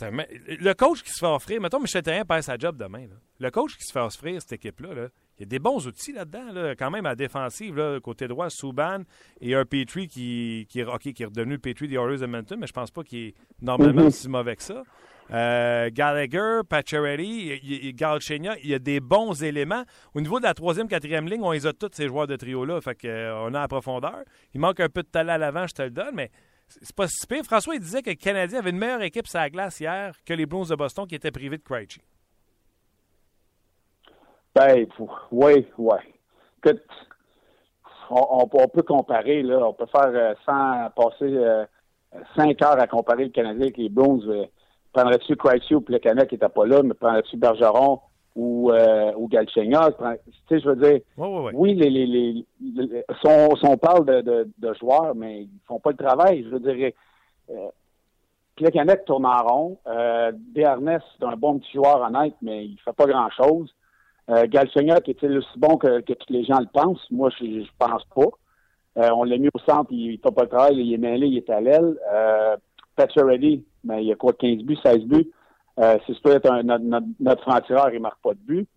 Le 0.00 0.72
coach 0.72 1.02
qui 1.02 1.10
se 1.10 1.18
fait 1.18 1.26
offrir, 1.26 1.60
mettons 1.60 1.78
Michel 1.78 2.02
Terrien 2.02 2.24
perd 2.24 2.42
sa 2.42 2.56
job 2.56 2.76
demain. 2.76 3.06
Le 3.38 3.50
coach 3.50 3.76
qui 3.76 3.84
se 3.84 3.92
fait 3.92 4.00
offrir 4.00 4.40
cette 4.40 4.52
équipe-là, 4.52 4.94
là, 4.94 5.08
il 5.38 5.42
y 5.42 5.44
a 5.44 5.46
des 5.46 5.58
bons 5.58 5.86
outils 5.86 6.12
là-dedans, 6.12 6.72
quand 6.78 6.90
même 6.90 7.06
à 7.06 7.14
défensive, 7.14 7.76
là, 7.76 7.98
côté 8.00 8.28
droit, 8.28 8.48
Souban 8.48 9.02
et 9.40 9.54
un 9.54 9.64
Petrie 9.64 10.08
qui, 10.08 10.66
qui, 10.70 10.84
qui 11.12 11.22
est 11.22 11.26
redevenu 11.26 11.54
le 11.54 11.58
Petrie 11.58 11.88
des 11.88 11.96
Oilers 11.96 12.22
Edmonton, 12.22 12.58
mais 12.58 12.66
je 12.66 12.72
pense 12.72 12.90
pas 12.90 13.02
qu'il 13.02 13.18
est 13.18 13.34
normalement 13.60 14.06
mm-hmm. 14.06 14.10
si 14.10 14.28
mauvais 14.28 14.56
que 14.56 14.62
ça. 14.62 14.84
Euh, 15.32 15.90
Gallagher, 15.92 16.60
Pacioretty, 16.68 17.92
Galchenia, 17.94 18.56
il 18.62 18.70
y 18.70 18.74
a 18.74 18.78
des 18.78 19.00
bons 19.00 19.42
éléments. 19.42 19.84
Au 20.14 20.20
niveau 20.20 20.38
de 20.38 20.44
la 20.44 20.54
troisième, 20.54 20.86
quatrième 20.88 21.28
ligne, 21.28 21.42
on 21.42 21.52
les 21.52 21.66
a 21.66 21.72
tous 21.72 21.90
ces 21.92 22.06
joueurs 22.06 22.26
de 22.26 22.36
trio-là, 22.36 22.80
fait 22.80 22.94
qu'on 22.94 23.08
euh, 23.08 23.48
a 23.48 23.50
la 23.50 23.68
profondeur. 23.68 24.22
Il 24.54 24.60
manque 24.60 24.80
un 24.80 24.88
peu 24.88 25.02
de 25.02 25.08
talent 25.08 25.34
à 25.34 25.38
l'avant, 25.38 25.66
je 25.66 25.74
te 25.74 25.82
le 25.82 25.90
donne, 25.90 26.14
mais 26.14 26.30
c'est 26.68 26.94
pas 26.94 27.06
si 27.06 27.26
pire. 27.26 27.44
François, 27.44 27.74
il 27.74 27.80
disait 27.80 28.02
que 28.02 28.10
le 28.10 28.16
Canadien 28.16 28.58
avait 28.58 28.70
une 28.70 28.78
meilleure 28.78 29.02
équipe 29.02 29.26
sur 29.26 29.38
la 29.38 29.50
glace 29.50 29.80
hier 29.80 30.16
que 30.24 30.34
les 30.34 30.46
Blues 30.46 30.68
de 30.68 30.74
Boston 30.74 31.06
qui 31.06 31.14
étaient 31.14 31.30
privés 31.30 31.58
de 31.58 31.62
Krejci. 31.62 32.00
Ben, 34.54 34.86
oui, 35.32 35.66
oui. 35.78 35.96
On, 38.10 38.48
on, 38.52 38.68
peut 38.68 38.82
comparer. 38.82 39.44
On 39.44 39.72
peut 39.72 39.86
faire 39.86 40.12
euh, 40.14 40.34
sans 40.46 40.90
passer 40.90 41.34
euh, 41.36 41.64
cinq 42.36 42.62
heures 42.62 42.80
à 42.80 42.86
comparer 42.86 43.24
le 43.24 43.30
Canadien 43.30 43.62
avec 43.62 43.76
les 43.76 43.88
Blues. 43.88 44.24
Euh, 44.28 44.44
prendrais-tu 44.92 45.36
Krejci 45.36 45.74
ou 45.74 45.80
Plekanec 45.80 46.28
qui 46.28 46.36
n'était 46.36 46.48
pas 46.48 46.66
là, 46.66 46.82
mais 46.82 46.94
prendrais-tu 46.94 47.36
Bergeron 47.36 48.00
ou, 48.34 48.70
euh, 48.72 49.12
ou 49.16 49.28
Galchenyuk? 49.28 49.96
Tu 49.96 50.32
sais, 50.48 50.60
je 50.60 50.68
veux 50.68 50.76
dire, 50.76 51.00
oui, 51.16 51.74
les, 51.74 51.90
les, 51.90 52.06
les, 52.06 52.46
si, 52.60 53.66
on, 53.66 53.76
parle 53.76 54.06
de, 54.06 54.20
de, 54.20 54.48
de, 54.58 54.74
joueurs, 54.74 55.14
mais 55.14 55.42
ils 55.42 55.60
font 55.66 55.78
pas 55.78 55.90
le 55.90 55.96
travail. 55.96 56.44
Je 56.44 56.48
veux 56.48 56.60
dire, 56.60 56.92
euh, 57.50 57.68
Plekanec 58.56 59.04
tourne 59.04 59.26
en 59.26 59.42
rond. 59.42 59.78
Euh, 59.86 60.32
Desharnais, 60.54 60.98
c'est 61.18 61.24
un 61.24 61.36
bon 61.36 61.58
petit 61.58 61.72
joueur 61.72 62.00
honnête, 62.02 62.34
mais 62.42 62.66
il 62.66 62.78
fait 62.84 62.92
pas 62.92 63.06
grand-chose. 63.06 63.74
Euh, 64.30 64.46
Galchenyuk 64.46 65.08
est-il 65.08 65.36
aussi 65.36 65.58
bon 65.58 65.76
que, 65.76 66.00
que 66.00 66.12
tous 66.14 66.32
les 66.32 66.44
gens 66.44 66.58
le 66.58 66.66
pensent? 66.72 67.06
Moi, 67.10 67.30
je, 67.38 67.44
je 67.44 67.70
pense 67.78 68.04
pas. 68.14 68.22
Euh, 68.96 69.10
on 69.16 69.24
l'a 69.24 69.38
mis 69.38 69.48
au 69.52 69.58
centre, 69.58 69.90
il, 69.90 70.12
ne 70.12 70.16
fait 70.16 70.34
pas 70.34 70.42
le 70.42 70.48
travail, 70.48 70.76
il 70.76 70.94
est 70.94 70.98
mêlé, 70.98 71.26
il 71.26 71.36
est 71.38 71.50
à 71.50 71.60
l'aile. 71.60 71.98
Euh, 72.12 72.56
Ready, 72.96 73.64
mais 73.82 74.02
il 74.02 74.08
y 74.08 74.12
a 74.12 74.14
quoi, 74.14 74.32
15 74.32 74.58
buts, 74.58 74.78
16 74.84 75.04
buts? 75.04 75.30
Euh, 75.80 75.98
si 76.06 76.14
peut 76.20 76.30
être 76.30 76.50
un, 76.50 76.62
notre, 76.62 77.06
notre, 77.18 77.42
franc-tireur, 77.42 77.92
il 77.92 78.00
marque 78.00 78.20
pas 78.22 78.34
de 78.34 78.38
but. 78.38 78.68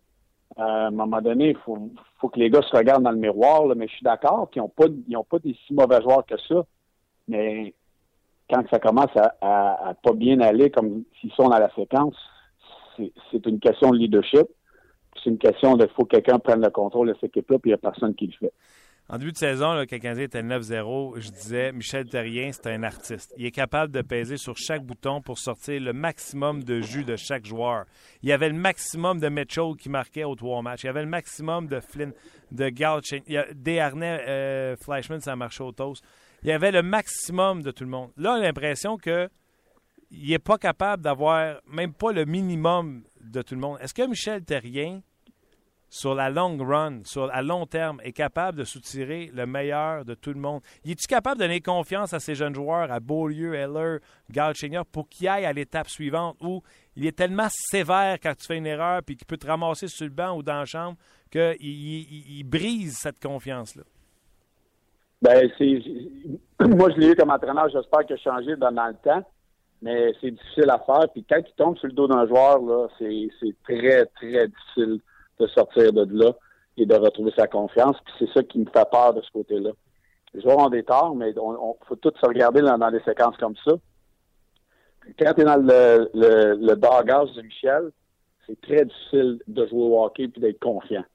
Euh, 0.58 0.62
à 0.64 0.88
un 0.88 0.92
moment 0.92 1.22
donné, 1.22 1.50
il 1.50 1.58
faut, 1.58 1.92
faut 2.20 2.30
que 2.30 2.40
les 2.40 2.50
gars 2.50 2.64
se 2.64 2.76
regardent 2.76 3.04
dans 3.04 3.12
le 3.12 3.18
miroir, 3.18 3.68
là, 3.68 3.76
mais 3.76 3.88
je 3.88 3.94
suis 3.94 4.04
d'accord 4.04 4.50
qu'ils 4.50 4.62
n'ont 4.62 4.70
pas, 4.70 4.86
ils 5.08 5.18
pas 5.30 5.40
des 5.40 5.56
si 5.68 5.74
mauvais 5.74 6.02
joueurs 6.02 6.26
que 6.26 6.38
ça. 6.38 6.66
Mais 7.28 7.74
quand 8.50 8.64
ça 8.70 8.80
commence 8.80 9.16
à, 9.16 9.36
à, 9.42 9.94
pas 9.94 10.14
bien 10.14 10.40
aller, 10.40 10.72
comme 10.72 11.04
s'ils 11.20 11.32
sont 11.34 11.50
dans 11.50 11.60
la 11.60 11.74
séquence, 11.76 12.16
c'est 13.32 13.46
une 13.46 13.60
question 13.60 13.92
de 13.92 13.98
leadership. 13.98 14.48
C'est 15.16 15.30
une 15.30 15.38
question 15.38 15.76
de 15.76 15.88
faut 15.88 16.06
que 16.06 16.16
quelqu'un 16.18 16.40
prenne 16.40 16.62
le 16.62 16.70
contrôle 16.70 17.10
de 17.10 17.14
cette 17.16 17.26
équipe-là, 17.26 17.60
puis 17.60 17.70
il 17.70 17.74
n'y 17.74 17.76
a 17.76 17.78
personne 17.78 18.16
qui 18.16 18.28
le 18.28 18.34
fait. 18.34 18.54
En 19.10 19.18
début 19.18 19.32
de 19.32 19.38
saison, 19.38 19.72
là, 19.72 19.82
le 19.82 19.86
Canadien 19.86 20.26
était 20.26 20.44
9-0, 20.44 21.22
je 21.22 21.30
disais 21.30 21.72
Michel 21.72 22.10
Terrien, 22.10 22.52
c'est 22.52 22.68
un 22.68 22.84
artiste. 22.84 23.34
Il 23.38 23.46
est 23.46 23.52
capable 23.52 23.94
de 23.94 24.02
peser 24.02 24.36
sur 24.36 24.58
chaque 24.58 24.84
bouton 24.84 25.22
pour 25.22 25.40
sortir 25.40 25.80
le 25.80 25.94
maximum 25.94 26.62
de 26.62 26.82
jus 26.82 27.06
de 27.06 27.16
chaque 27.16 27.46
joueur. 27.46 27.86
Il 28.22 28.28
y 28.28 28.34
avait 28.34 28.50
le 28.50 28.58
maximum 28.58 29.22
de 29.22 29.30
Mitchell 29.30 29.78
qui 29.80 29.88
marquait 29.88 30.26
aux 30.26 30.36
trois 30.36 30.62
matchs. 30.62 30.84
Il 30.84 30.88
y 30.88 30.90
avait 30.90 31.04
le 31.04 31.10
maximum 31.10 31.68
de 31.68 31.80
Flynn, 31.80 32.12
de 32.52 32.68
Galchen. 32.68 33.22
Desharnais, 33.56 34.26
euh, 34.28 34.76
Flashman, 34.76 35.22
ça 35.22 35.38
marchait 35.38 35.64
au 35.64 35.72
toast. 35.72 36.04
Il 36.44 36.50
y 36.50 36.52
avait 36.52 36.72
le 36.72 36.82
maximum 36.82 37.62
de 37.62 37.72
tout 37.72 37.86
le 37.86 37.90
monde. 37.90 38.12
Là, 38.18 38.34
on 38.34 38.36
a 38.36 38.40
l'impression 38.42 38.98
que 38.98 39.30
il 40.12 40.30
n'est 40.30 40.40
pas 40.40 40.58
capable 40.58 41.04
d'avoir 41.04 41.62
même 41.66 41.94
pas 41.94 42.12
le 42.12 42.26
minimum 42.26 43.04
de 43.22 43.42
tout 43.42 43.56
le 43.56 43.62
monde. 43.62 43.78
Est-ce 43.82 43.94
que 43.94 44.06
Michel 44.06 44.44
Terrien 44.44 45.02
sur 45.90 46.16
la 46.16 46.30
long 46.30 46.58
run, 46.58 47.00
sur, 47.06 47.30
à 47.34 47.42
long 47.42 47.66
terme, 47.66 48.00
est 48.04 48.12
capable 48.12 48.58
de 48.58 48.64
soutirer 48.64 49.32
le 49.34 49.46
meilleur 49.46 50.04
de 50.06 50.14
tout 50.14 50.32
le 50.32 50.40
monde? 50.40 50.62
Il 50.84 50.92
est-tu 50.92 51.08
capable 51.08 51.38
de 51.38 51.44
donner 51.46 51.62
confiance 51.62 52.14
à 52.14 52.20
ces 52.20 52.36
jeunes 52.36 52.56
joueurs, 52.56 52.92
à 52.92 53.00
Beaulieu, 53.00 53.56
Heller, 53.56 54.00
Galchenyuk, 54.30 54.88
pour 54.92 55.08
qu'ils 55.08 55.28
aillent 55.28 55.46
à 55.46 55.54
l'étape 55.54 55.88
suivante 55.88 56.38
où 56.42 56.62
il 56.96 57.06
est 57.06 57.16
tellement 57.16 57.48
sévère 57.50 58.18
quand 58.22 58.34
tu 58.36 58.46
fais 58.46 58.58
une 58.58 58.66
erreur 58.66 59.02
puis 59.04 59.16
qu'il 59.16 59.26
peut 59.26 59.38
te 59.38 59.48
ramasser 59.48 59.88
sur 59.88 60.06
le 60.06 60.12
banc 60.12 60.36
ou 60.36 60.44
dans 60.44 60.60
la 60.60 60.66
chambre 60.66 60.98
qu'il 61.32 61.56
il, 61.62 62.44
brise 62.44 62.98
cette 62.98 63.22
confiance-là? 63.22 63.84
Ben, 65.22 65.50
c'est. 65.58 65.82
Moi, 66.60 66.92
je 66.92 67.00
l'ai 67.00 67.12
eu 67.12 67.16
comme 67.16 67.32
entraîneur, 67.32 67.70
j'espère 67.70 68.06
qu'il 68.06 68.16
a 68.16 68.20
changé 68.20 68.56
dans, 68.56 68.70
le 68.70 69.04
temps, 69.04 69.26
mais 69.82 70.14
c'est 70.22 70.32
difficile 70.32 70.70
à 70.70 70.80
faire. 70.80 71.10
Puis 71.12 71.26
quand 71.28 71.40
il 71.40 71.54
tombe 71.56 71.78
sur 71.78 71.88
le 71.88 71.94
dos 71.94 72.08
d'un 72.08 72.28
joueur, 72.28 72.60
là, 72.60 72.88
c'est 73.00 73.56
très, 73.64 74.06
très 74.06 74.48
difficile 74.48 75.00
de 75.40 75.48
sortir 75.48 75.94
de 75.94 76.08
là 76.12 76.34
et 76.78 76.86
de 76.86 76.96
retrouver 76.96 77.32
sa 77.36 77.48
confiance. 77.48 77.98
Puis 78.06 78.14
c'est 78.20 78.34
ça 78.34 78.44
qui 78.44 78.60
me 78.60 78.66
fait 78.66 78.90
peur 78.90 79.14
de 79.14 79.22
ce 79.22 79.32
côté-là. 79.32 79.72
Les 80.34 80.42
joueurs 80.42 80.60
ont 80.60 80.70
des 80.70 80.84
torts, 80.84 81.16
mais 81.16 81.34
on, 81.38 81.76
faut 81.88 81.96
tout 81.96 82.14
se 82.20 82.26
regarder 82.26 82.62
dans, 82.62 82.92
des 82.92 83.02
séquences 83.02 83.38
comme 83.38 83.56
ça. 83.66 83.74
Quand 85.20 85.34
tu 85.34 85.42
es 85.42 85.46
dans 85.46 85.56
le, 85.56 86.10
le, 86.14 86.56
le 86.56 86.76
de 86.76 87.42
Michel, 87.42 87.92
c'est 88.46 88.60
très 88.62 88.86
difficile 88.86 89.40
de 89.48 89.66
jouer 89.68 89.82
au 89.82 90.04
hockey 90.04 90.24
et 90.24 90.40
d'être 90.40 90.60
confiant. 90.60 91.06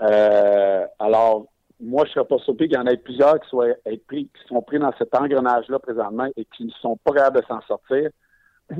Euh, 0.00 0.86
alors, 0.98 1.46
moi, 1.80 2.04
je 2.06 2.12
serais 2.12 2.24
pas 2.24 2.38
surpris 2.38 2.68
qu'il 2.68 2.76
y 2.76 2.80
en 2.80 2.86
ait 2.86 2.96
plusieurs 2.96 3.40
qui, 3.40 3.48
soient, 3.48 3.74
pris, 4.06 4.26
qui 4.26 4.48
sont 4.48 4.62
pris 4.62 4.78
dans 4.78 4.92
cet 4.98 5.14
engrenage-là 5.14 5.78
présentement 5.78 6.28
et 6.36 6.44
qui 6.56 6.64
ne 6.64 6.70
sont 6.80 6.96
pas 6.96 7.12
capables 7.12 7.40
de 7.40 7.46
s'en 7.46 7.60
sortir. 7.62 8.10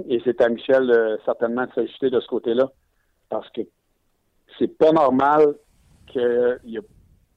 Et 0.09 0.21
c'est 0.25 0.41
à 0.41 0.49
Michel 0.49 0.91
euh, 0.91 1.17
certainement 1.25 1.67
de 1.67 1.73
s'ajuster 1.75 2.11
de 2.11 2.21
ce 2.21 2.27
côté-là. 2.29 2.71
Parce 3.29 3.49
que 3.51 3.63
c'est 4.59 4.79
pas 4.79 4.93
normal 4.93 5.57
qu'il 6.07 6.61
y 6.65 6.77
ait 6.77 6.89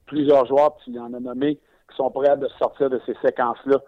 plusieurs 0.06 0.46
joueurs, 0.46 0.76
puis 0.76 0.92
il 0.92 0.94
y 0.94 1.00
en 1.00 1.12
a 1.12 1.20
nommé, 1.20 1.56
qui 1.56 1.96
sont 1.96 2.10
prêts 2.10 2.36
de 2.36 2.48
sortir 2.58 2.90
de 2.90 3.00
ces 3.06 3.14
séquences-là. 3.24 3.78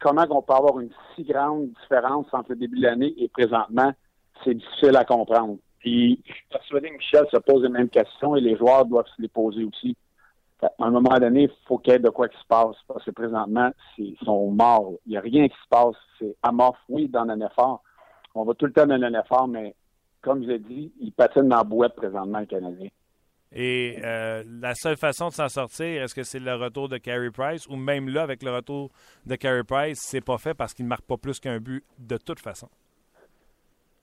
Comment 0.00 0.26
on 0.30 0.42
peut 0.42 0.54
avoir 0.54 0.78
une 0.80 0.90
si 1.14 1.24
grande 1.24 1.70
différence 1.80 2.26
entre 2.32 2.50
le 2.50 2.56
début 2.56 2.78
de 2.78 2.82
l'année 2.82 3.14
et 3.16 3.28
présentement, 3.28 3.92
c'est 4.44 4.54
difficile 4.54 4.96
à 4.96 5.04
comprendre. 5.04 5.56
Puis, 5.78 6.20
je 6.26 6.32
suis 6.32 6.46
persuadé 6.50 6.90
que 6.90 6.96
Michel 6.96 7.26
se 7.30 7.38
pose 7.38 7.62
les 7.62 7.68
mêmes 7.68 7.88
questions 7.88 8.36
et 8.36 8.40
les 8.40 8.56
joueurs 8.56 8.84
doivent 8.84 9.06
se 9.16 9.22
les 9.22 9.28
poser 9.28 9.64
aussi. 9.64 9.96
À 10.62 10.68
un 10.80 10.90
moment 10.90 11.16
donné, 11.18 11.44
il 11.44 11.50
faut 11.66 11.78
qu'il 11.78 11.92
y 11.92 11.96
ait 11.96 12.00
de 12.00 12.08
quoi 12.08 12.28
qui 12.28 12.38
se 12.38 12.46
passe, 12.46 12.76
parce 12.88 13.04
que 13.04 13.10
présentement, 13.10 13.70
ils 13.98 14.16
sont 14.24 14.50
morts. 14.50 14.94
Il 15.06 15.10
n'y 15.10 15.16
a 15.16 15.20
rien 15.20 15.48
qui 15.48 15.54
se 15.54 15.68
passe. 15.68 15.96
C'est 16.18 16.34
amorphe, 16.42 16.78
oui, 16.88 17.08
dans 17.08 17.28
un 17.28 17.40
effort. 17.40 17.82
On 18.34 18.44
va 18.44 18.54
tout 18.54 18.66
le 18.66 18.72
temps 18.72 18.86
dans 18.86 18.94
un 18.94 19.20
effort, 19.20 19.48
mais 19.48 19.74
comme 20.26 20.42
je 20.42 20.48
l'ai 20.48 20.58
dit, 20.58 20.92
ils 21.00 21.12
patinent 21.12 21.48
dans 21.48 21.58
la 21.58 21.64
bouette 21.64 21.94
présentement, 21.94 22.40
le 22.40 22.46
Canadien. 22.46 22.88
Et 23.52 23.96
euh, 24.02 24.42
la 24.60 24.74
seule 24.74 24.96
façon 24.96 25.28
de 25.28 25.32
s'en 25.32 25.48
sortir, 25.48 26.02
est-ce 26.02 26.16
que 26.16 26.24
c'est 26.24 26.40
le 26.40 26.56
retour 26.56 26.88
de 26.88 26.98
Carey 26.98 27.30
Price? 27.30 27.68
Ou 27.68 27.76
même 27.76 28.08
là, 28.08 28.22
avec 28.22 28.42
le 28.42 28.52
retour 28.52 28.90
de 29.24 29.36
Carey 29.36 29.62
Price, 29.62 30.00
c'est 30.02 30.20
pas 30.20 30.36
fait 30.36 30.52
parce 30.52 30.74
qu'il 30.74 30.84
ne 30.84 30.88
marque 30.88 31.04
pas 31.04 31.16
plus 31.16 31.38
qu'un 31.38 31.60
but 31.60 31.84
de 32.00 32.16
toute 32.16 32.40
façon? 32.40 32.68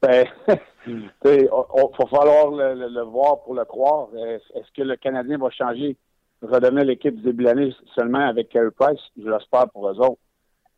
Ben, 0.02 0.26
il 0.88 1.10
va 1.24 2.08
falloir 2.10 2.52
le, 2.52 3.04
voir 3.04 3.44
pour 3.44 3.54
le 3.54 3.66
croire. 3.66 4.08
Est-ce 4.16 4.72
que 4.74 4.82
le 4.82 4.96
Canadien 4.96 5.38
va 5.38 5.50
changer, 5.50 5.98
redonner 6.42 6.86
l'équipe 6.86 7.16
du 7.18 7.24
début 7.24 7.44
de 7.44 7.50
l'année 7.50 7.76
seulement 7.98 8.26
avec 8.26 8.48
Carey 8.48 8.72
Price? 8.72 9.02
Je 9.22 9.30
l'espère 9.30 9.70
pour 9.72 9.90
eux 9.90 10.00
autres. 10.00 10.20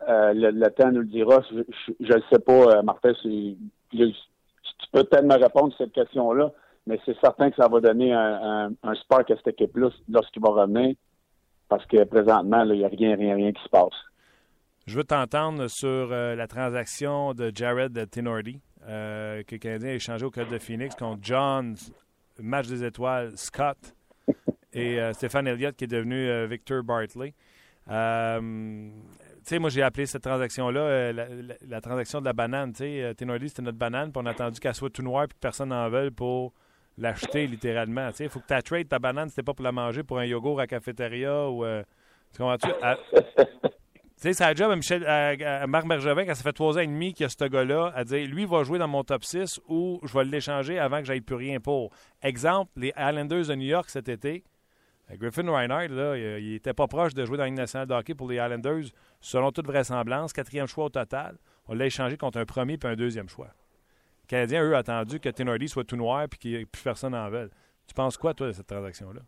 Euh, 0.09 0.33
le, 0.33 0.69
temps 0.71 0.91
nous 0.91 1.01
le 1.01 1.05
dira. 1.05 1.43
Je 1.51 2.13
ne 2.13 2.21
sais 2.31 2.39
pas, 2.39 2.77
euh, 2.77 2.81
Martin. 2.81 3.13
Tu 4.79 4.87
peux 4.91 5.03
peut-être 5.03 5.25
me 5.25 5.35
répondre 5.35 5.73
à 5.73 5.77
cette 5.77 5.93
question-là 5.93 6.51
mais 6.87 6.99
c'est 7.05 7.17
certain 7.19 7.49
que 7.49 7.55
ça 7.55 7.67
va 7.67 7.79
donner 7.79 8.13
un, 8.13 8.69
spark 9.01 9.31
à 9.31 9.35
cette 9.37 9.47
équipe-là 9.47 9.89
lorsqu'il 10.09 10.41
va 10.41 10.49
revenir, 10.49 10.95
parce 11.67 11.85
que 11.87 12.03
présentement, 12.03 12.63
il 12.63 12.77
n'y 12.77 12.85
a 12.85 12.87
rien, 12.87 13.15
rien, 13.15 13.35
rien 13.35 13.51
qui 13.51 13.63
se 13.63 13.69
passe. 13.69 13.93
Je 14.85 14.97
veux 14.97 15.03
t'entendre 15.03 15.67
sur 15.67 15.87
euh, 16.11 16.35
la 16.35 16.47
transaction 16.47 17.33
de 17.33 17.51
Jared 17.53 18.09
Tenordi, 18.11 18.61
euh, 18.87 19.41
que 19.43 19.55
le 19.55 19.59
Canadien 19.59 19.89
a 19.89 19.93
échangé 19.93 20.25
au 20.25 20.29
Code 20.29 20.49
de 20.49 20.59
Phoenix 20.59 20.93
contre 20.95 21.19
John, 21.23 21.75
match 22.39 22.67
des 22.67 22.83
étoiles, 22.83 23.31
Scott 23.35 23.77
et 24.73 25.01
euh, 25.01 25.11
Stéphane 25.13 25.47
Elliott 25.47 25.75
qui 25.75 25.85
est 25.85 25.87
devenu 25.87 26.45
Victor 26.45 26.83
Bartley. 26.83 27.33
Sais, 29.49 29.59
moi, 29.59 29.69
j'ai 29.69 29.81
appelé 29.81 30.05
cette 30.05 30.23
transaction-là 30.23 31.11
la, 31.13 31.81
transaction 31.81 32.19
de 32.19 32.25
la 32.25 32.33
banane. 32.33 32.73
Tu 32.73 32.79
sais, 32.79 33.13
Tenordi, 33.15 33.49
c'était 33.49 33.61
notre 33.61 33.77
banane, 33.77 34.11
puis 34.11 34.21
on 34.23 34.25
a 34.25 34.31
attendu 34.31 34.59
qu'elle 34.59 34.75
soit 34.75 34.89
tout 34.89 35.03
noire, 35.03 35.27
puis 35.27 35.37
personne 35.39 35.69
n'en 35.69 35.89
veuille 35.89 36.11
pour 36.11 36.53
l'acheter 36.97 37.47
littéralement. 37.47 38.09
Il 38.19 38.29
faut 38.29 38.39
que 38.39 38.53
tu 38.53 38.63
trade 38.63 38.87
ta 38.87 38.99
banane, 38.99 39.29
c'était 39.29 39.43
pas 39.43 39.53
pour 39.53 39.63
la 39.63 39.71
manger 39.71 40.03
pour 40.03 40.19
un 40.19 40.25
yogourt 40.25 40.59
à 40.59 40.67
cafétéria 40.67 41.49
ou. 41.49 41.65
Euh, 41.65 41.83
tu 42.33 42.41
comprends-tu? 42.41 42.67
Tu 44.17 44.21
sais, 44.21 44.33
c'est 44.33 44.45
la 44.45 44.53
job 44.55 44.71
à, 44.71 44.75
Michel, 44.77 45.05
à, 45.05 45.67
Marc 45.67 45.87
Bergevin, 45.87 46.25
quand 46.25 46.35
ça 46.35 46.41
fait 46.41 46.53
trois 46.53 46.77
ans 46.77 46.79
et 46.79 46.87
demi 46.87 47.13
qu'il 47.13 47.25
y 47.25 47.27
a 47.27 47.29
ce 47.29 47.49
gars-là, 47.49 47.91
à 47.93 48.05
dire 48.05 48.25
lui 48.25 48.45
va 48.45 48.63
jouer 48.63 48.79
dans 48.79 48.87
mon 48.87 49.03
top 49.03 49.25
6 49.25 49.59
ou 49.67 49.99
je 50.03 50.13
vais 50.17 50.23
l'échanger 50.23 50.79
avant 50.79 50.99
que 50.99 51.05
j'aille 51.05 51.19
plus 51.19 51.35
rien 51.35 51.59
pour. 51.59 51.91
Exemple, 52.23 52.71
les 52.77 52.93
Islanders 52.97 53.47
de 53.47 53.55
New 53.55 53.67
York 53.67 53.89
cet 53.89 54.07
été. 54.07 54.45
Euh, 55.11 55.15
Griffin 55.17 55.49
Reinhardt, 55.49 55.89
là, 55.89 56.17
il 56.17 56.51
n'était 56.51 56.73
pas 56.73 56.87
proche 56.87 57.13
de 57.13 57.25
jouer 57.25 57.37
dans 57.37 57.43
la 57.43 57.49
Ligue 57.49 57.57
nationale 57.57 57.87
de 57.87 57.93
hockey 57.93 58.13
pour 58.13 58.29
les 58.29 58.35
Islanders, 58.35 58.85
selon 59.21 59.51
toute 59.51 59.67
vraisemblance. 59.67 60.33
Quatrième 60.33 60.67
choix 60.67 60.85
au 60.85 60.89
total. 60.89 61.37
On 61.67 61.73
l'a 61.73 61.85
échangé 61.85 62.17
contre 62.17 62.37
un 62.39 62.45
premier 62.45 62.77
puis 62.77 62.89
un 62.89 62.95
deuxième 62.95 63.29
choix. 63.29 63.47
Les 64.23 64.27
Canadiens, 64.27 64.63
eux, 64.63 64.73
ont 64.73 64.77
attendu 64.77 65.19
que 65.19 65.29
Tenordi 65.29 65.67
soit 65.67 65.83
tout 65.83 65.95
noir 65.95 66.23
et 66.23 66.37
qu'il 66.37 66.65
personne 66.83 67.15
en 67.15 67.29
veut. 67.29 67.49
Tu 67.87 67.93
penses 67.93 68.17
quoi, 68.17 68.33
toi, 68.33 68.47
de 68.47 68.51
cette 68.51 68.67
transaction-là? 68.67 69.21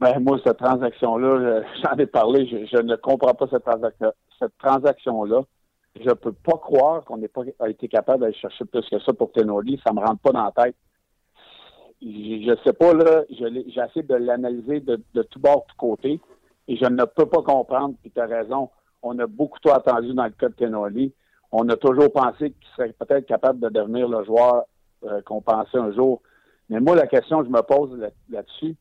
Ben, 0.00 0.18
moi, 0.20 0.38
cette 0.44 0.58
transaction-là, 0.58 1.62
j'en 1.82 1.96
ai 1.96 2.06
parlé, 2.06 2.46
je, 2.46 2.82
ne 2.82 2.96
comprends 2.96 3.34
pas 3.34 3.46
cette, 3.48 3.64
cette 4.38 4.58
transaction-là. 4.58 5.42
Je 5.96 6.08
ne 6.08 6.14
peux 6.14 6.32
pas 6.32 6.58
croire 6.58 7.04
qu'on 7.04 7.18
n'ait 7.18 7.28
pas 7.28 7.42
été 7.68 7.86
capable 7.86 8.20
d'aller 8.20 8.34
chercher 8.34 8.64
plus 8.64 8.88
que 8.88 8.98
ça 8.98 9.12
pour 9.12 9.30
Tenordi. 9.30 9.80
Ça 9.84 9.92
ne 9.92 10.00
me 10.00 10.04
rentre 10.04 10.20
pas 10.20 10.32
dans 10.32 10.44
la 10.44 10.64
tête. 10.64 10.76
Je 12.04 12.50
ne 12.50 12.56
sais 12.64 12.72
pas, 12.74 12.92
là, 12.92 13.22
j'ai 13.30 13.46
essayé 13.46 14.02
de 14.02 14.14
l'analyser 14.14 14.80
de, 14.80 15.22
tout 15.22 15.38
bord, 15.40 15.62
de 15.62 15.72
tout 15.72 15.76
côté, 15.78 16.20
et 16.68 16.76
je 16.76 16.84
ne 16.84 17.04
peux 17.04 17.26
pas 17.26 17.42
comprendre, 17.42 17.94
puis 18.02 18.10
tu 18.10 18.20
as 18.20 18.26
raison, 18.26 18.68
on 19.02 19.18
a 19.18 19.26
beaucoup 19.26 19.58
trop 19.60 19.74
attendu 19.74 20.12
dans 20.12 20.24
le 20.24 20.30
cas 20.30 20.48
de 20.48 20.54
Tenordi 20.54 21.12
on 21.56 21.68
a 21.68 21.76
toujours 21.76 22.12
pensé 22.12 22.50
qu'il 22.50 22.68
serait 22.76 22.92
peut-être 22.92 23.26
capable 23.26 23.60
de 23.60 23.68
devenir 23.68 24.08
le 24.08 24.24
joueur 24.24 24.64
euh, 25.04 25.22
qu'on 25.22 25.40
pensait 25.40 25.78
un 25.78 25.92
jour. 25.92 26.20
Mais 26.68 26.80
moi, 26.80 26.96
la 26.96 27.06
question 27.06 27.38
que 27.38 27.46
je 27.46 27.52
me 27.52 27.62
pose 27.62 27.96
là-dessus, 28.28 28.74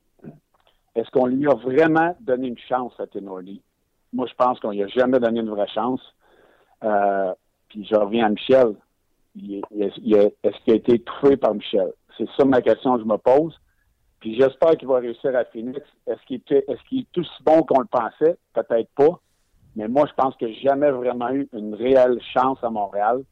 est-ce 0.96 1.10
qu'on 1.12 1.28
lui 1.28 1.48
a 1.48 1.54
vraiment 1.54 2.16
donné 2.20 2.48
une 2.48 2.58
chance 2.58 2.94
à 3.00 3.06
Tenordi? 3.06 3.62
Moi, 4.12 4.26
je 4.28 4.34
pense 4.34 4.60
qu'on 4.60 4.72
lui 4.72 4.82
a 4.82 4.88
jamais 4.88 5.20
donné 5.20 5.42
une 5.42 5.52
vraie 5.52 5.68
chance. 5.68 6.02
Euh, 6.84 7.32
puis 7.70 7.86
je 7.86 7.96
reviens 7.96 8.26
à 8.26 8.30
Michel. 8.30 8.74
est-ce 9.38 10.64
qu'il 10.64 10.74
a 10.74 10.76
été 10.76 10.96
étouffé 10.96 11.38
par 11.38 11.54
Michel? 11.54 11.94
C'est 12.18 12.28
ça 12.38 12.46
ma 12.46 12.62
question 12.62 12.96
que 12.96 13.02
je 13.02 13.08
me 13.08 13.18
pose. 13.18 13.60
Puis 14.20 14.36
j'espère 14.40 14.78
qu'il 14.78 14.88
va 14.88 15.00
réussir 15.00 15.36
à 15.36 15.44
Phoenix. 15.46 15.82
Est-ce 16.08 16.22
qu'il 16.26 16.42
est-ce 16.50 16.82
qu'il 16.88 17.00
est 17.00 17.18
aussi 17.18 17.44
bon 17.44 17.64
qu'on 17.64 17.82
le 17.82 17.88
pensait? 17.88 18.38
Peut-être 18.54 18.90
pas. 18.96 19.20
Mais 19.76 19.88
moi, 19.88 20.06
je 20.08 20.14
pense 20.14 20.36
que 20.36 20.48
j'ai 20.48 20.62
jamais 20.62 20.92
vraiment 20.92 21.30
eu 21.32 21.50
une 21.52 21.74
réelle 21.74 22.20
chance 22.34 22.58
à 22.64 22.70
Montréal. 22.70 23.24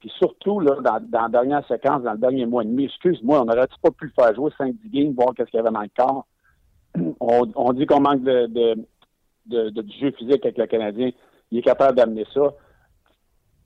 Puis 0.00 0.10
surtout, 0.18 0.60
là, 0.60 0.76
dans, 0.82 0.98
dans 1.06 1.22
la 1.22 1.28
dernière 1.28 1.66
séquence, 1.68 2.02
dans 2.02 2.12
le 2.12 2.18
dernier 2.18 2.46
mois 2.46 2.62
et 2.62 2.66
demi, 2.66 2.86
excuse-moi, 2.86 3.42
on 3.42 3.44
n'aurait 3.44 3.68
pas 3.82 3.90
pu 3.90 4.06
le 4.06 4.12
faire 4.12 4.34
jouer 4.34 4.50
5-10 4.58 4.74
games, 4.90 5.12
voir 5.12 5.34
qu'est-ce 5.34 5.50
qu'il 5.50 5.58
y 5.58 5.60
avait 5.60 5.70
dans 5.70 5.82
le 5.82 5.90
corps? 5.96 6.26
On, 7.20 7.72
dit 7.72 7.86
qu'on 7.86 8.00
manque 8.00 8.22
de, 8.22 8.46
de, 8.46 9.70
de, 9.70 9.84
jeu 10.00 10.10
physique 10.12 10.44
avec 10.44 10.58
le 10.58 10.66
Canadien. 10.66 11.10
Il 11.50 11.58
est 11.58 11.62
capable 11.62 11.96
d'amener 11.96 12.24
ça. 12.32 12.52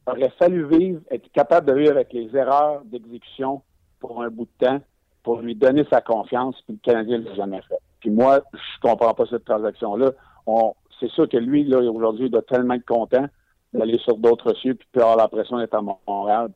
Il 0.07 0.11
aurait 0.11 0.33
fallu 0.39 0.67
vivre, 0.67 1.01
être 1.11 1.31
capable 1.33 1.69
de 1.69 1.79
vivre 1.79 1.93
avec 1.93 2.13
les 2.13 2.37
erreurs 2.37 2.83
d'exécution 2.85 3.63
pour 4.07 4.23
un 4.23 4.29
bout 4.29 4.45
de 4.45 4.67
temps, 4.67 4.81
pour 5.23 5.41
lui 5.41 5.55
donner 5.55 5.85
sa 5.91 6.01
confiance, 6.01 6.57
puis 6.67 6.75
le 6.75 6.81
Canadien 6.93 7.19
ne 7.19 7.25
l'a 7.25 7.35
jamais 7.35 7.63
fait. 7.63 7.79
Puis 8.01 8.11
moi, 8.11 8.41
je 8.53 8.81
comprends 8.83 9.15
pas 9.15 9.25
cette 9.31 9.45
transaction-là. 9.45 10.13
On, 10.47 10.75
c'est 11.01 11.11
sûr 11.11 11.27
que 11.29 11.39
lui, 11.39 11.65
là, 11.65 11.79
aujourd'hui, 11.79 12.27
il 12.27 12.31
doit 12.31 12.43
tellement 12.43 12.75
être 12.75 12.85
content 12.85 13.27
d'aller 13.73 13.99
sur 13.99 14.19
d'autres 14.19 14.55
cieux 14.57 14.75
puis 14.75 14.87
avoir 15.01 15.17
l'impression 15.17 15.59
d'être 15.59 15.75
à 15.75 15.81
Montréal. 15.81 16.51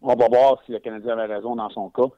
On 0.00 0.14
va 0.14 0.28
voir 0.28 0.58
si 0.64 0.72
le 0.72 0.78
Canadien 0.78 1.18
avait 1.18 1.34
raison 1.34 1.54
dans 1.56 1.68
son 1.70 1.90
cas. 1.90 2.08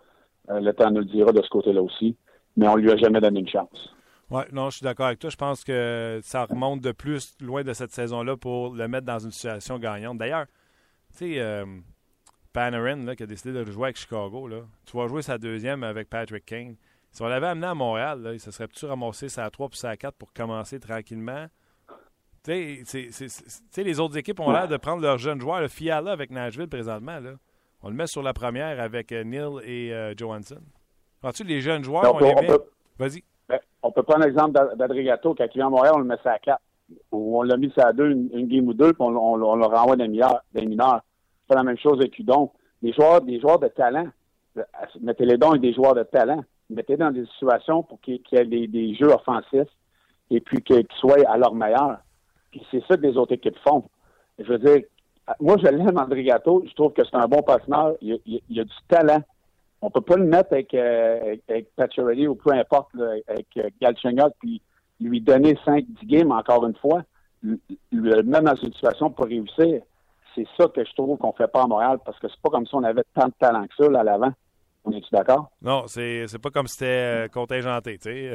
Euh, 0.51 0.61
le 0.61 0.73
temps 0.73 0.91
nous 0.91 1.01
le 1.01 1.07
dira 1.07 1.33
de 1.33 1.43
ce 1.43 1.49
côté-là 1.49 1.83
aussi. 1.83 2.17
Mais 2.57 2.69
on 2.69 2.77
lui 2.77 2.91
a 2.91 2.97
jamais 2.97 3.21
donné 3.21 3.41
une 3.41 3.49
chance. 3.49 3.95
Oui, 4.31 4.43
non, 4.53 4.71
je 4.71 4.77
suis 4.77 4.85
d'accord 4.85 5.07
avec 5.07 5.19
toi. 5.19 5.31
Je 5.31 5.37
pense 5.37 5.65
que 5.65 6.21
ça 6.23 6.45
remonte 6.45 6.81
de 6.81 6.93
plus 6.93 7.37
loin 7.41 7.63
de 7.65 7.73
cette 7.73 7.91
saison-là 7.91 8.37
pour 8.37 8.75
le 8.75 8.87
mettre 8.87 9.07
dans 9.07 9.19
une 9.19 9.33
situation 9.33 9.79
gagnante. 9.79 10.19
D'ailleurs, 10.19 10.47
tu 11.17 11.35
sais, 11.35 11.41
euh, 11.41 11.65
Panarin, 12.53 13.05
là, 13.05 13.15
qui 13.15 13.23
a 13.23 13.27
décidé 13.27 13.53
de 13.53 13.65
jouer 13.71 13.85
avec 13.85 13.97
Chicago, 13.97 14.49
là, 14.49 14.63
tu 14.87 14.97
vas 14.97 15.07
jouer 15.07 15.23
sa 15.23 15.39
deuxième 15.39 15.85
avec 15.85 16.09
Patrick 16.09 16.45
Kane. 16.45 16.77
Si 17.11 17.23
on 17.23 17.27
l'avait 17.27 17.47
amené 17.47 17.67
à 17.67 17.75
Montréal, 17.75 18.23
là, 18.23 18.33
il 18.33 18.41
se 18.41 18.51
serait 18.51 18.69
peut-être 18.69 18.89
ramassé 18.89 19.29
sa 19.29 19.49
3 19.51 19.69
puis 19.69 19.79
sa 19.79 19.97
4 19.97 20.15
pour 20.17 20.33
commencer 20.33 20.79
tranquillement. 20.79 21.47
Tu 22.45 22.85
sais, 22.85 23.83
les 23.83 24.01
autres 24.01 24.17
équipes 24.17 24.41
ont 24.41 24.51
l'air 24.51 24.69
de 24.69 24.77
prendre 24.77 25.03
leurs 25.03 25.19
jeunes 25.19 25.41
joueurs. 25.41 25.61
Le 25.61 25.69
Fiala 25.69 26.13
avec 26.13 26.31
Nashville 26.31 26.69
présentement, 26.69 27.19
là, 27.21 27.33
on 27.83 27.89
le 27.89 27.95
met 27.95 28.07
sur 28.07 28.23
la 28.23 28.33
première 28.33 28.81
avec 28.81 29.13
euh, 29.13 29.25
Neil 29.25 29.61
et 29.65 29.93
euh, 29.93 30.15
Johansson. 30.17 30.61
tu 31.35 31.45
les 31.45 31.61
jeunes 31.61 31.85
joueurs, 31.85 32.15
on, 32.15 32.19
les 32.19 32.35
met... 32.35 32.49
Vas-y. 32.99 33.23
Ben, 33.49 33.59
on 33.83 33.93
peut 33.93 34.03
prendre 34.03 34.25
l'exemple 34.25 34.77
d'Adrigato, 34.77 35.35
quand 35.35 35.45
il 35.45 35.59
vient 35.59 35.67
à 35.69 35.71
Montréal, 35.71 35.95
on 35.97 36.01
le 36.01 36.05
met 36.05 36.17
à 36.25 36.39
4. 36.39 36.61
Ou 37.13 37.39
on 37.39 37.43
l'a 37.43 37.57
mis 37.57 37.73
à 37.77 37.93
2, 37.93 38.11
une, 38.11 38.49
game 38.49 38.67
ou 38.67 38.75
deux, 38.75 38.93
puis 38.93 39.03
on, 39.03 39.15
on, 39.15 39.37
le 39.37 39.67
renvoie 39.67 39.97
des 39.97 40.09
mineurs. 40.09 40.43
Des 40.55 40.65
mineurs. 40.65 41.03
C'est 41.49 41.57
la 41.57 41.63
même 41.63 41.79
chose 41.79 41.99
avec 42.01 42.19
Udon. 42.19 42.51
Des 42.83 42.93
joueurs, 42.93 43.21
des 43.23 43.41
joueurs 43.41 43.59
de 43.59 43.69
talent. 43.69 44.09
Mettez 45.01 45.25
les 45.25 45.39
dons 45.39 45.55
et 45.55 45.59
des 45.59 45.73
joueurs 45.73 45.95
de 45.95 46.03
talent. 46.03 46.45
Mettez 46.71 46.97
dans 46.97 47.11
des 47.11 47.27
situations 47.27 47.83
pour 47.83 48.01
qu'il 48.01 48.21
y 48.33 48.37
ait 48.37 48.45
des, 48.45 48.95
jeux 48.95 49.13
offensifs 49.13 49.71
et 50.31 50.41
puis 50.41 50.63
qu'ils 50.63 50.87
soient 50.99 51.27
à 51.27 51.39
leur 51.39 51.55
meilleur. 51.55 51.99
Puis 52.51 52.63
c'est 52.71 52.85
ça 52.87 52.97
que 52.97 53.03
les 53.03 53.17
autres 53.17 53.33
équipes 53.33 53.59
font. 53.67 53.85
Je 54.39 54.45
veux 54.45 54.59
dire, 54.59 54.83
moi, 55.41 55.57
je 55.59 55.69
l'aime, 55.69 55.99
André 55.99 56.25
Gâteau. 56.25 56.65
Je 56.67 56.75
trouve 56.75 56.93
que 56.93 57.03
c'est 57.05 57.17
un 57.17 57.27
bon 57.27 57.43
partenaire. 57.43 57.93
Il, 58.01 58.21
il, 58.27 58.61
a 58.61 58.65
du 58.65 58.75
talent. 58.89 59.23
On 59.81 59.91
peut 59.91 60.01
pas 60.01 60.17
le 60.17 60.25
mettre 60.25 60.53
avec, 60.53 60.75
euh, 60.75 61.37
avec 61.49 61.69
ou 62.29 62.35
peu 62.35 62.53
importe, 62.53 62.91
avec 63.29 63.47
euh, 63.57 64.29
puis 64.41 64.61
lui 65.01 65.21
donner 65.21 65.55
5-10 65.67 65.85
games 66.05 66.33
encore 66.33 66.67
une 66.67 66.75
fois. 66.77 67.03
Le 67.43 68.23
mettre 68.23 68.45
dans 68.45 68.57
une 68.57 68.73
situation 68.73 69.11
pour 69.11 69.27
réussir. 69.27 69.83
C'est 70.39 70.47
ça 70.57 70.69
que 70.69 70.85
je 70.85 70.93
trouve 70.93 71.19
qu'on 71.19 71.33
fait 71.33 71.49
pas 71.49 71.63
à 71.63 71.67
Montréal 71.67 71.99
parce 72.05 72.19
que 72.21 72.29
c'est 72.29 72.41
pas 72.41 72.51
comme 72.51 72.67
si 72.67 72.75
on 72.75 72.85
avait 72.85 73.03
tant 73.13 73.27
de 73.27 73.33
talent 73.41 73.67
que 73.67 73.75
ça 73.85 73.91
là, 73.91 74.01
à 74.01 74.05
l'avant. 74.05 74.33
On 74.85 74.93
est-tu 74.93 75.09
d'accord? 75.11 75.51
Non, 75.61 75.85
c'est, 75.87 76.29
c'est 76.29 76.39
pas 76.39 76.51
comme 76.51 76.69
si 76.69 76.75
c'était 76.75 76.87
euh, 76.87 77.29
contingenté, 77.29 77.99
tu 77.99 78.09
sais. 78.09 78.35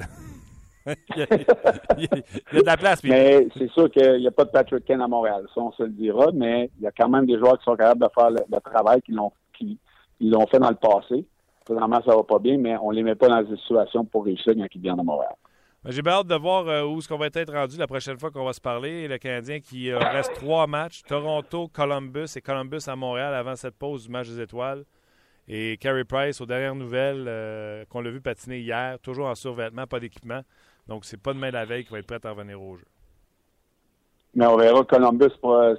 il, 1.16 1.20
y 1.20 1.24
a, 1.24 2.62
de 2.62 2.66
la 2.66 2.76
place. 2.76 3.02
Mais 3.06 3.48
c'est 3.58 3.72
sûr 3.72 3.90
qu'il 3.90 4.20
n'y 4.20 4.28
a 4.28 4.32
pas 4.32 4.44
de 4.44 4.50
Patrick 4.50 4.84
Kane 4.84 5.02
à 5.02 5.08
Montréal. 5.08 5.46
Ça, 5.56 5.62
on 5.62 5.72
se 5.72 5.84
le 5.84 5.92
dira, 5.92 6.28
mais 6.34 6.70
il 6.78 6.84
y 6.84 6.88
a 6.88 6.92
quand 6.92 7.08
même 7.08 7.26
des 7.26 7.38
joueurs 7.38 7.58
qui 7.58 7.64
sont 7.64 7.78
capables 7.78 8.02
de 8.02 8.10
faire 8.14 8.32
le, 8.32 8.60
travail 8.60 9.02
qu'ils 9.02 9.16
l'ont, 9.16 9.32
qui, 9.58 9.80
l'ont 10.20 10.46
fait 10.48 10.60
dans 10.60 10.70
le 10.70 10.76
passé. 10.76 11.26
Présentement, 11.64 12.02
ça 12.06 12.14
va 12.14 12.24
pas 12.24 12.40
bien, 12.40 12.58
mais 12.58 12.76
on 12.82 12.92
ne 12.92 12.98
les 12.98 13.04
met 13.04 13.16
pas 13.16 13.30
dans 13.30 13.42
des 13.42 13.56
situations 13.56 14.04
pour 14.04 14.26
réussir 14.26 14.54
quand 14.58 14.68
ils 14.76 14.82
viennent 14.82 15.00
à 15.00 15.04
Montréal. 15.04 15.36
Ben, 15.84 15.92
j'ai 15.92 16.02
bien 16.02 16.14
hâte 16.14 16.28
de 16.28 16.36
voir 16.36 16.66
euh, 16.70 16.86
où 16.86 17.00
est-ce 17.00 17.10
qu'on 17.10 17.18
va 17.18 17.26
être 17.26 17.52
rendu 17.52 17.78
la 17.78 17.88
prochaine 17.88 18.18
fois 18.18 18.32
qu'on 18.32 18.46
va 18.46 18.54
se 18.54 18.62
parler. 18.62 19.06
Le 19.10 19.18
Canadien 19.18 19.60
qui 19.60 19.92
euh, 19.92 20.00
reste 20.00 20.34
trois 20.36 20.66
matchs. 20.66 21.02
Toronto, 21.04 21.68
Columbus 21.68 22.28
et 22.38 22.42
Columbus 22.42 22.84
à 22.88 22.96
Montréal 22.96 23.34
avant 23.34 23.58
cette 23.58 23.76
pause 23.76 24.06
du 24.06 24.10
match 24.10 24.30
des 24.30 24.40
étoiles. 24.40 24.86
Et 25.50 25.76
Carey 25.76 26.06
Price, 26.06 26.40
aux 26.40 26.46
dernières 26.46 26.76
nouvelles, 26.76 27.26
euh, 27.28 27.84
qu'on 27.90 28.00
l'a 28.00 28.12
vu 28.12 28.22
patiner 28.22 28.60
hier, 28.60 28.98
toujours 29.00 29.28
en 29.28 29.36
survêtement, 29.36 29.86
pas 29.86 30.00
d'équipement. 30.00 30.40
Donc, 30.88 31.04
c'est 31.04 31.22
pas 31.22 31.34
demain 31.34 31.52
la 31.52 31.66
veille 31.66 31.84
qu'il 31.84 31.92
va 31.92 32.00
être 32.00 32.08
prêt 32.08 32.20
à 32.24 32.32
revenir 32.32 32.62
au 32.62 32.78
jeu. 32.78 32.86
Mais 34.36 34.46
on 34.46 34.56
verra. 34.56 34.86
Columbus, 34.86 35.34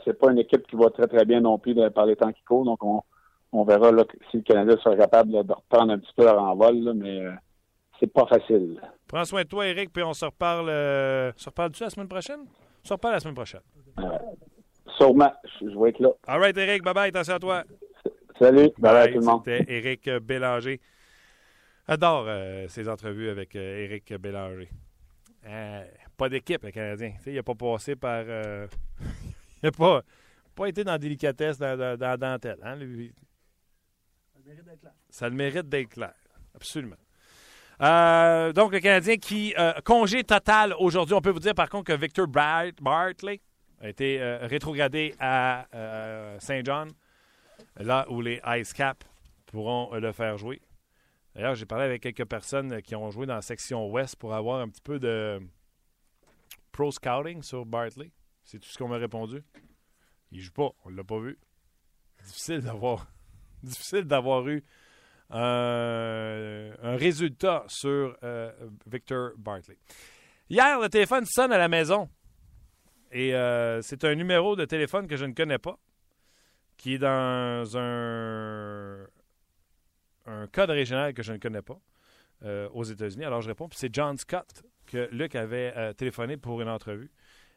c'est 0.04 0.18
pas 0.18 0.30
une 0.30 0.38
équipe 0.38 0.66
qui 0.66 0.76
va 0.76 0.90
très, 0.90 1.06
très 1.06 1.24
bien 1.24 1.40
non 1.40 1.58
plus 1.58 1.74
par 1.94 2.04
les 2.04 2.16
temps 2.16 2.30
qui 2.30 2.42
courent. 2.42 2.66
Donc, 2.66 2.84
on, 2.84 3.64
verra 3.64 3.90
si 4.30 4.36
le 4.36 4.42
Canada 4.42 4.76
sera 4.82 4.96
capable 4.96 5.32
de 5.32 5.52
reprendre 5.52 5.92
un 5.92 5.98
petit 5.98 6.12
peu 6.14 6.24
leur 6.24 6.42
envol. 6.42 6.92
mais 6.94 7.22
c'est 7.98 8.12
pas 8.12 8.26
facile. 8.26 8.80
Prends 9.14 9.24
soin 9.26 9.44
de 9.44 9.48
toi, 9.48 9.64
Eric, 9.64 9.92
puis 9.92 10.02
on 10.02 10.12
se 10.12 10.24
reparle. 10.24 10.68
Euh, 10.68 11.30
se 11.36 11.48
reparle-tu 11.48 11.84
la 11.84 11.90
semaine 11.90 12.08
prochaine? 12.08 12.40
On 12.40 12.88
se 12.88 12.92
reparle 12.94 13.14
la 13.14 13.20
semaine 13.20 13.36
prochaine. 13.36 13.60
Euh, 14.00 14.18
sûrement. 14.98 15.32
Je, 15.60 15.80
vais 15.80 15.90
être 15.90 16.00
là. 16.00 16.08
All 16.26 16.40
right, 16.40 16.56
Eric. 16.56 16.82
Bye-bye. 16.82 17.10
Attention 17.10 17.34
à 17.34 17.38
toi. 17.38 17.64
Salut. 18.40 18.70
Bye-bye 18.76 19.12
tout 19.12 19.20
le 19.20 19.24
monde. 19.24 19.42
C'était 19.44 19.72
Eric 19.72 20.10
Bélanger. 20.20 20.80
Adore 21.86 22.24
euh, 22.26 22.66
ces 22.66 22.88
entrevues 22.88 23.28
avec 23.28 23.54
Eric 23.54 24.14
Bélanger. 24.14 24.68
pas 26.16 26.28
d'équipe, 26.28 26.64
le 26.64 26.72
Canadien. 26.72 27.12
il 27.24 27.34
n'a 27.36 27.44
pas 27.44 27.54
passé 27.54 27.94
par. 27.94 28.24
il 29.00 29.62
n'a 29.62 29.70
pas, 29.70 30.02
pas 30.56 30.66
été 30.66 30.82
dans 30.82 30.90
la 30.90 30.98
délicatesse, 30.98 31.56
dans, 31.56 31.96
la 32.00 32.16
dentelle. 32.16 32.58
Hein, 32.64 32.76
Ça 34.34 34.40
le 34.40 34.44
mérite 34.44 34.64
d'être 34.64 34.80
clair. 34.80 34.92
Ça 35.08 35.28
le 35.28 35.36
mérite 35.36 35.68
d'être 35.68 35.88
clair. 35.90 36.14
Absolument. 36.52 36.96
Euh, 37.80 38.52
donc, 38.52 38.72
le 38.72 38.80
Canadien 38.80 39.16
qui, 39.16 39.54
euh, 39.58 39.72
congé 39.84 40.24
total 40.24 40.74
aujourd'hui. 40.78 41.14
On 41.14 41.20
peut 41.20 41.30
vous 41.30 41.40
dire 41.40 41.54
par 41.54 41.68
contre 41.68 41.84
que 41.84 41.92
Victor 41.92 42.26
Bartley 42.28 43.40
a 43.80 43.88
été 43.88 44.20
euh, 44.20 44.46
rétrogradé 44.46 45.14
à 45.18 45.66
Saint 46.38 46.62
John, 46.64 46.92
là 47.76 48.06
où 48.10 48.20
les 48.20 48.40
Ice 48.58 48.72
Cap 48.72 49.04
pourront 49.46 49.94
le 49.94 50.12
faire 50.12 50.38
jouer. 50.38 50.60
D'ailleurs, 51.34 51.56
j'ai 51.56 51.66
parlé 51.66 51.84
avec 51.84 52.02
quelques 52.02 52.24
personnes 52.24 52.80
qui 52.82 52.94
ont 52.94 53.10
joué 53.10 53.26
dans 53.26 53.34
la 53.34 53.42
section 53.42 53.90
ouest 53.90 54.14
pour 54.16 54.34
avoir 54.34 54.60
un 54.60 54.68
petit 54.68 54.80
peu 54.80 55.00
de 55.00 55.40
pro 56.70 56.92
scouting 56.92 57.42
sur 57.42 57.66
Bartley. 57.66 58.12
C'est 58.44 58.58
tout 58.58 58.68
ce 58.68 58.78
qu'on 58.78 58.88
m'a 58.88 58.98
répondu. 58.98 59.42
Il 60.30 60.40
joue 60.40 60.52
pas, 60.52 60.70
on 60.84 60.90
l'a 60.90 61.02
pas 61.02 61.18
vu. 61.18 61.38
Difficile 62.24 62.60
d'avoir 62.60 63.06
difficile 63.62 64.04
d'avoir 64.04 64.46
eu 64.48 64.62
un 65.34 66.96
résultat 66.96 67.64
sur 67.66 68.16
euh, 68.22 68.52
Victor 68.86 69.32
Bartley. 69.36 69.76
Hier, 70.48 70.80
le 70.80 70.88
téléphone 70.88 71.24
sonne 71.26 71.52
à 71.52 71.58
la 71.58 71.68
maison. 71.68 72.08
Et 73.10 73.34
euh, 73.34 73.80
c'est 73.82 74.04
un 74.04 74.14
numéro 74.14 74.56
de 74.56 74.64
téléphone 74.64 75.06
que 75.06 75.16
je 75.16 75.24
ne 75.24 75.32
connais 75.32 75.58
pas, 75.58 75.78
qui 76.76 76.94
est 76.94 76.98
dans 76.98 77.76
un, 77.76 79.06
un 80.26 80.46
code 80.48 80.70
régional 80.70 81.14
que 81.14 81.22
je 81.22 81.32
ne 81.32 81.38
connais 81.38 81.62
pas 81.62 81.78
euh, 82.44 82.68
aux 82.70 82.84
États-Unis. 82.84 83.24
Alors 83.24 83.40
je 83.40 83.48
réponds, 83.48 83.68
c'est 83.72 83.94
John 83.94 84.16
Scott 84.16 84.62
que 84.86 85.08
Luc 85.12 85.34
avait 85.34 85.94
téléphoné 85.94 86.36
pour 86.36 86.60
une 86.60 86.68
entrevue. 86.68 87.10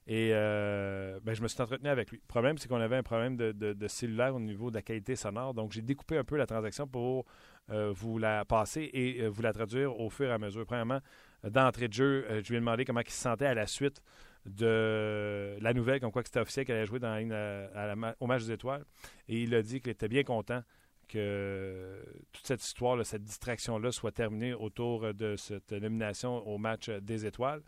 Et 0.07 0.30
euh, 0.32 1.19
ben, 1.21 1.36
je 1.36 1.41
me 1.41 1.49
suis 1.49 1.61
entretenu 1.61 1.89
avec 1.89 2.11
lui. 2.11 2.17
Le 2.17 2.28
problème, 2.28 2.57
c'est 2.57 2.69
qu'on 2.69 2.80
avait 2.80 2.95
un 2.95 3.03
problème 3.03 3.36
de, 3.36 3.88
cellulaire 3.88 4.34
au 4.36 4.39
niveau 4.39 4.69
de 4.69 4.75
la 4.75 4.82
qualité 4.82 5.17
sonore. 5.17 5.53
Donc, 5.53 5.73
j'ai 5.73 5.82
découpé 5.82 6.17
un 6.17 6.23
peu 6.23 6.38
la 6.38 6.45
transaction 6.45 6.88
pour 6.88 7.25
euh, 7.70 7.91
vous 7.93 8.18
la 8.18 8.45
passer 8.45 8.89
et 8.93 9.22
euh, 9.22 9.28
vous 9.28 9.41
la 9.41 9.53
traduire 9.53 9.99
au 9.99 10.09
fur 10.09 10.28
et 10.28 10.32
à 10.32 10.38
mesure. 10.38 10.65
Premièrement, 10.65 10.99
d'entrée 11.43 11.88
de 11.88 11.93
jeu, 11.93 12.26
je 12.43 12.49
lui 12.49 12.55
ai 12.55 12.59
demandé 12.59 12.86
comment 12.86 13.01
il 13.01 13.09
se 13.09 13.22
sentait 13.22 13.45
à 13.45 13.53
la 13.53 13.68
suite 13.68 14.01
de 14.45 15.57
la 15.61 15.74
nouvelle, 15.74 15.99
comme 15.99 16.11
quoi 16.11 16.24
c'était 16.24 16.39
officiel 16.39 16.65
qu'elle 16.65 16.78
allait 16.78 16.86
jouer 16.86 16.99
dans 16.99 18.15
au 18.20 18.28
match 18.28 18.43
des 18.43 18.51
étoiles. 18.53 18.86
Et 19.28 19.43
il 19.43 19.53
a 19.53 19.61
dit 19.61 19.82
qu'il 19.82 19.91
était 19.91 20.07
bien 20.07 20.24
content 20.24 20.61
que 21.07 22.03
toute 22.32 22.45
cette 22.45 22.63
histoire, 22.63 23.05
cette 23.05 23.24
distraction-là 23.24 23.91
soit 23.91 24.11
terminée 24.11 24.53
autour 24.53 25.13
de 25.13 25.36
cette 25.36 25.72
nomination 25.72 26.45
au 26.47 26.57
match 26.57 26.89
des 26.89 27.26
étoiles. 27.26 27.61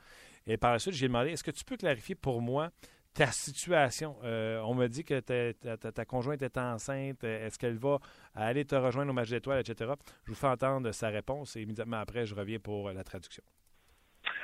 Et 0.48 0.58
par 0.58 0.72
la 0.72 0.80
suite, 0.80 0.96
j'ai 0.96 1.08
demandé 1.08 1.32
est-ce 1.32 1.44
que 1.44 1.52
tu 1.52 1.64
peux 1.64 1.78
clarifier 1.78 2.16
pour 2.16 2.42
moi 2.42 2.72
ta 3.14 3.28
situation? 3.28 4.16
Euh, 4.24 4.60
on 4.62 4.76
me 4.76 4.88
dit 4.88 5.04
que 5.04 5.20
ta, 5.20 6.06
conjointe 6.06 6.42
est 6.42 6.58
enceinte. 6.58 7.24
Est-ce 7.24 7.58
qu'elle 7.58 7.78
va 7.78 8.00
aller 8.36 8.66
te 8.66 8.76
rejoindre 8.76 9.12
au 9.12 9.14
match 9.14 9.30
d'étoiles, 9.30 9.60
etc.? 9.60 9.92
Je 10.26 10.32
vous 10.32 10.38
fais 10.38 10.48
entendre 10.48 10.92
sa 10.92 11.10
réponse 11.10 11.56
et 11.56 11.62
immédiatement 11.62 12.00
après, 12.00 12.26
je 12.26 12.36
reviens 12.36 12.60
pour 12.60 12.92
la 12.92 13.04
traduction. 13.04 13.44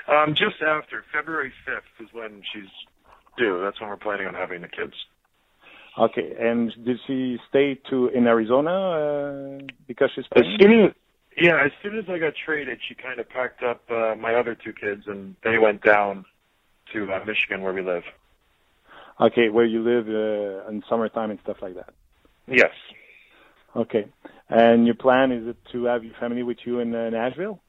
Um, 0.07 0.36
just 0.36 0.61
after 0.61 1.03
February 1.11 1.51
5th 1.66 1.99
is 1.99 2.13
when 2.13 2.43
she's 2.53 2.70
due. 3.38 3.59
That's 3.61 3.80
when 3.82 3.89
we're 3.89 3.97
planning 3.97 4.28
on 4.28 4.36
having 4.36 4.61
the 4.61 4.68
kids. 4.68 4.93
Okay, 5.97 6.36
and 6.39 6.72
did 6.86 6.99
she 7.07 7.39
stay 7.49 7.76
to 7.89 8.09
in 8.09 8.28
Arizona 8.28 8.70
uh, 8.70 9.66
because 9.88 10.11
she's 10.13 10.26
pregnant? 10.28 10.61
As 10.61 10.68
soon 10.68 10.86
as, 10.86 10.91
yeah, 11.38 11.66
as 11.66 11.72
soon 11.82 11.97
as 11.97 12.05
I 12.09 12.20
got 12.20 12.34
traded, 12.45 12.80
she 12.88 12.95
kind 12.95 13.20
of 13.20 13.30
packed 13.30 13.63
up 13.63 13.82
uh, 13.89 14.13
my 14.16 14.36
other 14.36 14.55
two 14.55 14.74
kids 14.74 15.03
and 15.07 15.36
they 15.43 15.57
went 15.57 15.82
down 15.84 16.26
to 16.93 17.11
uh, 17.11 17.24
Michigan 17.26 17.61
where 17.61 17.74
we 17.74 17.82
live. 17.82 18.03
Okay, 19.20 19.49
where 19.49 19.66
you 19.66 19.82
live 19.82 20.07
uh, 20.07 20.70
in 20.70 20.84
summertime 20.89 21.32
and 21.32 21.39
stuff 21.41 21.57
like 21.61 21.76
that. 21.76 21.93
Yes. 22.47 22.74
Okay, 23.76 24.07
and 24.49 24.86
your 24.86 24.95
plan 24.95 25.32
is 25.32 25.47
it 25.47 25.57
to 25.72 25.86
have 25.86 26.03
your 26.03 26.13
family 26.16 26.43
with 26.43 26.57
you 26.66 26.80
in 26.80 26.93
uh, 26.93 27.09
Nashville? 27.09 27.59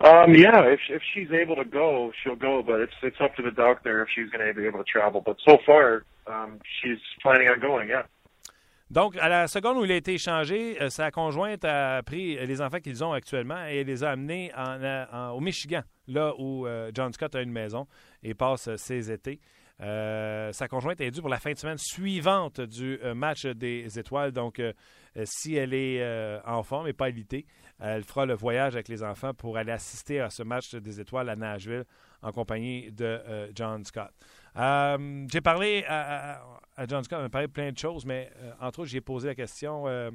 Um, 0.00 0.34
yeah, 0.34 0.62
if 0.62 0.80
if 0.88 1.02
she's 1.12 1.30
able 1.30 1.56
to 1.56 1.64
go, 1.64 2.10
she'll 2.22 2.36
go, 2.36 2.62
but 2.62 2.80
it's 2.80 2.94
it's 3.02 3.20
up 3.20 3.34
to 3.36 3.42
the 3.42 3.50
doctor 3.50 4.02
if 4.02 4.08
she's 4.14 4.30
going 4.30 4.46
to 4.46 4.54
be 4.54 4.66
able 4.66 4.78
to 4.78 4.84
travel. 4.84 5.20
But 5.20 5.36
so 5.44 5.58
far, 5.66 6.04
um, 6.26 6.60
she's 6.80 6.98
planning 7.22 7.48
on 7.48 7.60
going. 7.60 7.88
Yeah. 7.88 8.04
Donc, 8.90 9.16
à 9.20 9.28
la 9.28 9.46
seconde 9.46 9.76
où 9.76 9.84
il 9.84 9.92
a 9.92 9.96
été 9.96 10.14
échangé, 10.14 10.76
euh, 10.82 10.90
sa 10.90 11.12
conjointe 11.12 11.64
a 11.64 12.02
pris 12.02 12.34
les 12.44 12.60
enfants 12.60 12.80
qu'ils 12.80 13.04
ont 13.04 13.12
actuellement 13.12 13.64
et 13.66 13.84
les 13.84 14.02
a 14.02 14.10
amenés 14.10 14.50
au 15.32 15.40
Michigan, 15.40 15.82
là 16.08 16.32
où 16.38 16.66
euh, 16.66 16.90
John 16.92 17.12
Scott 17.12 17.36
a 17.36 17.40
une 17.40 17.52
maison 17.52 17.86
et 18.24 18.34
passe 18.34 18.74
ses 18.74 19.12
étés. 19.12 19.38
Euh, 19.80 20.52
sa 20.52 20.68
conjointe 20.68 21.00
est 21.00 21.10
due 21.10 21.20
pour 21.20 21.30
la 21.30 21.38
fin 21.38 21.52
de 21.52 21.58
semaine 21.58 21.78
suivante 21.78 22.60
du 22.60 22.98
match 23.14 23.46
des 23.46 23.98
étoiles. 23.98 24.32
Donc, 24.32 24.60
si 25.24 25.56
elle 25.56 25.74
est 25.74 26.40
en 26.44 26.62
forme 26.62 26.88
et 26.88 26.92
pas 26.92 27.08
évitée, 27.08 27.46
elle 27.78 28.04
fera 28.04 28.26
le 28.26 28.34
voyage 28.34 28.74
avec 28.74 28.88
les 28.88 29.02
enfants 29.02 29.32
pour 29.32 29.56
aller 29.56 29.72
assister 29.72 30.20
à 30.20 30.28
ce 30.28 30.42
match 30.42 30.74
des 30.74 31.00
étoiles 31.00 31.28
à 31.28 31.36
Nashville 31.36 31.84
en 32.22 32.30
compagnie 32.32 32.92
de 32.92 33.50
John 33.54 33.84
Scott. 33.84 34.10
Euh, 34.56 35.26
j'ai 35.30 35.40
parlé 35.40 35.84
à, 35.86 36.42
John 36.88 37.04
Scott, 37.04 37.18
on 37.20 37.24
a 37.24 37.28
parlé 37.28 37.46
de 37.46 37.52
plein 37.52 37.70
de 37.70 37.78
choses, 37.78 38.04
mais 38.04 38.30
euh, 38.38 38.52
entre 38.60 38.80
autres, 38.80 38.90
j'ai 38.90 39.00
posé 39.00 39.28
la 39.28 39.34
question, 39.34 39.84
euh, 39.86 40.10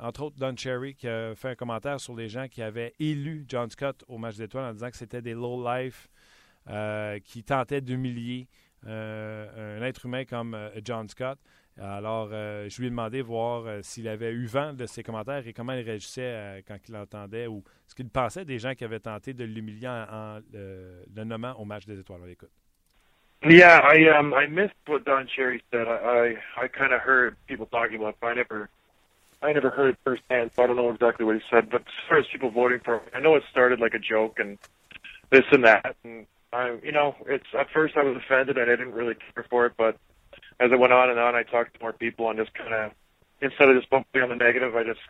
entre 0.00 0.22
autres, 0.24 0.36
Don 0.38 0.54
Cherry 0.56 0.94
qui 0.94 1.08
a 1.08 1.34
fait 1.34 1.50
un 1.50 1.54
commentaire 1.54 1.98
sur 1.98 2.14
les 2.14 2.28
gens 2.28 2.46
qui 2.46 2.62
avaient 2.62 2.94
élu 2.98 3.44
John 3.48 3.70
Scott 3.70 4.04
au 4.06 4.18
match 4.18 4.36
d'étoiles 4.36 4.66
en 4.66 4.72
disant 4.72 4.90
que 4.90 4.96
c'était 4.96 5.22
des 5.22 5.34
low-life 5.34 6.08
qui 7.24 7.44
tentaient 7.44 7.80
d'humilier 7.80 8.48
un 8.86 9.82
être 9.82 10.06
humain 10.06 10.24
comme 10.24 10.56
John 10.84 11.08
Scott. 11.08 11.38
Alors, 11.80 12.30
je 12.30 12.78
lui 12.80 12.88
ai 12.88 12.90
demandé 12.90 13.22
voir 13.22 13.64
s'il 13.82 14.08
avait 14.08 14.32
eu 14.32 14.46
vent 14.46 14.72
de 14.72 14.86
ses 14.86 15.02
commentaires 15.02 15.46
et 15.46 15.52
comment 15.52 15.72
il 15.72 15.84
réagissait 15.84 16.64
quand 16.66 16.76
il 16.88 16.96
entendait 16.96 17.46
ou 17.46 17.62
ce 17.86 17.94
qu'il 17.94 18.10
pensait 18.10 18.44
des 18.44 18.58
gens 18.58 18.74
qui 18.74 18.84
avaient 18.84 19.00
tenté 19.00 19.32
de 19.32 19.44
l'humilier 19.44 19.88
en, 19.88 20.40
le 20.52 21.24
nommant 21.24 21.52
au 21.58 21.64
match 21.64 21.86
des 21.86 21.98
étoiles. 21.98 22.20
On 22.22 22.26
l'écoute. 22.26 22.50
Yeah, 23.44 23.80
I 23.84 24.08
um 24.08 24.34
I 24.34 24.48
missed 24.48 24.74
what 24.88 25.04
Don 25.04 25.28
Cherry 25.28 25.62
said. 25.70 25.86
I 25.86 26.36
I, 26.58 26.64
I 26.64 26.68
kind 26.68 26.92
of 26.92 27.00
heard 27.00 27.36
people 27.46 27.66
talking 27.66 28.00
about, 28.00 28.14
it, 28.14 28.20
but 28.20 28.26
I 28.26 28.34
never 28.34 28.68
I 29.40 29.52
never 29.52 29.70
heard 29.70 29.90
it 29.90 29.98
firsthand, 30.02 30.50
so 30.56 30.64
I 30.64 30.66
don't 30.66 30.74
know 30.74 30.90
exactly 30.90 31.24
what 31.24 31.36
he 31.36 31.42
said. 31.48 31.70
But 31.70 31.82
as 31.82 32.08
far 32.08 32.18
as 32.18 32.26
people 32.32 32.50
voting 32.50 32.80
for, 32.84 32.94
him, 32.94 33.02
I 33.14 33.20
know 33.20 33.36
it 33.36 33.44
started 33.48 33.78
like 33.78 33.94
a 33.94 34.00
joke 34.00 34.40
and 34.40 34.58
this 35.30 35.44
and 35.52 35.62
that, 35.64 35.94
and 36.02 36.26
I 36.52 36.78
you 36.82 36.92
know 36.92 37.14
it's 37.26 37.46
at 37.58 37.68
first 37.72 37.96
I 37.96 38.04
was 38.04 38.16
offended 38.16 38.56
and 38.58 38.70
I 38.70 38.76
didn't 38.76 38.94
really 38.94 39.14
care 39.34 39.44
for 39.48 39.66
it, 39.66 39.72
but 39.76 39.96
as 40.60 40.70
it 40.72 40.78
went 40.78 40.92
on 40.92 41.10
and 41.10 41.18
on, 41.18 41.34
I 41.34 41.42
talked 41.42 41.74
to 41.74 41.80
more 41.80 41.92
people 41.92 42.28
and 42.30 42.38
just 42.38 42.54
kind 42.54 42.74
of 42.74 42.92
instead 43.40 43.68
of 43.68 43.76
just 43.76 43.88
focusing 43.88 44.22
on 44.22 44.28
the 44.30 44.36
negative, 44.36 44.74
I 44.74 44.84
just 44.84 45.00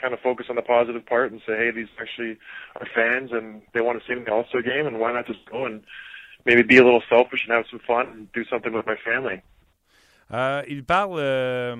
kind 0.00 0.12
of 0.12 0.20
focus 0.20 0.46
on 0.50 0.56
the 0.56 0.62
positive 0.62 1.06
part 1.06 1.30
and 1.30 1.40
say, 1.46 1.56
hey, 1.56 1.70
these 1.70 1.88
actually 2.00 2.36
are 2.76 2.86
fans 2.94 3.30
and 3.32 3.62
they 3.72 3.80
want 3.80 4.00
to 4.00 4.06
see 4.06 4.18
me 4.18 4.26
also 4.26 4.60
game, 4.60 4.86
and 4.86 4.98
why 4.98 5.12
not 5.12 5.26
just 5.26 5.44
go 5.50 5.64
and 5.64 5.82
maybe 6.44 6.62
be 6.62 6.78
a 6.78 6.84
little 6.84 7.02
selfish 7.08 7.44
and 7.46 7.52
have 7.52 7.66
some 7.70 7.80
fun 7.86 8.06
and 8.08 8.32
do 8.32 8.44
something 8.44 8.72
with 8.72 8.86
my 8.86 8.96
family. 9.04 9.40
Euh, 10.32 10.62
il 10.66 10.82
parle, 10.82 11.18
euh, 11.18 11.76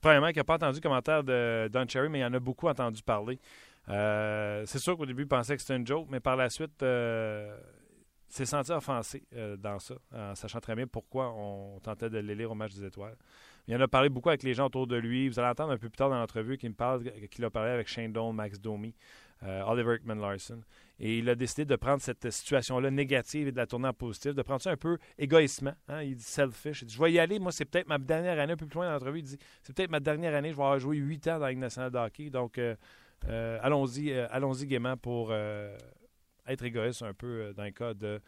premièrement, 0.00 0.28
qu'il 0.28 0.38
n'a 0.38 0.44
pas 0.44 0.54
entendu 0.54 0.76
le 0.76 0.80
commentaire 0.80 1.24
de 1.24 1.68
Don 1.72 1.86
Cherry, 1.88 2.08
mais 2.08 2.20
il 2.20 2.24
en 2.24 2.32
a 2.32 2.38
beaucoup 2.38 2.68
entendu 2.68 3.02
parler. 3.02 3.38
Euh, 3.88 4.62
c'est 4.66 4.78
sûr 4.78 4.96
qu'au 4.96 5.06
début, 5.06 5.22
il 5.22 5.28
pensait 5.28 5.56
que 5.56 5.60
c'était 5.60 5.76
une 5.76 5.86
joke, 5.86 6.06
mais 6.08 6.20
par 6.20 6.36
la 6.36 6.48
suite, 6.50 6.82
euh, 6.82 7.56
s'est 8.30 8.46
senti 8.46 8.70
offensé 8.72 9.24
euh, 9.34 9.56
dans 9.56 9.78
ça, 9.78 9.94
en 10.14 10.34
sachant 10.34 10.60
très 10.60 10.74
bien 10.74 10.86
pourquoi 10.86 11.32
on 11.32 11.78
tentait 11.80 12.10
de 12.10 12.18
l'élire 12.18 12.50
au 12.50 12.54
match 12.54 12.74
des 12.74 12.84
étoiles. 12.84 13.16
Il 13.68 13.76
en 13.76 13.80
a 13.80 13.88
parlé 13.88 14.08
beaucoup 14.08 14.28
avec 14.28 14.42
les 14.42 14.54
gens 14.54 14.66
autour 14.66 14.86
de 14.86 14.96
lui. 14.96 15.28
Vous 15.28 15.38
allez 15.38 15.48
entendre 15.48 15.72
un 15.72 15.76
peu 15.76 15.88
plus 15.88 15.96
tard 15.96 16.10
dans 16.10 16.18
l'entrevue 16.18 16.56
qu'il 16.58 16.70
me 16.70 16.74
parle, 16.74 17.04
qu'il 17.30 17.44
a 17.44 17.50
parlé 17.50 17.70
avec 17.70 17.88
Shane 17.88 18.12
Doan, 18.12 18.32
Max 18.32 18.58
Domi, 18.60 18.94
euh, 19.44 19.62
Oliver 19.62 19.94
Ekman 19.94 20.20
Larson. 20.20 20.60
Et 20.98 21.18
il 21.18 21.28
a 21.28 21.34
décidé 21.34 21.64
de 21.64 21.76
prendre 21.76 22.02
cette 22.02 22.30
situation-là 22.30 22.90
négative 22.90 23.48
et 23.48 23.52
de 23.52 23.56
la 23.56 23.66
tourner 23.66 23.88
en 23.88 23.92
positif, 23.92 24.34
de 24.34 24.42
prendre 24.42 24.60
ça 24.60 24.70
un 24.70 24.76
peu 24.76 24.98
égoïstement. 25.18 25.74
Hein. 25.88 26.02
Il 26.02 26.16
dit 26.16 26.22
selfish. 26.22 26.82
Il 26.82 26.86
dit 26.86 26.94
Je 26.94 27.00
vais 27.00 27.12
y 27.12 27.18
aller. 27.18 27.38
Moi, 27.38 27.52
c'est 27.52 27.64
peut-être 27.64 27.88
ma 27.88 27.98
dernière 27.98 28.38
année, 28.38 28.52
un 28.52 28.56
peu 28.56 28.66
plus 28.66 28.74
loin 28.74 28.86
dans 28.86 28.92
l'entrevue. 28.92 29.20
Il 29.20 29.24
dit 29.24 29.38
C'est 29.62 29.74
peut-être 29.74 29.90
ma 29.90 30.00
dernière 30.00 30.34
année. 30.34 30.50
Je 30.50 30.56
vais 30.56 30.62
avoir 30.62 30.78
joué 30.78 30.96
huit 30.96 31.26
ans 31.28 31.38
dans 31.38 31.44
la 31.44 31.50
Ligue 31.50 31.60
nationale 31.60 31.90
de 31.90 31.98
hockey. 31.98 32.28
Donc, 32.28 32.58
euh, 32.58 33.58
allons-y 33.62 34.12
allons-y 34.12 34.66
gaiement 34.66 34.96
pour 34.96 35.32
être 36.46 36.64
égoïste 36.64 37.02
un 37.02 37.14
peu 37.14 37.52
dans 37.56 37.64
le 37.64 37.70
cas 37.70 37.94
de 37.94 38.20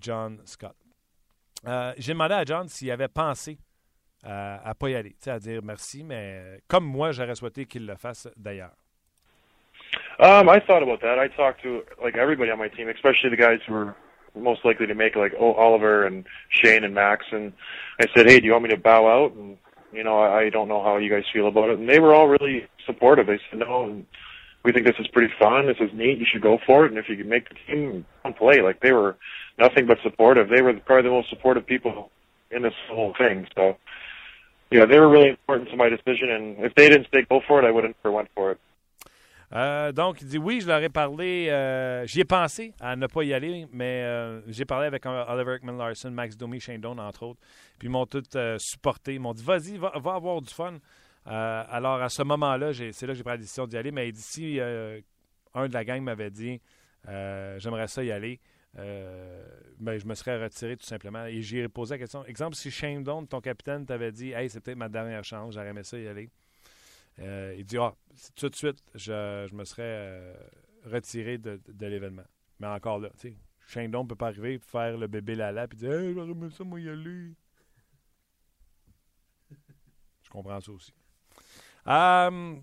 John 0.00 0.40
Scott. 0.44 0.76
J'ai 1.98 2.12
demandé 2.12 2.34
à 2.34 2.44
John 2.44 2.68
s'il 2.68 2.90
avait 2.90 3.08
pensé 3.08 3.58
à 4.24 4.68
ne 4.68 4.72
pas 4.74 4.88
y 4.90 4.94
aller, 4.94 5.14
à 5.26 5.38
dire 5.38 5.60
merci, 5.62 6.04
mais 6.04 6.60
comme 6.68 6.84
moi, 6.84 7.12
j'aurais 7.12 7.34
souhaité 7.34 7.66
qu'il 7.66 7.86
le 7.86 7.96
fasse 7.96 8.28
d'ailleurs. 8.36 8.72
Um, 10.18 10.48
I 10.48 10.60
thought 10.60 10.82
about 10.82 11.00
that. 11.00 11.18
I 11.18 11.28
talked 11.28 11.62
to 11.62 11.82
like 12.02 12.16
everybody 12.16 12.50
on 12.50 12.58
my 12.58 12.68
team, 12.68 12.88
especially 12.88 13.30
the 13.30 13.36
guys 13.36 13.60
who 13.66 13.74
were 13.74 13.94
most 14.34 14.64
likely 14.64 14.86
to 14.86 14.94
make, 14.94 15.16
like 15.16 15.32
oh, 15.38 15.52
Oliver 15.54 16.06
and 16.06 16.24
Shane 16.48 16.84
and 16.84 16.94
Max. 16.94 17.26
And 17.32 17.52
I 18.00 18.06
said, 18.14 18.28
"Hey, 18.28 18.40
do 18.40 18.46
you 18.46 18.52
want 18.52 18.64
me 18.64 18.70
to 18.70 18.76
bow 18.76 19.06
out?" 19.06 19.32
And 19.34 19.58
you 19.92 20.04
know, 20.04 20.18
I, 20.18 20.44
I 20.44 20.50
don't 20.50 20.68
know 20.68 20.82
how 20.82 20.96
you 20.96 21.10
guys 21.10 21.24
feel 21.32 21.48
about 21.48 21.70
it. 21.70 21.78
And 21.78 21.88
they 21.88 21.98
were 21.98 22.14
all 22.14 22.28
really 22.28 22.66
supportive. 22.86 23.26
They 23.26 23.40
said, 23.50 23.60
"No, 23.60 23.84
and 23.84 24.06
we 24.64 24.72
think 24.72 24.86
this 24.86 24.98
is 24.98 25.08
pretty 25.08 25.32
fun. 25.38 25.66
This 25.66 25.80
is 25.80 25.90
neat. 25.92 26.18
You 26.18 26.26
should 26.30 26.42
go 26.42 26.58
for 26.66 26.84
it. 26.84 26.92
And 26.92 26.98
if 26.98 27.08
you 27.08 27.16
can 27.16 27.28
make 27.28 27.48
the 27.48 27.56
team, 27.66 28.04
come 28.22 28.34
play." 28.34 28.60
Like 28.60 28.80
they 28.80 28.92
were 28.92 29.16
nothing 29.58 29.86
but 29.86 29.98
supportive. 30.02 30.48
They 30.48 30.62
were 30.62 30.74
probably 30.74 31.08
the 31.08 31.14
most 31.14 31.30
supportive 31.30 31.66
people 31.66 32.10
in 32.50 32.62
this 32.62 32.74
whole 32.90 33.14
thing. 33.16 33.46
So, 33.54 33.76
yeah, 34.70 34.86
they 34.86 34.98
were 34.98 35.08
really 35.08 35.30
important 35.30 35.70
to 35.70 35.76
my 35.76 35.88
decision. 35.88 36.30
And 36.30 36.64
if 36.64 36.74
they 36.74 36.88
didn't 36.88 37.08
say 37.12 37.24
go 37.28 37.40
for 37.46 37.62
it, 37.62 37.66
I 37.66 37.70
would 37.70 37.84
have 37.84 38.12
went 38.12 38.28
for 38.34 38.52
it. 38.52 38.58
Euh, 39.54 39.92
donc, 39.92 40.22
il 40.22 40.28
dit 40.28 40.38
oui, 40.38 40.60
je 40.62 40.66
leur 40.66 40.82
ai 40.82 40.88
parlé, 40.88 41.48
euh, 41.50 42.06
j'y 42.06 42.20
ai 42.20 42.24
pensé 42.24 42.72
à 42.80 42.96
ne 42.96 43.06
pas 43.06 43.22
y 43.22 43.34
aller, 43.34 43.66
mais 43.70 44.02
euh, 44.02 44.40
j'ai 44.48 44.64
parlé 44.64 44.86
avec 44.86 45.04
euh, 45.04 45.24
Oliver 45.28 45.56
Ekman 45.56 45.76
Larson, 45.76 46.10
Max 46.10 46.38
Domi, 46.38 46.58
Shane 46.58 46.80
Doan, 46.80 46.98
entre 46.98 47.24
autres. 47.24 47.40
Puis 47.78 47.88
ils 47.88 47.90
m'ont 47.90 48.06
tous 48.06 48.22
euh, 48.34 48.56
supporté. 48.58 49.14
Ils 49.14 49.20
m'ont 49.20 49.34
dit 49.34 49.44
vas-y, 49.44 49.76
va, 49.76 49.88
avoir 49.88 50.40
du 50.40 50.52
fun. 50.52 50.78
Alors, 51.24 52.02
à 52.02 52.08
ce 52.08 52.22
moment-là, 52.22 52.72
c'est 52.72 53.06
là 53.06 53.12
que 53.12 53.14
j'ai 53.14 53.22
pris 53.22 53.32
la 53.32 53.38
décision 53.38 53.66
d'y 53.66 53.76
aller. 53.76 53.92
Mais 53.92 54.10
d'ici, 54.10 54.58
un 55.54 55.68
de 55.68 55.72
la 55.72 55.84
gang 55.84 56.02
m'avait 56.02 56.30
dit 56.30 56.60
j'aimerais 57.06 57.88
ça 57.88 58.02
y 58.02 58.10
aller. 58.10 58.40
ben, 58.74 59.98
je 59.98 60.06
me 60.06 60.14
serais 60.14 60.42
retiré 60.42 60.76
tout 60.76 60.86
simplement. 60.86 61.26
Et 61.26 61.42
j'ai 61.42 61.68
posé 61.68 61.94
la 61.94 61.98
question. 61.98 62.24
Exemple, 62.24 62.56
si 62.56 62.70
Shane 62.70 63.02
Doan, 63.02 63.26
ton 63.26 63.40
capitaine, 63.40 63.86
t'avait 63.86 64.12
dit 64.12 64.32
Hey, 64.32 64.50
c'est 64.50 64.60
peut-être 64.60 64.78
ma 64.78 64.88
dernière 64.88 65.24
chance, 65.24 65.54
j'aurais 65.54 65.68
aimé 65.68 65.82
ça 65.82 65.98
y 65.98 66.08
aller. 66.08 66.28
Euh, 67.18 67.54
il 67.58 67.64
dit 67.64 67.78
Ah, 67.78 67.94
tout 68.36 68.48
de 68.48 68.54
suite, 68.54 68.82
je, 68.94 69.52
me 69.54 69.64
serais 69.64 69.82
euh, 69.82 70.34
retiré 70.84 71.38
de, 71.38 71.60
l'événement. 71.80 72.24
Mais 72.60 72.66
encore 72.68 72.98
là, 72.98 73.10
tu 73.18 73.30
sais, 73.30 73.36
Shane 73.66 73.90
ne 73.90 74.06
peut 74.06 74.16
pas 74.16 74.28
arriver, 74.28 74.58
faire 74.58 74.96
le 74.96 75.06
bébé 75.06 75.34
Lala, 75.34 75.68
puis 75.68 75.78
dire 75.78 75.92
Hey, 75.92 76.14
j'aurais 76.14 76.30
aimé 76.30 76.48
ça, 76.50 76.64
moi, 76.64 76.80
y 76.80 76.88
aller. 76.88 77.34
je 80.22 80.30
comprends 80.30 80.60
ça 80.60 80.72
aussi. 80.72 80.92
Euh, 81.88 82.56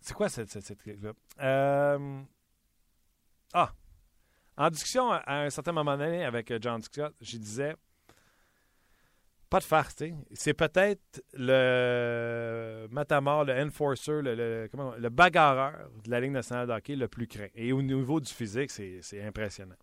c'est 0.00 0.14
quoi 0.14 0.28
cette, 0.28 0.54
là 1.00 1.98
ah! 3.54 3.72
En 4.56 4.68
discussion 4.68 5.10
à 5.10 5.44
un 5.44 5.50
certain 5.50 5.72
moment 5.72 5.96
donné 5.96 6.24
avec 6.24 6.52
John 6.60 6.82
Scott, 6.82 7.14
je 7.20 7.36
disais 7.38 7.74
pas 9.52 9.58
de 9.58 9.64
farce. 9.64 10.02
C'est 10.32 10.54
peut-être 10.54 11.22
le 11.34 12.86
matamor, 12.90 13.44
le 13.44 13.62
enforcer, 13.62 14.22
le, 14.22 14.66
comment, 14.70 14.94
le 14.96 15.08
bagarreur 15.10 15.90
de 16.04 16.10
la 16.10 16.20
Ligue 16.20 16.32
nationale 16.32 16.66
de 16.66 16.72
hockey 16.72 16.96
le 16.96 17.06
plus 17.06 17.26
craint. 17.26 17.48
Et 17.54 17.70
au 17.72 17.82
niveau 17.82 18.18
du 18.18 18.32
physique, 18.32 18.70
c'est 18.70 19.22
impressionnant. 19.22 19.76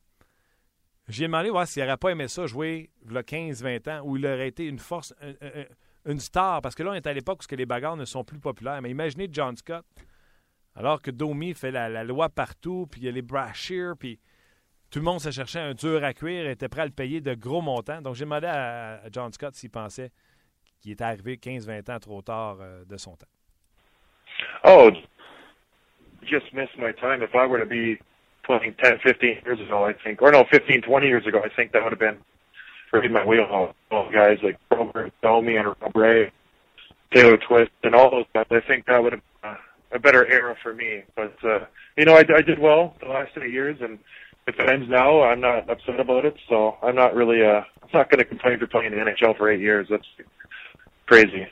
J'ai 1.08 1.26
demandé 1.26 1.52
voir 1.52 1.68
s'il 1.68 1.84
n'aurait 1.84 1.98
pas 1.98 2.10
aimé 2.10 2.28
ça 2.28 2.48
jouer 2.48 2.90
le 3.06 3.22
15-20 3.22 3.90
ans 3.92 4.02
où 4.06 4.18
il 4.18 4.26
aurait 4.26 4.48
été 4.48 4.66
une 4.66 4.80
force, 4.80 5.14
une, 6.10 6.20
star. 6.20 6.62
Parce 6.62 6.76
que 6.76 6.84
là, 6.84 6.92
on 6.92 6.94
est 6.94 7.08
à 7.08 7.14
l'époque 7.14 7.42
où 7.50 7.56
les 7.56 7.66
bagarres 7.66 7.98
ne 7.98 8.06
sont 8.06 8.24
plus 8.24 8.40
populaires. 8.40 8.82
Mais 8.82 8.90
imaginez 8.90 9.28
John 9.32 9.56
Scott, 9.56 9.86
alors 10.76 11.02
que 11.02 11.12
Domi 11.12 11.54
fait 11.54 11.72
la, 11.72 12.04
loi 12.04 12.30
partout, 12.30 12.88
puis 12.92 13.02
il 13.02 13.06
y 13.06 13.08
a 13.08 13.12
les 13.12 13.22
Brashear, 13.22 13.96
puis 13.98 14.20
tout 14.92 15.00
le 15.00 15.06
monde 15.06 15.20
se 15.20 15.32
cherchait 15.32 15.60
un 15.60 15.74
dur 15.74 16.04
à 16.04 16.14
cuire 16.14 16.48
et 16.48 16.52
était 16.52 16.70
prêt 16.70 16.82
à 16.82 16.86
le 16.86 16.92
payer 16.92 17.22
de 17.22 17.34
gros 17.36 17.62
montants. 17.62 18.02
Donc, 18.02 18.16
j'ai 18.16 18.26
demandé 18.26 18.48
à 18.48 19.02
John 19.12 19.32
Scott 19.32 19.56
s'il 19.56 19.70
pensait 19.70 20.12
qu'il 20.80 20.92
était 20.92 21.04
arrivé 21.04 21.38
15-20 21.38 21.92
ans 21.92 22.00
trop 22.00 22.22
tard 22.22 22.58
euh, 22.62 22.84
de 22.86 22.98
son 22.98 23.16
temps. 23.16 23.28
Oh, 24.64 24.92
just 26.24 26.54
missed 26.54 26.78
my 26.78 26.94
time. 26.94 27.22
If 27.22 27.36
I 27.36 27.46
were 27.46 27.60
to 27.60 27.66
be 27.66 28.00
playing 28.44 28.76
10, 28.82 29.00
15 29.04 29.42
years 29.46 29.60
ago, 29.60 29.86
I 29.86 29.94
think, 29.94 30.22
or 30.22 30.32
no, 30.32 30.46
15, 30.50 30.82
20 30.82 31.08
years 31.08 31.26
ago, 31.26 31.42
I 31.44 31.50
think 31.50 31.72
that 31.74 31.84
would 31.84 31.92
have 31.92 32.00
been 32.00 32.18
right 32.92 33.12
my 33.12 33.26
wheelhouse. 33.26 33.74
All 33.92 34.10
guys 34.12 34.38
like 34.44 34.58
Robert 34.72 35.14
Domi 35.22 35.56
and 35.56 35.76
Ray, 35.96 36.32
Taylor 37.14 37.38
Twist, 37.38 37.72
and 37.84 37.96
all 37.96 38.12
those 38.12 38.26
guys. 38.34 38.46
I 38.52 38.62
think 38.68 38.86
that 38.86 39.02
would 39.02 39.14
have 39.14 39.22
been 39.42 39.56
a 39.92 40.00
better 40.00 40.26
era 40.26 40.56
for 40.62 40.74
me. 40.74 41.04
But, 41.16 41.36
uh, 41.44 41.66
you 41.98 42.06
know, 42.06 42.16
I, 42.16 42.24
I 42.36 42.42
did 42.42 42.60
well 42.60 42.96
the 43.02 43.08
last 43.08 43.32
eight 43.38 43.52
years, 43.52 43.78
and 43.82 44.00
if 44.48 44.60
it 44.60 44.70
ends 44.70 44.88
now, 44.90 45.22
I'm 45.22 45.42
not 45.42 45.70
upset 45.70 46.00
about 46.00 46.26
it. 46.26 46.36
So 46.48 46.78
I'm 46.82 46.96
not 46.96 47.16
really, 47.16 47.44
uh, 47.44 47.62
I'm 47.84 47.90
not 47.94 48.10
going 48.10 48.20
to 48.20 48.26
complain 48.26 48.60
for 48.60 48.68
playing 48.68 48.94
in 48.94 49.00
the 49.00 49.06
NHL 49.06 49.38
for 49.38 49.50
eight 49.50 49.62
years. 49.62 49.88
That's 49.90 50.08
crazy. 51.08 51.48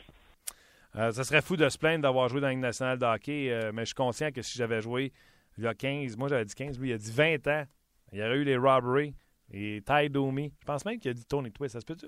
Euh, 0.95 1.11
ça 1.11 1.23
serait 1.23 1.43
fou 1.43 1.55
de 1.55 1.69
se 1.69 1.77
plaindre 1.77 2.01
d'avoir 2.01 2.27
joué 2.27 2.41
dans 2.41 2.47
la 2.47 2.53
Ligue 2.53 2.61
nationale 2.61 2.97
de 2.97 3.05
hockey, 3.05 3.51
euh, 3.51 3.71
mais 3.71 3.83
je 3.83 3.87
suis 3.87 3.95
conscient 3.95 4.31
que 4.31 4.41
si 4.41 4.57
j'avais 4.57 4.81
joué 4.81 5.11
il 5.57 5.63
y 5.63 5.67
a 5.67 5.75
15, 5.75 6.17
moi 6.17 6.27
j'avais 6.27 6.45
dit 6.45 6.55
15, 6.55 6.79
lui 6.79 6.89
il 6.89 6.93
a 6.93 6.97
dit 6.97 7.11
20 7.11 7.47
ans, 7.47 7.65
il 8.11 8.19
y 8.19 8.23
aurait 8.23 8.37
eu 8.37 8.43
les 8.43 8.57
Robbery 8.57 9.13
et 9.51 9.81
Ty 9.85 10.09
Domi. 10.09 10.53
Je 10.59 10.65
pense 10.65 10.85
même 10.85 10.99
qu'il 10.99 11.11
a 11.11 11.13
dit 11.13 11.25
Tony 11.25 11.51
Twist. 11.51 11.73
Ça 11.73 11.81
se 11.81 11.85
peut-tu? 11.85 12.07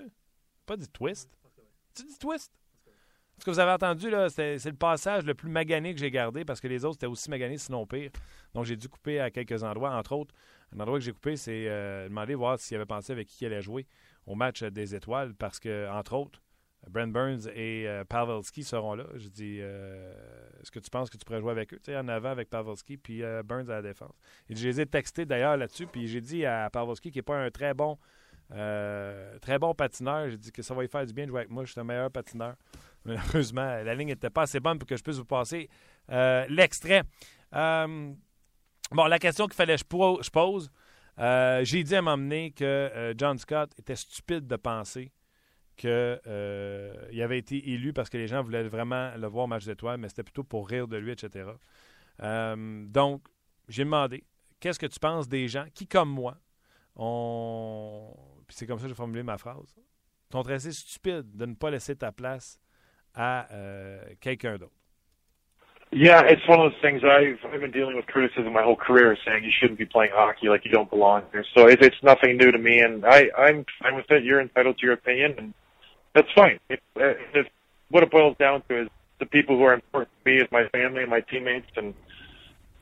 Pas 0.66 0.76
dit 0.76 0.88
Twist? 0.88 1.30
Tu 1.94 2.04
dis 2.04 2.18
Twist? 2.18 2.52
Ce 3.38 3.44
que 3.44 3.50
vous 3.50 3.58
avez 3.58 3.72
entendu, 3.72 4.10
là, 4.10 4.28
c'est, 4.28 4.62
le 4.62 4.74
passage 4.74 5.24
le 5.24 5.32
plus 5.32 5.48
magané 5.48 5.94
que 5.94 6.00
j'ai 6.00 6.10
gardé 6.10 6.44
parce 6.44 6.60
que 6.60 6.68
les 6.68 6.84
autres 6.84 6.96
étaient 6.96 7.06
aussi 7.06 7.30
maganés, 7.30 7.56
sinon 7.56 7.86
pire. 7.86 8.10
Donc 8.52 8.66
j'ai 8.66 8.76
dû 8.76 8.86
couper 8.88 9.18
à 9.18 9.30
quelques 9.30 9.62
endroits, 9.62 9.96
entre 9.96 10.12
autres. 10.12 10.34
Un 10.76 10.80
endroit 10.80 10.98
que 10.98 11.04
j'ai 11.04 11.12
coupé, 11.12 11.36
c'est 11.36 11.66
euh, 11.66 12.08
demander 12.08 12.34
voir 12.34 12.58
s'il 12.58 12.76
avait 12.76 12.84
pensé 12.84 13.12
avec 13.12 13.28
qui 13.28 13.44
il 13.44 13.46
allait 13.46 13.62
jouer 13.62 13.86
au 14.26 14.34
match 14.34 14.62
des 14.62 14.94
étoiles, 14.94 15.34
parce 15.34 15.58
que, 15.58 15.88
entre 15.90 16.12
autres, 16.12 16.42
Brent 16.88 17.12
Burns 17.12 17.48
et 17.54 17.86
euh, 17.86 18.04
Pavelski 18.04 18.64
seront 18.64 18.94
là. 18.94 19.04
Je 19.14 19.28
dis, 19.28 19.58
euh, 19.60 20.12
est-ce 20.60 20.70
que 20.70 20.78
tu 20.78 20.90
penses 20.90 21.10
que 21.10 21.16
tu 21.16 21.24
pourrais 21.24 21.40
jouer 21.40 21.50
avec 21.50 21.72
eux? 21.74 21.78
Tu 21.78 21.92
sais, 21.92 21.96
en 21.96 22.08
avant 22.08 22.30
avec 22.30 22.48
Pavelski, 22.50 22.96
puis 22.96 23.22
Burns 23.44 23.68
à 23.68 23.74
la 23.74 23.82
défense. 23.82 24.14
Et 24.48 24.56
je 24.56 24.66
les 24.66 24.80
ai 24.80 24.86
textés 24.86 25.26
d'ailleurs 25.26 25.56
là-dessus, 25.56 25.86
puis 25.86 26.08
j'ai 26.08 26.20
dit 26.20 26.44
à 26.46 26.70
Pavelski, 26.70 27.10
qui 27.10 27.18
n'est 27.18 27.22
pas 27.22 27.36
un 27.36 27.50
très 27.50 27.74
bon, 27.74 27.98
très 28.50 29.58
bon 29.58 29.74
patineur, 29.74 30.30
j'ai 30.30 30.38
dit 30.38 30.52
que 30.52 30.62
ça 30.62 30.74
va 30.74 30.82
lui 30.82 30.88
faire 30.88 31.06
du 31.06 31.12
bien 31.12 31.24
de 31.24 31.30
jouer 31.30 31.40
avec 31.40 31.50
moi. 31.50 31.64
Je 31.64 31.72
suis 31.72 31.80
un 31.80 31.84
meilleur 31.84 32.10
patineur. 32.10 32.56
Malheureusement, 33.04 33.82
la 33.82 33.94
ligne 33.94 34.08
n'était 34.08 34.30
pas 34.30 34.42
assez 34.42 34.60
bonne 34.60 34.78
pour 34.78 34.86
que 34.86 34.96
je 34.96 35.02
puisse 35.02 35.16
vous 35.16 35.24
passer 35.24 35.68
l'extrait. 36.08 37.02
Bon, 37.52 39.06
la 39.06 39.18
question 39.20 39.46
qu'il 39.46 39.54
fallait 39.54 39.76
que 39.76 39.84
je 39.84 40.30
pose, 40.30 40.70
euh, 41.20 41.64
j'ai 41.64 41.84
dit 41.84 41.94
à 41.94 42.02
m'emmener 42.02 42.50
que 42.50 42.64
euh, 42.64 43.14
John 43.16 43.38
Scott 43.38 43.70
était 43.78 43.94
stupide 43.94 44.46
de 44.46 44.56
penser 44.56 45.12
qu'il 45.80 45.88
euh, 45.90 46.92
avait 47.22 47.38
été 47.38 47.70
élu 47.70 47.94
parce 47.94 48.10
que 48.10 48.18
les 48.18 48.26
gens 48.26 48.42
voulaient 48.42 48.64
vraiment 48.64 49.12
le 49.16 49.26
voir 49.26 49.44
au 49.44 49.48
match 49.48 49.64
d'étoiles, 49.64 49.98
mais 49.98 50.08
c'était 50.08 50.22
plutôt 50.22 50.44
pour 50.44 50.68
rire 50.68 50.86
de 50.86 50.98
lui, 50.98 51.12
etc. 51.12 51.46
donc, 52.20 53.22
j'ai 53.68 53.84
demandé 53.84 54.24
qu'est-ce 54.60 54.78
que 54.78 54.86
tu 54.86 55.00
penses 55.00 55.26
des 55.26 55.48
gens 55.48 55.64
qui, 55.74 55.86
comme 55.86 56.10
moi, 56.10 56.36
ont. 56.96 58.12
Puis 58.46 58.56
c'est 58.58 58.66
comme 58.66 58.78
ça 58.78 58.84
que 58.84 58.88
j'ai 58.90 58.94
formulé 58.94 59.22
ma 59.22 59.38
phrase. 59.38 59.74
T'ont 60.28 60.42
assez 60.42 60.72
stupide 60.72 61.34
de 61.34 61.46
ne 61.46 61.54
pas 61.54 61.70
laisser 61.70 61.96
ta 61.96 62.12
place 62.12 62.60
à 63.14 63.48
quelqu'un 64.20 64.58
d'autre? 64.58 64.74
Yeah, 65.92 66.22
it's 66.22 66.46
one 66.46 66.60
of 66.60 66.70
those 66.70 66.80
things. 66.80 67.02
I've 67.02 67.38
I've 67.52 67.60
been 67.60 67.72
dealing 67.72 67.96
with 67.96 68.06
criticism 68.06 68.52
my 68.52 68.62
whole 68.62 68.76
career, 68.76 69.16
saying 69.24 69.42
you 69.42 69.50
shouldn't 69.50 69.78
be 69.78 69.86
playing 69.86 70.12
hockey, 70.14 70.48
like 70.48 70.64
you 70.64 70.70
don't 70.70 70.88
belong 70.88 71.22
here. 71.32 71.44
So 71.52 71.66
it, 71.66 71.82
it's 71.82 72.00
nothing 72.02 72.36
new 72.36 72.52
to 72.52 72.58
me, 72.58 72.78
and 72.78 73.04
I 73.04 73.28
I'm 73.36 73.64
fine 73.82 73.96
with 73.96 74.08
it. 74.10 74.22
You're 74.22 74.40
entitled 74.40 74.78
to 74.78 74.86
your 74.86 74.94
opinion, 74.94 75.34
and 75.36 75.54
that's 76.14 76.30
fine. 76.34 76.58
What 77.90 78.02
it 78.02 78.10
boils 78.10 78.36
down 78.38 78.62
to 78.68 78.82
is 78.82 78.88
the 79.18 79.26
people 79.26 79.56
who 79.56 79.64
are 79.64 79.74
important 79.74 80.10
to 80.24 80.30
me 80.30 80.38
is 80.38 80.48
my 80.50 80.68
family 80.68 81.02
and 81.02 81.10
my 81.10 81.20
teammates, 81.20 81.66
and 81.76 81.94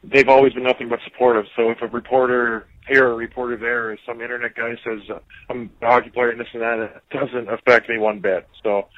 they've 0.05 0.29
always 0.29 0.53
been 0.53 0.65
nothing 0.65 0.89
but 0.89 1.01
supportive. 1.05 1.47
So 1.57 1.71
if 1.71 1.83
a 1.83 1.87
reporter 1.87 2.67
here 2.87 3.09
or 3.09 3.13
a 3.13 3.17
reporter 3.17 3.57
there, 3.57 3.91
or 3.91 3.99
some 4.07 4.21
internet 4.21 4.55
guy 4.55 4.77
says 4.85 5.01
uh, 5.11 5.19
I'm 5.51 5.71
a 5.83 5.87
hockey 5.87 6.11
player 6.11 6.31
and 6.31 6.41
this 6.41 6.49
and 6.53 6.63
that, 6.63 6.79
it 6.79 7.03
doesn't 7.11 7.49
affect 7.49 7.89
me 7.89 7.99
one 7.99 8.21
bit. 8.21 8.47
So 8.63 8.89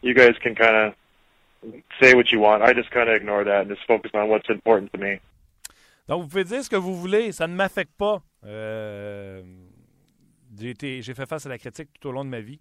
you 0.00 0.14
guys 0.14 0.34
can 0.42 0.54
kind 0.54 0.76
of 0.76 0.94
say 2.00 2.14
what 2.14 2.30
you 2.30 2.40
want. 2.40 2.62
I 2.62 2.72
just 2.72 2.90
kind 2.90 3.08
of 3.08 3.16
ignore 3.16 3.44
that 3.44 3.62
and 3.62 3.70
just 3.70 3.86
focus 3.86 4.10
on 4.14 4.28
what's 4.28 4.48
important 4.48 4.92
to 4.92 4.98
me. 4.98 5.20
Donc, 6.08 6.22
vous 6.22 6.28
pouvez 6.28 6.44
dire 6.44 6.62
ce 6.64 6.68
que 6.68 6.76
vous 6.76 6.96
voulez, 6.96 7.32
ça 7.32 7.46
ne 7.46 7.54
m'affecte 7.54 7.96
pas. 7.96 8.20
Euh, 8.44 9.40
j'ai 10.58 11.14
fait 11.14 11.26
face 11.26 11.46
à 11.46 11.48
la 11.48 11.58
critique 11.58 11.88
tout 12.00 12.08
au 12.08 12.12
long 12.12 12.24
de 12.24 12.30
ma 12.30 12.40
vie. 12.40 12.58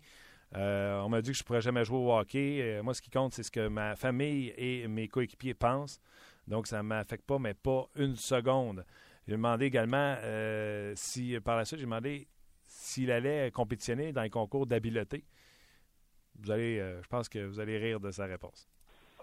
Euh, 0.55 0.99
on 1.01 1.09
m'a 1.09 1.21
dit 1.21 1.31
que 1.31 1.37
je 1.37 1.43
ne 1.43 1.45
pourrais 1.45 1.61
jamais 1.61 1.85
jouer 1.85 1.97
au 1.97 2.13
hockey. 2.13 2.59
Euh, 2.61 2.83
moi, 2.83 2.93
ce 2.93 3.01
qui 3.01 3.09
compte, 3.09 3.33
c'est 3.33 3.43
ce 3.43 3.51
que 3.51 3.67
ma 3.67 3.95
famille 3.95 4.53
et 4.57 4.87
mes 4.87 5.07
coéquipiers 5.07 5.53
pensent. 5.53 5.99
Donc, 6.47 6.67
ça 6.67 6.77
ne 6.77 6.83
m'affecte 6.83 7.25
pas, 7.25 7.39
mais 7.39 7.53
pas 7.53 7.87
une 7.95 8.15
seconde. 8.15 8.85
J'ai 9.27 9.33
demandé 9.33 9.65
également 9.65 10.15
si, 10.95 11.37
par 11.45 11.55
la 11.55 11.63
suite, 11.63 11.79
j'ai 11.79 11.85
demandé 11.85 12.27
s'il 12.65 13.11
allait 13.11 13.51
compétitionner 13.51 14.11
dans 14.11 14.23
les 14.23 14.29
concours 14.29 14.65
d'habileté. 14.65 15.23
Vous 16.39 16.51
allez, 16.51 16.77
je 16.77 17.07
pense 17.07 17.29
que 17.29 17.39
vous 17.39 17.59
allez 17.59 17.77
rire 17.77 17.99
de 17.99 18.09
sa 18.09 18.25
réponse. 18.25 18.67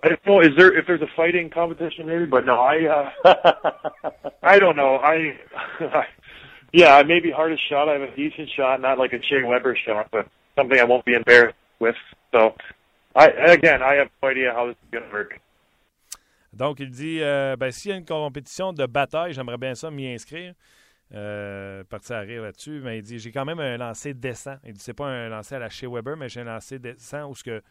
I 0.04 0.08
don't 0.10 0.24
know. 0.26 0.40
Is 0.40 0.54
there 0.56 0.76
if 0.78 0.86
there's 0.86 1.02
a 1.02 1.08
fighting 1.16 1.50
competition 1.50 2.06
maybe? 2.06 2.24
But 2.24 2.46
no, 2.46 2.60
I 2.60 2.86
uh, 2.86 3.10
I 4.42 4.58
don't 4.58 4.76
know. 4.76 4.96
I 5.02 5.34
yeah, 6.72 7.02
maybe 7.02 7.30
hardest 7.30 7.62
shot. 7.68 7.88
Shot, 8.56 8.80
Weber 8.80 9.76
shot, 9.84 10.10
Donc, 16.52 16.80
il 16.80 16.90
dit 16.90 17.18
euh, 17.20 17.56
ben, 17.56 17.70
s'il 17.70 17.90
y 17.90 17.94
a 17.94 17.96
une 17.96 18.04
compétition 18.04 18.72
de 18.72 18.86
bataille, 18.86 19.32
j'aimerais 19.32 19.58
bien 19.58 19.74
ça 19.74 19.90
m'y 19.90 20.12
inscrire. 20.12 20.54
Euh, 21.14 21.84
partir 21.84 22.16
à 22.16 22.20
rire 22.20 22.42
là-dessus, 22.42 22.80
mais 22.84 22.98
il 22.98 23.02
dit 23.02 23.18
j'ai 23.18 23.32
quand 23.32 23.46
même 23.46 23.60
un 23.60 23.78
lancer 23.78 24.12
décent. 24.12 24.56
Il 24.64 24.74
dit 24.74 24.80
c'est 24.80 24.92
pas 24.92 25.06
un 25.06 25.28
lancer 25.30 25.54
à 25.54 25.58
la 25.58 25.70
Shea 25.70 25.88
Weber, 25.88 26.16
mais 26.18 26.28
j'ai 26.28 26.40
un 26.40 26.44
lancer 26.44 26.78
décent 26.78 27.30
où 27.30 27.34
ce 27.34 27.42
que 27.42 27.62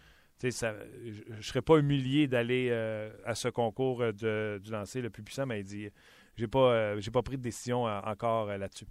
je 0.42 0.48
ne 0.48 1.42
serais 1.42 1.62
pas 1.62 1.78
humilié 1.78 2.28
d'aller 2.28 2.70
euh, 2.72 3.12
à 3.26 3.36
ce 3.36 3.48
concours 3.48 4.00
de, 4.00 4.60
du 4.64 4.72
lancer 4.72 5.02
le 5.02 5.12
plus 5.12 5.22
puissant, 5.22 5.46
mais 5.46 5.60
il 5.60 5.66
dit 5.66 5.90
j'ai 6.36 6.48
pas, 6.48 6.72
euh, 6.72 7.00
j'ai 7.00 7.12
pas 7.12 7.22
pris 7.22 7.38
de 7.38 7.44
décision 7.44 7.84
encore 7.84 8.48
là-dessus. 8.48 8.86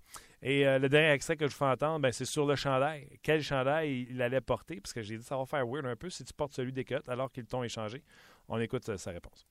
Et 0.49 0.65
le 0.65 0.89
dernier 0.89 1.11
extrait 1.11 1.35
que 1.35 1.49
je 1.49 1.51
vous 1.51 1.59
fais 1.59 1.65
entendre, 1.65 1.99
ben, 1.99 2.13
c'est 2.13 2.25
sur 2.25 2.47
le 2.47 2.55
chandail. 2.55 3.09
Quel 3.21 3.43
chandail 3.43 4.07
il, 4.09 4.23
allait 4.23 4.41
porter? 4.41 4.77
Parce 4.81 4.93
que 4.93 5.03
j'ai 5.03 5.17
dit 5.17 5.25
ça 5.25 5.37
va 5.37 5.45
faire 5.45 5.67
weird 5.67 5.87
un 5.87 5.97
peu 5.97 6.09
si 6.09 6.25
tu 6.25 6.33
portes 6.33 6.53
celui 6.53 6.73
des 6.73 6.85
Cuts 6.85 7.09
alors 7.09 7.33
que 7.33 7.41
le 7.41 7.49
ton 7.49 7.65
est 7.65 7.69
changé. 7.69 8.01
On 8.49 8.61
écoute 8.61 8.97
sa 8.97 9.11
réponse. 9.11 9.45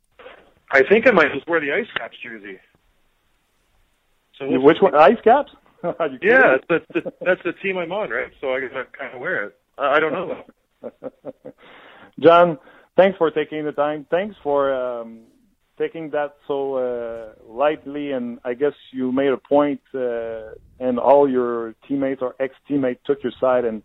I 0.71 0.83
think 0.89 1.05
I 1.05 1.11
might 1.11 1.33
just 1.33 1.49
wear 1.49 1.59
the 1.59 1.69
Ice 1.69 1.91
Caps 1.97 2.15
jersey. 2.23 2.61
So 4.37 4.45
Which 4.61 4.81
one? 4.81 4.95
Ice 4.95 5.19
Caps? 5.21 5.51
yeah, 6.21 6.59
that's 6.69 6.85
the, 6.93 7.01
that's 7.25 7.43
the 7.43 7.51
team 7.61 7.77
I'm 7.77 7.91
on, 7.91 8.09
right? 8.09 8.31
So 8.39 8.53
I 8.53 8.61
guess 8.61 8.71
I 8.73 8.83
kind 8.97 9.13
of 9.13 9.19
wear 9.19 9.47
it. 9.47 9.55
I 9.77 9.99
don't 9.99 10.13
know. 10.13 10.43
John, 12.21 12.57
thanks 12.95 13.17
for 13.17 13.29
taking 13.31 13.65
the 13.65 13.73
time. 13.73 14.05
Thanks 14.09 14.37
for 14.41 14.73
um, 14.73 15.23
taking 15.78 16.09
that 16.11 16.36
so 16.47 16.76
uh, 16.76 17.34
lightly, 17.47 18.11
and 18.11 18.39
I 18.43 18.53
guess 18.53 18.73
you 18.91 19.11
made 19.11 19.30
a 19.30 19.38
point, 19.38 19.82
uh, 19.93 20.53
and 20.80 20.99
all 20.99 21.30
your 21.30 21.76
teammates 21.88 22.21
or 22.21 22.36
ex-teammates 22.39 23.01
took 23.05 23.23
your 23.23 23.34
side, 23.39 23.65
and 23.65 23.82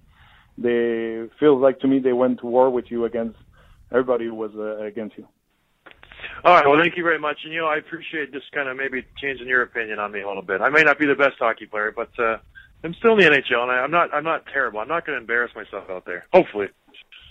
they 0.56 1.28
feels 1.38 1.60
like 1.60 1.80
to 1.80 1.88
me 1.88 1.98
they 1.98 2.12
went 2.12 2.40
to 2.40 2.46
war 2.46 2.70
with 2.70 2.86
you 2.88 3.04
against 3.04 3.38
everybody 3.90 4.26
who 4.26 4.34
was 4.34 4.52
uh, 4.56 4.84
against 4.84 5.16
you. 5.18 5.26
All 6.44 6.54
right. 6.54 6.66
Well, 6.66 6.78
thank 6.78 6.96
you 6.96 7.02
very 7.02 7.18
much. 7.18 7.38
And 7.44 7.52
you 7.52 7.60
know, 7.60 7.66
I 7.66 7.76
appreciate 7.76 8.32
just 8.32 8.50
kind 8.52 8.68
of 8.68 8.76
maybe 8.76 9.04
changing 9.20 9.48
your 9.48 9.62
opinion 9.62 9.98
on 9.98 10.12
me 10.12 10.20
a 10.20 10.28
little 10.28 10.42
bit. 10.42 10.60
I 10.60 10.68
may 10.68 10.82
not 10.82 10.98
be 10.98 11.06
the 11.06 11.14
best 11.14 11.36
hockey 11.38 11.66
player, 11.66 11.92
but 11.94 12.10
uh, 12.18 12.38
I'm 12.84 12.94
still 12.94 13.12
in 13.12 13.18
the 13.18 13.24
NHL, 13.24 13.62
and 13.62 13.72
I, 13.72 13.76
I'm 13.76 13.90
not. 13.90 14.12
I'm 14.14 14.24
not 14.24 14.44
terrible. 14.52 14.80
I'm 14.80 14.88
not 14.88 15.06
going 15.06 15.16
to 15.16 15.20
embarrass 15.20 15.52
myself 15.54 15.90
out 15.90 16.04
there. 16.06 16.26
Hopefully. 16.32 16.68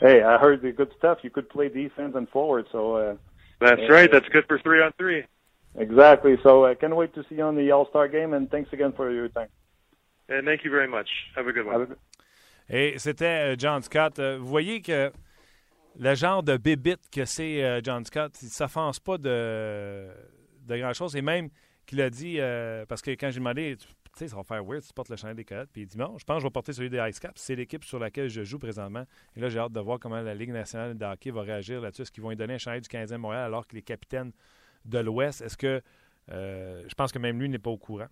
Hey, 0.02 0.22
I 0.24 0.38
heard 0.38 0.62
the 0.62 0.72
good 0.72 0.92
stuff. 0.98 1.20
You 1.24 1.30
could 1.30 1.50
play 1.50 1.70
defense 1.70 2.14
and 2.16 2.28
forward, 2.30 2.66
so. 2.72 2.96
Uh, 2.96 3.16
That's 3.60 3.82
uh, 3.82 3.94
right. 3.94 4.10
That's 4.12 4.28
good 4.30 4.46
for 4.48 4.60
three 4.60 4.82
on 4.82 4.92
three. 4.98 5.24
Exactly. 5.76 6.38
So 6.44 6.66
I 6.66 6.76
can't 6.76 6.96
wait 6.96 7.14
to 7.16 7.24
see 7.30 7.36
you 7.36 7.44
on 7.44 7.56
the 7.56 7.72
All 7.72 7.88
Star 7.90 8.08
game, 8.08 8.34
and 8.34 8.50
thanks 8.50 8.72
again 8.74 8.94
for 8.94 9.12
your 9.12 9.30
time. 9.30 9.50
And 10.28 10.46
thank 10.46 10.64
you 10.64 10.72
very 10.72 10.88
much. 10.88 11.10
Have 11.36 11.48
a 11.48 11.54
good 11.54 11.66
one. 11.66 11.96
Et 12.70 13.00
c'était 13.00 13.54
euh, 13.54 13.56
John 13.58 13.82
Scott. 13.82 14.20
Euh, 14.20 14.38
vous 14.40 14.48
voyez 14.48 14.82
que 14.82 15.12
le 16.00 16.16
genre 16.16 16.44
de 16.44 16.56
bébite 16.56 17.10
que 17.12 17.26
c'est 17.26 17.64
euh, 17.64 17.82
John 17.84 18.06
Scott, 18.06 18.32
il 18.42 18.46
ne 18.46 18.52
s'offense 18.52 19.00
pas 19.00 19.18
de, 19.18 20.08
de 20.68 20.78
grand-chose. 20.78 21.16
Et 21.16 21.22
même 21.24 21.50
qu'il 21.88 22.00
a 22.02 22.12
dit, 22.12 22.40
parce 22.88 23.02
que 23.02 23.10
quand 23.12 23.32
j'ai 23.32 23.40
demandé, 23.40 23.76
sais, 24.18 24.28
ça 24.28 24.36
va 24.36 24.44
faire 24.44 24.64
weird, 24.64 24.84
tu 24.84 24.94
portes 24.94 25.10
le 25.10 25.16
chandail 25.16 25.36
des 25.36 25.46
Coyotes. 25.46 25.70
Puis 25.72 25.84
il 25.84 25.88
dit 25.88 25.98
non, 25.98 26.18
je 26.18 26.24
pense 26.24 26.38
que 26.38 26.42
je 26.42 26.48
vais 26.48 26.52
porter 26.52 26.74
celui 26.74 26.90
des 26.90 27.00
Ice 27.10 27.20
Caps. 27.20 27.40
C'est 27.40 27.56
l'équipe 27.56 27.84
sur 27.84 28.00
laquelle 28.00 28.30
je 28.30 28.44
joue 28.44 28.60
présentement. 28.60 29.06
Et 29.36 29.40
là, 29.40 29.50
j'ai 29.50 29.60
hâte 29.60 29.72
de 29.72 29.80
voir 29.80 30.00
comment 30.00 30.22
la 30.22 30.34
Ligue 30.34 30.52
nationale 30.52 30.98
de 30.98 31.06
hockey 31.06 31.32
va 31.32 31.42
réagir 31.42 31.82
là-dessus. 31.82 32.04
Est-ce 32.04 32.12
qu'ils 32.12 32.24
vont 32.24 32.30
lui 32.30 32.36
donner 32.36 32.56
un 32.56 32.58
chandail 32.58 32.82
du 32.82 32.90
15e 32.90 33.18
Montréal 33.18 33.46
alors 33.46 33.68
que 33.68 33.76
les 33.76 33.82
capitaines 33.82 34.32
de 34.86 35.00
l'Ouest, 35.00 35.42
est-ce 35.42 35.58
que. 35.58 35.82
Euh, 36.32 36.84
je 36.88 36.94
pense 36.94 37.12
que 37.12 37.18
même 37.18 37.40
lui 37.40 37.50
n'est 37.50 37.58
pas 37.58 37.72
au 37.72 37.78
courant. 37.78 38.08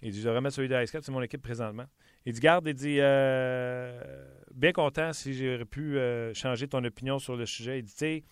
Il 0.00 0.10
dit 0.10 0.20
Je 0.20 0.28
vais 0.28 0.34
remettre 0.34 0.56
celui 0.56 0.68
des 0.68 0.82
Ice 0.82 0.90
Caps, 0.90 1.04
c'est 1.04 1.12
mon 1.12 1.20
équipe 1.20 1.42
présentement. 1.42 1.84
Il 2.24 2.32
dit 2.32 2.40
Garde, 2.40 2.66
il 2.66 2.74
dit 2.74 2.96
euh, 2.98 4.26
Bien 4.54 4.72
content 4.72 5.12
si 5.12 5.34
j'aurais 5.34 5.66
pu 5.66 5.98
euh, 5.98 6.32
changer 6.32 6.66
ton 6.66 6.82
opinion 6.84 7.18
sur 7.18 7.36
le 7.36 7.44
sujet. 7.44 7.80
Il 7.80 7.84
dit 7.84 7.92
Tu 7.92 7.98
sais, 7.98 8.24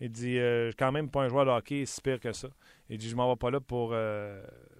il 0.00 0.10
dit 0.10 0.36
suis 0.36 0.74
quand 0.76 0.92
même 0.92 1.10
pas 1.10 1.22
un 1.22 1.28
joueur 1.28 1.46
de 1.46 1.50
hockey 1.50 1.86
si 1.86 2.02
pire 2.02 2.20
que 2.20 2.32
ça. 2.32 2.48
Il 2.92 2.98
dit 2.98 3.08
Je 3.08 3.16
m'en 3.16 3.28
vais 3.28 3.36
pas 3.36 3.50
là 3.50 3.60
pour 3.60 3.94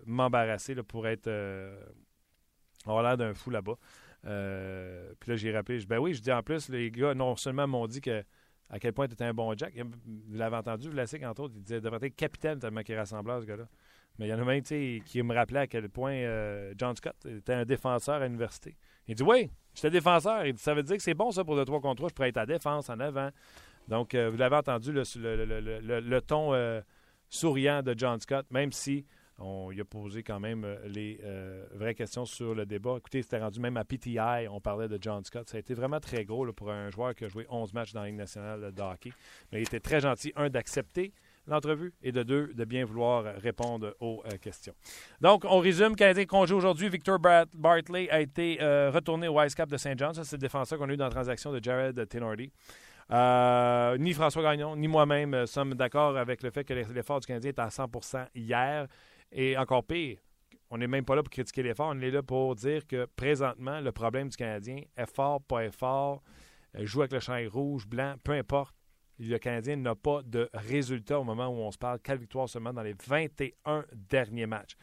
m'embarrasser, 0.06 0.74
pour 0.76 1.06
être 1.08 1.28
avoir 2.86 3.02
l'air 3.02 3.16
d'un 3.16 3.34
fou 3.34 3.50
là-bas. 3.50 3.76
Euh, 4.24 5.12
puis 5.18 5.30
là, 5.30 5.36
j'ai 5.36 5.52
rappelé, 5.52 5.80
je, 5.80 5.86
ben 5.86 5.98
oui, 5.98 6.14
je 6.14 6.22
dis 6.22 6.32
en 6.32 6.42
plus, 6.42 6.68
les 6.68 6.90
gars, 6.90 7.14
non 7.14 7.36
seulement 7.36 7.66
m'ont 7.66 7.86
dit 7.86 8.00
que 8.00 8.24
à 8.70 8.78
quel 8.78 8.92
point 8.92 9.06
tu 9.06 9.14
étais 9.14 9.24
un 9.24 9.34
bon 9.34 9.52
Jack, 9.56 9.74
vous 9.76 10.36
l'avez 10.36 10.56
entendu, 10.56 10.88
Vlasic, 10.88 11.22
entre 11.24 11.42
autres, 11.42 11.54
il 11.56 11.62
disait 11.62 11.80
devrait 11.80 11.98
être 12.06 12.16
capitaine 12.16 12.58
tellement 12.58 12.82
qu'il 12.82 12.96
rassemblait 12.96 13.40
ce 13.40 13.46
gars-là. 13.46 13.68
Mais 14.18 14.26
il 14.26 14.30
y 14.30 14.34
en 14.34 14.38
a 14.38 14.44
même 14.44 14.62
qui 14.62 15.22
me 15.22 15.34
rappelait 15.34 15.60
à 15.60 15.66
quel 15.66 15.88
point 15.88 16.12
euh, 16.12 16.72
John 16.76 16.94
Scott 16.96 17.16
était 17.26 17.54
un 17.54 17.64
défenseur 17.64 18.16
à 18.16 18.26
l'université. 18.26 18.76
Il 19.08 19.14
dit 19.14 19.22
Oui, 19.22 19.50
j'étais 19.74 19.90
défenseur. 19.90 20.46
Il 20.46 20.54
dit, 20.54 20.62
ça 20.62 20.74
veut 20.74 20.82
dire 20.82 20.96
que 20.96 21.02
c'est 21.02 21.14
bon 21.14 21.30
ça 21.30 21.44
pour 21.44 21.56
le 21.56 21.64
3 21.64 21.80
contre 21.80 21.96
3, 21.96 22.08
je 22.10 22.14
pourrais 22.14 22.28
être 22.28 22.38
à 22.38 22.46
défense 22.46 22.88
en 22.88 23.00
avant. 23.00 23.30
Donc, 23.88 24.14
euh, 24.14 24.30
vous 24.30 24.36
l'avez 24.36 24.56
entendu, 24.56 24.92
le 24.92 26.20
ton 26.20 26.52
souriant 27.32 27.82
de 27.82 27.94
John 27.96 28.20
Scott, 28.20 28.46
même 28.50 28.70
si 28.72 29.06
on 29.38 29.72
y 29.72 29.80
a 29.80 29.84
posé 29.84 30.22
quand 30.22 30.38
même 30.38 30.64
euh, 30.64 30.76
les 30.86 31.18
euh, 31.24 31.64
vraies 31.74 31.94
questions 31.94 32.26
sur 32.26 32.54
le 32.54 32.66
débat. 32.66 32.96
Écoutez, 32.98 33.22
c'était 33.22 33.38
rendu 33.38 33.58
même 33.58 33.76
à 33.76 33.84
PTI, 33.84 34.46
on 34.50 34.60
parlait 34.60 34.86
de 34.86 34.98
John 35.00 35.24
Scott. 35.24 35.48
Ça 35.48 35.56
a 35.56 35.60
été 35.60 35.74
vraiment 35.74 35.98
très 35.98 36.24
gros 36.24 36.52
pour 36.52 36.70
un 36.70 36.90
joueur 36.90 37.14
qui 37.14 37.24
a 37.24 37.28
joué 37.28 37.46
11 37.48 37.72
matchs 37.72 37.92
dans 37.92 38.02
la 38.02 38.08
Ligue 38.08 38.16
nationale 38.16 38.72
de 38.72 38.82
hockey. 38.82 39.12
Mais 39.50 39.60
il 39.60 39.62
était 39.62 39.80
très 39.80 40.00
gentil, 40.00 40.32
un, 40.36 40.50
d'accepter 40.50 41.12
l'entrevue 41.46 41.92
et 42.02 42.12
de 42.12 42.22
deux, 42.22 42.52
de 42.54 42.64
bien 42.64 42.84
vouloir 42.84 43.24
répondre 43.38 43.96
aux 43.98 44.22
euh, 44.26 44.36
questions. 44.36 44.74
Donc, 45.20 45.44
on 45.44 45.58
résume. 45.58 45.96
Canadien 45.96 46.26
congé 46.26 46.54
aujourd'hui. 46.54 46.88
Victor 46.90 47.18
Bartley 47.18 48.10
a 48.10 48.20
été 48.20 48.58
retourné 48.60 49.26
au 49.26 49.42
Ice 49.42 49.54
Cap 49.54 49.70
de 49.70 49.78
Saint 49.78 49.94
John. 49.96 50.12
Ça, 50.12 50.22
c'est 50.22 50.36
le 50.36 50.40
défenseur 50.40 50.78
qu'on 50.78 50.88
a 50.88 50.92
eu 50.92 50.96
dans 50.96 51.06
la 51.06 51.10
transaction 51.10 51.50
de 51.50 51.60
Jared 51.62 52.06
Tenordi. 52.08 52.52
Ni 53.10 54.12
François 54.12 54.42
Gagnon, 54.42 54.76
ni 54.76 54.88
moi-même 54.88 55.46
sommes 55.46 55.74
d'accord 55.74 56.16
avec 56.16 56.42
le 56.42 56.50
fait 56.50 56.64
que 56.64 56.74
l'effort 56.74 57.20
du 57.20 57.26
Canadien 57.26 57.50
est 57.50 57.58
à 57.58 57.68
100% 57.68 58.26
hier. 58.34 58.86
Et 59.32 59.56
encore 59.56 59.84
pire, 59.84 60.18
on 60.72 60.78
n'est 60.78 60.86
même 60.86 61.04
pas 61.04 61.14
là 61.14 61.22
pour 61.22 61.30
critiquer 61.30 61.62
l'effort, 61.62 61.92
on 61.94 62.00
est 62.00 62.10
là 62.10 62.22
pour 62.22 62.54
dire 62.54 62.86
que 62.86 63.06
présentement, 63.14 63.80
le 63.80 63.92
problème 63.92 64.30
du 64.30 64.36
Canadien, 64.38 64.80
effort, 64.96 65.42
pas 65.42 65.66
effort, 65.66 66.22
euh, 66.76 66.86
joue 66.86 67.00
avec 67.00 67.12
le 67.12 67.20
champ 67.20 67.38
rouge, 67.50 67.86
blanc, 67.86 68.14
peu 68.24 68.32
importe, 68.32 68.74
le 69.18 69.36
Canadien 69.36 69.76
n'a 69.76 69.94
pas 69.94 70.22
de 70.22 70.48
résultat 70.54 71.20
au 71.20 71.24
moment 71.24 71.48
où 71.48 71.60
on 71.60 71.70
se 71.70 71.76
parle. 71.76 71.98
Quelle 72.02 72.18
victoire 72.18 72.48
seulement 72.48 72.72
dans 72.72 72.82
les 72.82 72.94
21 72.94 73.84
derniers 73.92 74.46
matchs. 74.46 74.74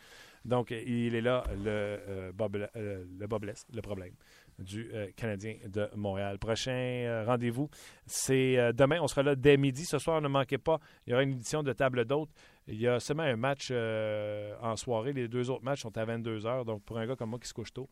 Donc, 0.46 0.70
il 0.70 1.16
est 1.16 1.22
là 1.22 1.44
le, 1.50 1.68
euh, 1.68 2.32
euh, 2.76 3.06
le 3.20 3.54
le 3.74 3.82
problème 3.82 4.14
du 4.60 4.90
euh, 4.94 5.08
Canadien 5.16 5.56
de 5.66 5.90
Montréal. 5.96 6.38
Prochain 6.38 6.72
euh, 6.72 7.24
rendez-vous, 7.26 7.70
c'est 8.06 8.58
euh, 8.58 8.72
demain. 8.72 9.00
On 9.02 9.08
sera 9.08 9.24
là 9.24 9.36
dès 9.36 9.58
midi. 9.58 9.86
Ce 9.86 9.98
soir, 9.98 10.22
ne 10.22 10.28
manquez 10.28 10.58
pas, 10.58 10.80
il 11.06 11.12
y 11.12 11.14
aura 11.14 11.24
une 11.24 11.32
édition 11.32 11.64
de 11.64 11.74
table 11.74 12.06
d'hôte. 12.06 12.30
Il 12.68 12.80
y 12.80 12.88
a 12.88 13.00
seulement 13.00 13.24
un 13.24 13.36
match 13.36 13.72
en 13.72 14.76
soirée. 14.76 15.12
Les 15.12 15.28
deux 15.28 15.50
autres 15.50 15.64
matchs 15.64 15.82
sont 15.82 15.98
à 15.98 16.06
22 16.06 16.46
heures. 16.46 16.66
Donc, 16.66 16.84
pour 16.84 17.00
un 17.00 17.08
gars 17.08 17.16
comme 17.16 17.32
moi 17.32 17.40
qui 17.40 17.48
se 17.48 17.54
couche 17.54 17.74
tôt, 17.74 17.90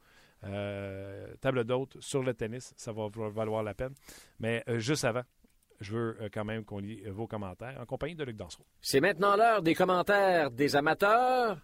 table 1.42 1.64
d'hôte 1.64 1.98
sur 2.00 2.22
le 2.22 2.36
tennis, 2.36 2.76
ça 2.78 2.92
va 2.92 3.08
valoir 3.10 3.64
la 3.64 3.74
peine. 3.74 3.96
Mais 4.40 4.64
juste 4.76 5.04
avant, 5.04 5.24
je 5.80 5.96
veux 5.96 6.30
quand 6.32 6.46
même 6.46 6.64
qu'on 6.64 6.78
lit 6.78 7.02
vos 7.08 7.26
commentaires 7.26 7.76
en 7.82 7.88
compagnie 7.88 8.14
de 8.14 8.24
Luc 8.24 8.36
Dansereau. 8.36 8.68
C'est 8.80 9.00
maintenant 9.00 9.36
l'heure 9.36 9.64
des 9.64 9.74
commentaires 9.74 10.52
des 10.52 10.76
amateurs 10.76 11.58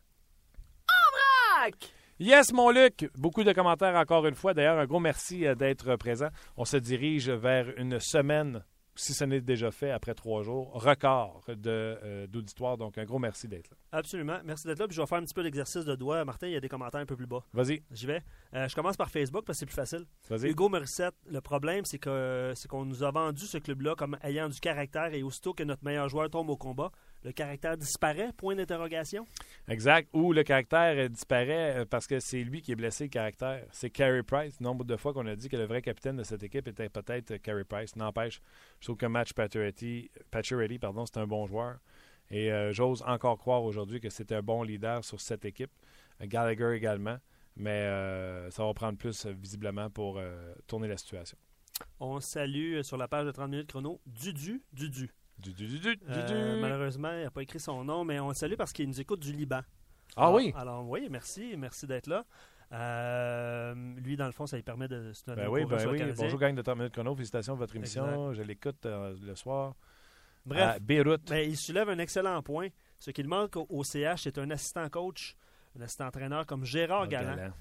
en 0.89 1.61
vrac! 1.61 1.93
Yes, 2.19 2.53
mon 2.53 2.69
Luc. 2.69 3.09
Beaucoup 3.17 3.43
de 3.43 3.51
commentaires 3.53 3.95
encore 3.95 4.27
une 4.27 4.35
fois. 4.35 4.53
D'ailleurs, 4.53 4.77
un 4.77 4.85
gros 4.85 4.99
merci 4.99 5.47
euh, 5.47 5.55
d'être 5.55 5.95
présent. 5.95 6.27
On 6.57 6.63
se 6.63 6.77
dirige 6.77 7.27
vers 7.31 7.73
une 7.75 7.99
semaine, 7.99 8.63
si 8.95 9.15
ce 9.15 9.23
n'est 9.23 9.41
déjà 9.41 9.71
fait, 9.71 9.89
après 9.89 10.13
trois 10.13 10.43
jours, 10.43 10.71
record 10.73 11.43
euh, 11.49 12.27
d'auditoire. 12.27 12.77
Donc, 12.77 12.99
un 12.99 13.03
gros 13.03 13.17
merci 13.17 13.47
d'être 13.47 13.71
là. 13.71 13.77
Absolument. 13.91 14.37
Merci 14.45 14.67
d'être 14.67 14.77
là. 14.77 14.87
Puis 14.87 14.95
je 14.95 15.01
vais 15.01 15.07
faire 15.07 15.17
un 15.17 15.23
petit 15.23 15.33
peu 15.33 15.41
d'exercice 15.41 15.85
de 15.85 15.95
doigt. 15.95 16.23
Martin, 16.23 16.45
il 16.45 16.53
y 16.53 16.55
a 16.55 16.59
des 16.59 16.69
commentaires 16.69 17.01
un 17.01 17.07
peu 17.07 17.15
plus 17.15 17.25
bas. 17.25 17.43
Vas-y. 17.51 17.81
J'y 17.89 18.05
vais. 18.05 18.21
Euh, 18.53 18.67
je 18.67 18.75
commence 18.75 18.95
par 18.95 19.09
Facebook 19.09 19.43
parce 19.43 19.57
que 19.57 19.59
c'est 19.61 19.65
plus 19.65 19.75
facile. 19.75 20.05
Vas-y. 20.29 20.51
Hugo 20.51 20.69
Morissette, 20.69 21.15
le 21.31 21.41
problème, 21.41 21.83
c'est 21.83 21.97
que 21.97 22.53
c'est 22.55 22.67
qu'on 22.67 22.85
nous 22.85 23.01
a 23.01 23.09
vendu 23.09 23.47
ce 23.47 23.57
club-là 23.57 23.95
comme 23.95 24.19
ayant 24.21 24.49
du 24.49 24.59
caractère 24.59 25.15
et 25.15 25.23
aussitôt 25.23 25.55
que 25.55 25.63
notre 25.63 25.83
meilleur 25.83 26.09
joueur 26.09 26.29
tombe 26.29 26.51
au 26.51 26.57
combat, 26.57 26.91
le 27.23 27.31
caractère 27.31 27.77
disparaît, 27.77 28.31
point 28.33 28.55
d'interrogation. 28.55 29.25
Exact. 29.67 30.09
Ou 30.13 30.33
le 30.33 30.43
caractère 30.43 31.09
disparaît 31.09 31.81
euh, 31.81 31.85
parce 31.85 32.07
que 32.07 32.19
c'est 32.19 32.43
lui 32.43 32.61
qui 32.61 32.71
est 32.71 32.75
blessé, 32.75 33.05
le 33.05 33.09
caractère. 33.09 33.65
C'est 33.71 33.89
Carey 33.89 34.23
Price. 34.23 34.59
Nombre 34.59 34.83
de 34.85 34.95
fois 34.95 35.13
qu'on 35.13 35.25
a 35.27 35.35
dit 35.35 35.49
que 35.49 35.57
le 35.57 35.65
vrai 35.65 35.81
capitaine 35.81 36.17
de 36.17 36.23
cette 36.23 36.43
équipe 36.43 36.67
était 36.67 36.89
peut-être 36.89 37.37
Carey 37.37 37.63
Price. 37.63 37.95
N'empêche, 37.95 38.41
je 38.79 38.85
trouve 38.85 38.97
que 38.97 39.05
Match 39.05 39.33
Pacioretty, 39.33 40.09
pardon, 40.79 41.05
c'est 41.05 41.17
un 41.17 41.27
bon 41.27 41.45
joueur. 41.45 41.79
Et 42.29 42.51
euh, 42.51 42.71
j'ose 42.71 43.03
encore 43.05 43.37
croire 43.37 43.63
aujourd'hui 43.63 43.99
que 43.99 44.09
c'est 44.09 44.31
un 44.31 44.41
bon 44.41 44.63
leader 44.63 45.03
sur 45.03 45.19
cette 45.21 45.45
équipe. 45.45 45.71
Euh, 46.21 46.25
Gallagher 46.27 46.75
également. 46.75 47.17
Mais 47.55 47.69
euh, 47.69 48.49
ça 48.49 48.65
va 48.65 48.73
prendre 48.73 48.97
plus, 48.97 49.25
euh, 49.25 49.33
visiblement, 49.33 49.89
pour 49.89 50.17
euh, 50.17 50.53
tourner 50.67 50.87
la 50.87 50.97
situation. 50.97 51.37
On 51.99 52.19
salue 52.19 52.75
euh, 52.75 52.83
sur 52.83 52.97
la 52.97 53.07
page 53.07 53.25
de 53.25 53.31
30 53.31 53.49
minutes 53.49 53.67
chrono 53.67 54.01
Dudu 54.05 54.63
Dudu. 54.73 55.11
Euh, 56.09 56.59
malheureusement, 56.61 57.11
il 57.13 57.23
n'a 57.23 57.31
pas 57.31 57.41
écrit 57.43 57.59
son 57.59 57.83
nom, 57.83 58.03
mais 58.03 58.19
on 58.19 58.29
le 58.29 58.33
salue 58.33 58.55
parce 58.55 58.71
qu'il 58.73 58.87
nous 58.87 58.99
écoute 59.01 59.19
du 59.19 59.31
Liban. 59.33 59.61
Ah 60.15 60.23
Alors- 60.23 60.35
oui? 60.35 60.53
Alors 60.55 60.87
oui, 60.87 61.07
merci, 61.09 61.55
merci 61.57 61.87
d'être 61.87 62.07
là. 62.07 62.23
Euh, 62.71 63.73
lui, 63.97 64.15
dans 64.15 64.25
le 64.25 64.31
fond, 64.31 64.47
ça 64.47 64.55
lui 64.57 64.63
permet 64.63 64.87
de 64.87 65.13
se 65.13 65.23
donner 65.25 65.43
Ben 65.43 65.49
oui, 65.49 65.65
ben 65.65 65.77
oui. 65.89 66.01
Bonjour, 66.17 66.39
gang 66.39 66.55
de 66.55 66.61
30 66.61 66.77
minutes 66.77 66.93
chrono. 66.93 67.13
Félicitations 67.15 67.53
pour 67.53 67.59
votre 67.59 67.75
émission. 67.75 68.05
Exact. 68.31 68.33
Je 68.33 68.41
l'écoute 68.47 68.85
euh, 68.85 69.15
le 69.21 69.35
soir. 69.35 69.75
Bref, 70.45 70.75
À 70.75 70.79
Beyrouth. 70.79 71.29
ben, 71.29 71.47
il 71.49 71.55
soulève 71.55 71.89
un 71.89 71.99
excellent 71.99 72.41
point. 72.41 72.67
Ce 72.99 73.11
qu'il 73.11 73.27
manque 73.27 73.55
au, 73.55 73.83
CH, 73.83 74.23
c'est 74.23 74.37
un 74.37 74.49
assistant 74.49 74.89
coach, 74.89 75.35
un 75.77 75.81
assistant 75.81 76.07
entraîneur 76.07 76.45
comme 76.45 76.65
Gérard 76.65 77.03
Ah, 77.03 77.07
Galland. 77.07 77.51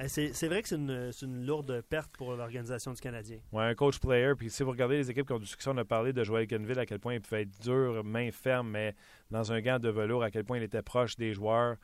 Euh, 0.00 0.08
C'est 0.08 0.48
vrai 0.48 0.62
que 0.62 0.68
c'est 0.68 0.76
une, 0.76 1.44
lourde 1.44 1.82
perte 1.82 2.10
pour 2.16 2.34
l'organisation 2.34 2.92
du 2.92 3.00
Canadien. 3.00 3.38
Ouais, 3.52 3.64
un 3.64 3.74
coach 3.74 3.98
player. 3.98 4.32
Puis 4.36 4.50
si 4.50 4.62
vous 4.62 4.70
regardez 4.70 4.96
les 4.96 5.10
équipes 5.10 5.26
qui 5.26 5.32
ont 5.32 5.38
du 5.38 5.46
succès, 5.46 5.70
on 5.72 5.76
a 5.76 5.84
parlé 5.84 6.12
de 6.12 6.24
Joël 6.24 6.46
Kenville, 6.46 6.78
à 6.78 6.86
quel 6.86 6.98
point 6.98 7.14
il 7.14 7.20
pouvait 7.20 7.42
être 7.42 7.60
dur, 7.60 8.02
main 8.04 8.30
ferme, 8.32 8.70
mais 8.70 8.94
dans 9.30 9.52
un 9.52 9.60
gant 9.60 9.78
de 9.78 9.90
velours, 9.90 10.22
à 10.22 10.30
quel 10.30 10.44
point 10.44 10.56
il 10.56 10.62
était 10.62 10.82
proche 10.82 11.16
des 11.16 11.34
joueurs. 11.34 11.76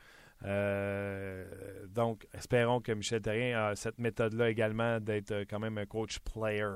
Euh, 0.45 1.45
donc, 1.87 2.27
espérons 2.33 2.79
que 2.79 2.91
Michel 2.91 3.21
Terrien 3.21 3.59
a 3.59 3.75
cette 3.75 3.99
méthode-là 3.99 4.49
également 4.49 4.99
d'être 4.99 5.41
quand 5.49 5.59
même 5.59 5.77
un 5.77 5.85
coach 5.85 6.19
player. 6.19 6.71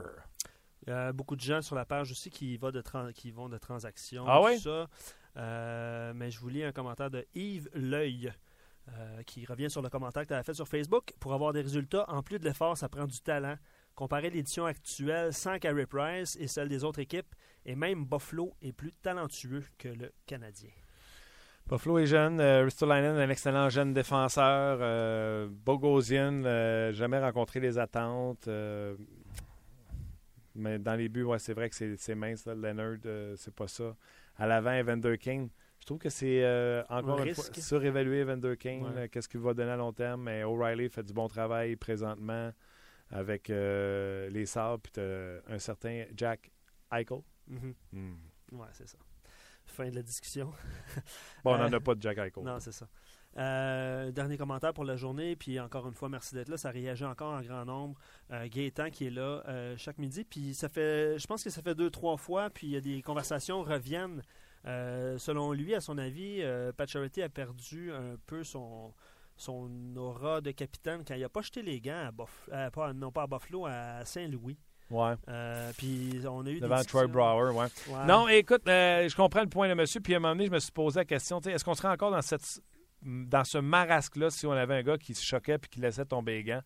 Il 0.85 0.89
y 0.89 0.93
a 0.93 1.13
beaucoup 1.13 1.35
de 1.37 1.41
gens 1.41 1.61
sur 1.61 1.75
la 1.75 1.85
page 1.85 2.11
aussi 2.11 2.29
qui, 2.29 2.57
va 2.57 2.71
de 2.71 2.81
tran- 2.81 3.13
qui 3.13 3.31
vont 3.31 3.47
de 3.47 3.57
transactions. 3.57 4.25
Ah 4.27 4.41
oui? 4.41 4.59
ça. 4.59 4.87
Euh, 5.37 6.13
mais 6.13 6.29
je 6.29 6.39
vous 6.39 6.49
lis 6.49 6.63
un 6.63 6.71
commentaire 6.73 7.09
de 7.09 7.25
Yves 7.33 7.69
L'Oeil 7.73 8.33
euh, 8.89 9.23
qui 9.23 9.45
revient 9.45 9.69
sur 9.69 9.81
le 9.81 9.89
commentaire 9.89 10.23
que 10.23 10.29
tu 10.29 10.33
as 10.33 10.43
fait 10.43 10.53
sur 10.53 10.67
Facebook. 10.67 11.13
Pour 11.19 11.33
avoir 11.33 11.53
des 11.53 11.61
résultats, 11.61 12.05
en 12.09 12.21
plus 12.21 12.39
de 12.39 12.45
l'effort, 12.45 12.77
ça 12.77 12.89
prend 12.89 13.05
du 13.05 13.19
talent. 13.21 13.55
Comparer 13.95 14.29
l'édition 14.29 14.65
actuelle 14.65 15.33
sans 15.33 15.59
Carey 15.59 15.85
Price 15.85 16.35
et 16.39 16.47
celle 16.47 16.67
des 16.67 16.83
autres 16.83 16.99
équipes, 16.99 17.33
et 17.65 17.75
même 17.75 18.05
Buffalo 18.05 18.53
est 18.61 18.73
plus 18.73 18.91
talentueux 18.91 19.63
que 19.77 19.87
le 19.87 20.11
Canadien. 20.25 20.71
Buffalo 21.67 21.99
est 21.99 22.05
jeune. 22.07 22.39
Euh, 22.39 22.63
Ristolainen, 22.63 23.15
un 23.15 23.29
excellent 23.29 23.69
jeune 23.69 23.93
défenseur. 23.93 24.79
Euh, 24.81 25.47
Bogosian, 25.49 26.43
euh, 26.43 26.91
jamais 26.91 27.19
rencontré 27.19 27.59
les 27.59 27.77
attentes. 27.77 28.47
euh, 28.47 28.95
mais 30.55 30.77
dans 30.77 30.95
les 30.95 31.09
buts, 31.09 31.25
c'est 31.39 31.53
vrai 31.53 31.69
que 31.69 31.95
c'est 31.95 32.15
mince. 32.15 32.45
Là, 32.45 32.53
Leonard, 32.53 32.97
c'est 33.37 33.55
pas 33.55 33.67
ça. 33.67 33.95
À 34.37 34.45
l'avant, 34.45 34.71
Evander 34.71 35.17
King. 35.17 35.49
Je 35.83 35.85
trouve 35.85 35.97
que 35.99 36.07
c'est 36.09 36.41
euh, 36.45 36.81
encore 36.87 37.19
Un 37.19 37.25
une 37.25 37.35
fois 37.35 37.43
risque. 37.43 37.57
surévalué 37.57 38.21
Evander 38.21 38.55
King. 38.55 38.83
Ouais. 38.85 38.95
là, 38.95 39.07
Qu'est-ce 39.09 39.27
qu'il 39.27 39.41
va 39.41 39.53
donner 39.53 39.71
à 39.71 39.75
long 39.75 39.91
terme? 39.91 40.23
Mais 40.23 40.41
O'Reilly 40.45 40.87
fait 40.87 41.03
du 41.03 41.11
bon 41.11 41.27
travail 41.27 41.75
présentement 41.75 42.53
avec 43.09 43.49
euh, 43.49 44.29
les 44.29 44.45
Sabres. 44.45 44.81
Puis 44.81 45.01
un 45.45 45.59
certain 45.59 46.05
Jack 46.15 46.49
Eichel. 46.89 47.19
Mhm. 47.49 47.73
Hmm. 47.91 48.13
Ouais, 48.53 48.67
c'est 48.71 48.87
ça. 48.87 48.97
Fin 49.65 49.89
de 49.89 49.95
la 49.95 50.03
discussion. 50.03 50.53
Bon, 51.43 51.51
on 51.51 51.55
Euh, 51.55 51.67
n'en 51.69 51.73
a 51.73 51.79
pas 51.81 51.95
de 51.95 52.01
Jack 52.01 52.17
Eichel. 52.17 52.43
Non, 52.45 52.61
c'est 52.61 52.71
ça. 52.71 52.87
Euh, 53.35 54.11
dernier 54.11 54.37
commentaire 54.37 54.73
pour 54.73 54.85
la 54.85 54.95
journée, 54.95 55.35
puis 55.35 55.59
encore 55.59 55.85
une 55.87 55.93
fois, 55.95 56.07
merci 56.07 56.33
d'être 56.33 56.47
là. 56.49 56.55
Ça 56.55 56.69
réagit 56.69 57.03
encore 57.03 57.33
en 57.33 57.41
grand 57.41 57.65
nombre. 57.65 57.99
Euh, 58.31 58.47
Gaétan 58.47 58.89
qui 58.89 59.07
est 59.07 59.09
là 59.09 59.43
euh, 59.49 59.75
chaque 59.75 59.97
midi, 59.97 60.23
puis 60.23 60.53
ça 60.53 60.69
fait, 60.69 61.19
je 61.19 61.27
pense 61.27 61.43
que 61.43 61.49
ça 61.49 61.61
fait 61.61 61.75
deux, 61.75 61.89
trois 61.89 62.15
fois, 62.15 62.49
puis 62.49 62.67
il 62.67 62.73
y 62.73 62.77
a 62.77 62.81
des 62.81 63.01
conversations 63.01 63.63
reviennent. 63.63 64.21
Euh, 64.65 65.17
selon 65.17 65.51
lui, 65.51 65.75
à 65.75 65.81
son 65.81 65.97
avis, 65.97 66.37
euh, 66.41 66.71
Pacioretty 66.71 67.21
a 67.21 67.29
perdu 67.29 67.91
un 67.91 68.15
peu 68.25 68.43
son, 68.43 68.93
son 69.35 69.69
aura 69.97 70.41
de 70.41 70.51
capitaine 70.51 71.03
quand 71.05 71.15
il 71.15 71.21
n'a 71.21 71.29
pas 71.29 71.41
jeté 71.41 71.61
les 71.61 71.81
gants 71.81 72.07
à 72.07 72.11
Buff- 72.11 72.49
euh, 72.51 72.69
pas, 72.69 72.93
non 72.93 73.11
pas 73.11 73.23
à 73.23 73.27
Buffalo, 73.27 73.65
à 73.65 74.05
Saint-Louis. 74.05 74.57
Ouais. 74.89 75.13
Euh, 75.27 75.71
puis 75.77 76.21
on 76.29 76.45
a 76.45 76.49
eu 76.49 76.55
des 76.55 76.59
Devant 76.61 76.83
Troy. 76.83 77.07
Brower, 77.07 77.51
ouais. 77.51 77.65
Ouais. 77.89 78.05
Non, 78.05 78.27
écoute, 78.27 78.61
euh, 78.67 79.07
je 79.09 79.15
comprends 79.15 79.41
le 79.41 79.49
point 79.49 79.67
de 79.67 79.73
monsieur. 79.73 79.99
Puis 80.01 80.13
à 80.13 80.17
un 80.17 80.19
moment 80.19 80.33
donné, 80.35 80.45
je 80.45 80.51
me 80.51 80.59
suis 80.59 80.71
posé 80.71 80.99
la 80.99 81.05
question, 81.05 81.39
est-ce 81.41 81.63
qu'on 81.65 81.73
serait 81.73 81.87
encore 81.89 82.11
dans 82.11 82.21
cette 82.21 82.61
dans 83.01 83.43
ce 83.43 83.57
marasque-là 83.57 84.29
si 84.29 84.45
on 84.45 84.51
avait 84.53 84.75
un 84.75 84.83
gars 84.83 84.97
qui 84.97 85.13
se 85.13 85.25
choquait 85.25 85.57
puis 85.57 85.69
qui 85.69 85.79
laissait 85.81 86.05
tomber 86.05 86.35
les 86.35 86.43
gants? 86.43 86.61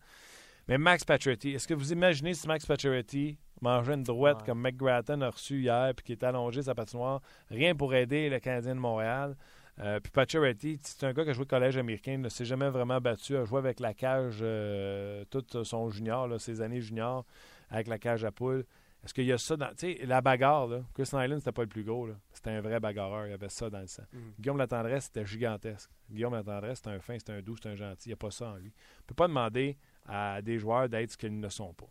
Mais 0.68 0.78
Max 0.78 1.04
Pacioretty, 1.04 1.52
est-ce 1.52 1.66
que 1.66 1.74
vous 1.74 1.92
imaginez 1.92 2.34
si 2.34 2.46
Max 2.46 2.66
Pacioretty 2.66 3.38
mangeait 3.62 3.94
une 3.94 4.02
droite 4.02 4.38
Ouais. 4.40 4.46
comme 4.46 4.60
McGrattan 4.60 5.20
a 5.22 5.30
reçu 5.30 5.60
hier 5.62 5.92
puis 5.94 6.04
qui 6.04 6.12
est 6.12 6.24
allongé 6.24 6.62
sa 6.62 6.74
patinoire, 6.74 7.20
rien 7.50 7.74
pour 7.74 7.94
aider 7.94 8.28
le 8.28 8.38
Canadien 8.40 8.74
de 8.74 8.80
Montréal? 8.80 9.36
Euh, 9.80 10.00
puis 10.00 10.10
Pacioretty, 10.10 10.80
c'est 10.82 11.06
un 11.06 11.12
gars 11.12 11.22
qui 11.22 11.30
a 11.30 11.32
joué 11.32 11.44
au 11.44 11.46
collège 11.46 11.76
américain, 11.76 12.18
ne 12.18 12.28
s'est 12.28 12.44
jamais 12.44 12.68
vraiment 12.68 13.00
battu, 13.00 13.36
a 13.36 13.44
joué 13.44 13.58
avec 13.58 13.78
la 13.78 13.94
cage 13.94 14.38
euh, 14.42 15.24
tout 15.30 15.44
son 15.64 15.88
junior, 15.90 16.26
là, 16.26 16.38
ses 16.40 16.60
années 16.60 16.80
junior, 16.80 17.24
avec 17.70 17.86
la 17.86 17.98
cage 17.98 18.24
à 18.24 18.32
poule. 18.32 18.64
Est-ce 19.04 19.14
qu'il 19.14 19.26
y 19.26 19.32
a 19.32 19.38
ça 19.38 19.56
dans. 19.56 19.68
Tu 19.68 19.96
sais, 19.96 20.04
la 20.06 20.20
bagarre, 20.20 20.66
là. 20.66 20.80
Chris 20.92 21.08
Nyland, 21.12 21.38
c'était 21.38 21.52
pas 21.52 21.62
le 21.62 21.68
plus 21.68 21.84
gros, 21.84 22.08
là. 22.08 22.14
C'était 22.32 22.50
un 22.50 22.60
vrai 22.60 22.80
bagarreur. 22.80 23.28
Il 23.28 23.30
y 23.30 23.32
avait 23.32 23.48
ça 23.48 23.70
dans 23.70 23.78
le 23.78 23.86
sang. 23.86 24.02
Mhm. 24.12 24.20
Guillaume 24.40 24.58
Latendresse, 24.58 25.04
c'était 25.04 25.24
gigantesque. 25.24 25.88
Guillaume 26.10 26.34
Latendresse, 26.34 26.78
c'était 26.78 26.90
un 26.90 26.98
fin, 26.98 27.16
c'était 27.16 27.34
un 27.34 27.40
doux, 27.40 27.54
c'était 27.54 27.68
un 27.68 27.76
gentil. 27.76 28.06
Il 28.06 28.08
n'y 28.08 28.14
a 28.14 28.16
pas 28.16 28.32
ça 28.32 28.48
en 28.48 28.56
lui. 28.56 28.72
On 28.72 29.02
ne 29.02 29.06
peut 29.06 29.14
pas 29.14 29.28
demander 29.28 29.78
à 30.04 30.42
des 30.42 30.58
joueurs 30.58 30.88
d'être 30.88 31.12
ce 31.12 31.16
qu'ils 31.16 31.38
ne 31.38 31.48
sont 31.48 31.72
pas. 31.74 31.86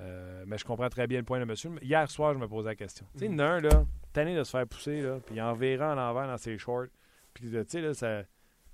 Euh, 0.00 0.44
mais 0.46 0.56
je 0.56 0.64
comprends 0.64 0.88
très 0.88 1.06
bien 1.06 1.18
le 1.18 1.24
point 1.24 1.40
de 1.40 1.44
monsieur. 1.44 1.70
Hier 1.82 2.10
soir, 2.10 2.32
je 2.34 2.38
me 2.38 2.48
posais 2.48 2.68
la 2.70 2.74
question. 2.74 3.06
Tu 3.14 3.18
sais, 3.20 3.24
il 3.26 3.32
y 3.32 3.34
en 3.34 3.38
a 3.40 3.44
un, 3.44 3.60
là, 3.60 3.84
tanné 4.12 4.34
de 4.36 4.44
se 4.44 4.50
faire 4.50 4.66
pousser, 4.66 5.02
là, 5.02 5.18
puis 5.24 5.34
il 5.36 5.42
enverra 5.42 5.94
en 5.94 5.98
envers 5.98 6.26
dans 6.26 6.38
ses 6.38 6.56
shorts. 6.58 6.86
Puis, 7.34 7.50
tu 7.50 7.64
sais, 7.68 7.80
là, 7.80 7.92
ça. 7.94 8.22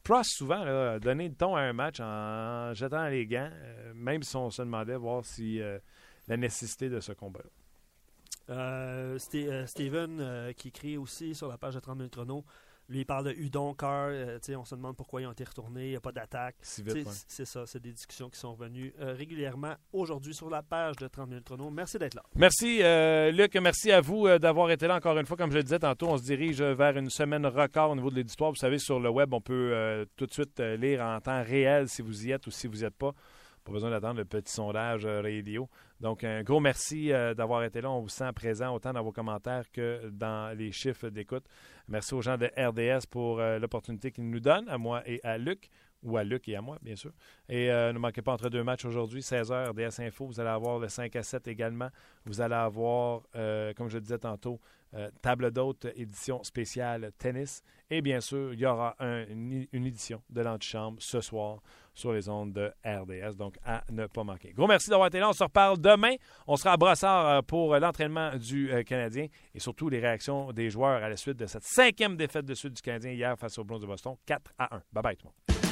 Prost, 0.05 0.31
souvent, 0.37 0.63
là, 0.63 1.01
donner 1.01 1.29
le 1.29 1.35
ton 1.35 1.57
à 1.57 1.63
un 1.63 1.73
match 1.73 1.99
en 1.99 2.73
jetant 2.75 3.09
les 3.09 3.27
gants, 3.27 3.51
euh, 3.53 3.93
même 3.95 4.23
si 4.23 4.37
on 4.37 4.51
se 4.51 4.63
demandait 4.63 4.95
voir 4.97 5.25
si 5.25 5.61
euh, 5.61 5.79
la 6.29 6.37
nécessité 6.37 6.89
de 6.89 7.01
ce 7.01 7.11
combat-là. 7.13 7.51
Euh, 8.55 9.19
Ste- 9.19 9.49
euh, 9.51 9.67
Steven, 9.67 10.19
euh, 10.21 10.53
qui 10.53 10.69
écrit 10.69 10.97
aussi 10.97 11.35
sur 11.35 11.49
la 11.49 11.59
page 11.59 11.75
de 11.75 11.81
30 11.81 11.97
minutes 11.99 12.13
chrono, 12.15 12.45
lui, 12.89 13.01
il 13.01 13.05
parle 13.05 13.25
de 13.25 13.33
Udon, 13.33 13.75
Carr. 13.75 14.09
euh, 14.11 14.39
on 14.57 14.65
se 14.65 14.75
demande 14.77 14.97
pourquoi 14.97 15.21
ils 15.21 15.27
ont 15.27 15.33
été 15.33 15.43
retournés. 15.43 15.87
Il 15.87 15.91
n'y 15.91 15.97
a 15.97 16.01
pas 16.01 16.13
d'attaque. 16.13 16.57
Ouais. 16.87 17.03
C'est 17.27 17.45
ça, 17.45 17.67
c'est 17.67 17.83
des 17.83 17.93
discussions 17.93 18.31
qui 18.31 18.39
sont 18.39 18.55
revenues 18.55 18.95
euh, 19.01 19.13
régulièrement 19.13 19.75
aujourd'hui 19.93 20.35
sur 20.35 20.49
la 20.49 20.63
page 20.63 20.97
de 20.97 21.09
30 21.09 21.29
minutes 21.29 21.45
chrono. 21.45 21.69
Merci 21.71 21.99
d'être 21.99 22.15
là. 22.15 22.23
Merci, 22.37 22.83
euh, 22.83 23.33
Luc. 23.33 23.57
Merci 23.57 23.91
à 23.91 24.01
vous 24.01 24.29
d'avoir 24.39 24.71
été 24.71 24.87
là 24.87 24.97
encore 24.97 25.19
une 25.19 25.27
fois. 25.27 25.37
Comme 25.37 25.51
je 25.51 25.57
le 25.57 25.63
disais 25.65 25.81
tantôt, 25.81 26.09
on 26.09 26.19
se 26.19 26.23
dirige 26.23 26.63
vers 26.63 26.97
une 26.97 27.11
semaine 27.11 27.45
record 27.47 27.91
au 27.91 27.97
niveau 27.97 28.11
de 28.11 28.17
l'éditoire. 28.17 28.51
Vous 28.51 28.57
savez, 28.57 28.79
sur 28.79 29.01
le 29.01 29.09
web, 29.11 29.35
on 29.35 29.41
peut 29.41 30.07
tout 30.17 30.27
de 30.27 30.33
suite 30.33 30.61
lire 30.61 31.03
en 31.03 31.21
temps 31.21 31.43
réel 31.43 31.89
si 31.89 32.03
vous 32.03 32.27
y 32.27 32.31
êtes 32.31 32.47
ou 32.47 32.51
si 32.51 32.69
vous 32.69 32.77
n'y 32.77 32.85
êtes 32.85 32.95
pas. 32.97 33.13
Pas 33.67 33.73
besoin 33.73 33.91
d'attendre 33.91 34.19
le 34.19 34.25
petit 34.25 34.53
sondage 34.53 35.05
euh, 35.07 35.21
radio. 35.21 35.69
Donc, 36.01 36.23
un 36.23 36.45
gros 36.45 36.61
merci 36.61 37.13
euh, 37.13 37.35
d'avoir 37.35 37.65
été 37.65 37.81
là. 37.81 37.91
On 37.91 38.01
vous 38.01 38.09
sent 38.09 38.31
présent 38.33 38.73
autant 38.73 38.93
dans 38.93 39.03
vos 39.03 39.11
commentaires 39.11 39.69
que 39.73 40.09
dans 40.09 40.57
les 40.57 40.71
chiffres 40.71 41.09
d'écoute. 41.09 41.43
Merci 41.89 42.15
aux 42.15 42.23
gens 42.23 42.37
de 42.39 42.47
RDS 42.57 43.07
pour 43.11 43.41
euh, 43.41 43.59
l'opportunité 43.59 44.13
qu'ils 44.13 44.31
nous 44.31 44.39
donnent, 44.39 44.69
à 44.69 44.79
moi 44.79 45.03
et 45.05 45.21
à 45.25 45.37
Luc, 45.37 45.69
ou 46.07 46.17
à 46.17 46.25
Luc 46.25 46.49
et 46.49 46.57
à 46.57 46.63
moi, 46.63 46.79
bien 46.81 46.97
sûr. 46.97 47.11
Et 47.49 47.71
euh, 47.71 47.93
ne 47.93 47.99
manquez 47.99 48.23
pas 48.23 48.33
entre 48.33 48.49
deux 48.49 48.63
matchs 48.63 48.85
aujourd'hui, 48.85 49.21
16h, 49.21 49.71
RDS 49.71 50.01
Info. 50.01 50.27
Vous 50.27 50.41
allez 50.41 50.49
avoir 50.51 50.79
le 50.79 50.89
5 50.89 51.15
à 51.17 51.23
7 51.23 51.49
également. 51.49 51.89
Vous 52.25 52.41
allez 52.41 52.55
avoir, 52.55 53.23
euh, 53.35 53.75
comme 53.75 53.89
je 53.89 53.97
le 53.97 54.01
disais 54.03 54.19
tantôt, 54.19 54.61
euh, 54.95 55.11
table 55.21 55.51
d'hôte 55.51 55.87
édition 55.97 56.43
spéciale 56.45 57.11
tennis. 57.19 57.61
Et 57.91 58.01
bien 58.01 58.21
sûr, 58.21 58.55
il 58.55 58.61
y 58.61 58.67
aura 58.67 58.95
un- 59.01 59.27
une, 59.27 59.67
édition 59.73 60.23
de 60.31 60.41
l'antichambre 60.43 60.97
ce 61.03 61.21
soir 61.21 61.59
sur 61.93 62.13
les 62.13 62.29
ondes 62.29 62.53
de 62.53 62.73
RDS. 62.85 63.37
Donc, 63.37 63.57
à 63.65 63.83
ne 63.91 64.07
pas 64.07 64.23
manquer. 64.23 64.53
Gros 64.53 64.69
merci 64.69 64.89
d'avoir 64.89 65.09
été 65.09 65.19
là. 65.19 65.29
On 65.29 65.33
se 65.33 65.43
reparle 65.43 65.79
demain. 65.81 66.15
On 66.47 66.55
sera 66.57 66.73
à 66.73 66.77
Brossard 66.77 67.27
euh, 67.27 67.43
pour 67.43 67.77
l'entraînement 67.77 68.37
du 68.37 68.71
Canadien 68.87 69.27
et 69.55 69.59
surtout 69.61 69.89
les 69.89 69.99
réactions 69.99 70.53
des 70.53 70.71
joueurs 70.71 71.03
à 71.03 71.09
la 71.09 71.17
suite 71.17 71.37
de 71.37 71.47
cette 71.47 71.65
cinquième 71.65 72.17
défaite 72.17 72.47
de 72.47 72.55
suite 72.55 72.75
du 72.75 72.83
Canadien 72.83 73.11
hier 73.11 73.37
face 73.37 73.59
aux 73.59 73.65
Blues 73.65 73.81
de 73.81 73.87
Boston. 73.87 74.15
4 74.25 74.53
à 74.57 74.77
1. 74.77 74.83
Bye 74.93 75.03
bye 75.03 75.17
tout 75.17 75.27
le 75.27 75.55
monde. 75.57 75.66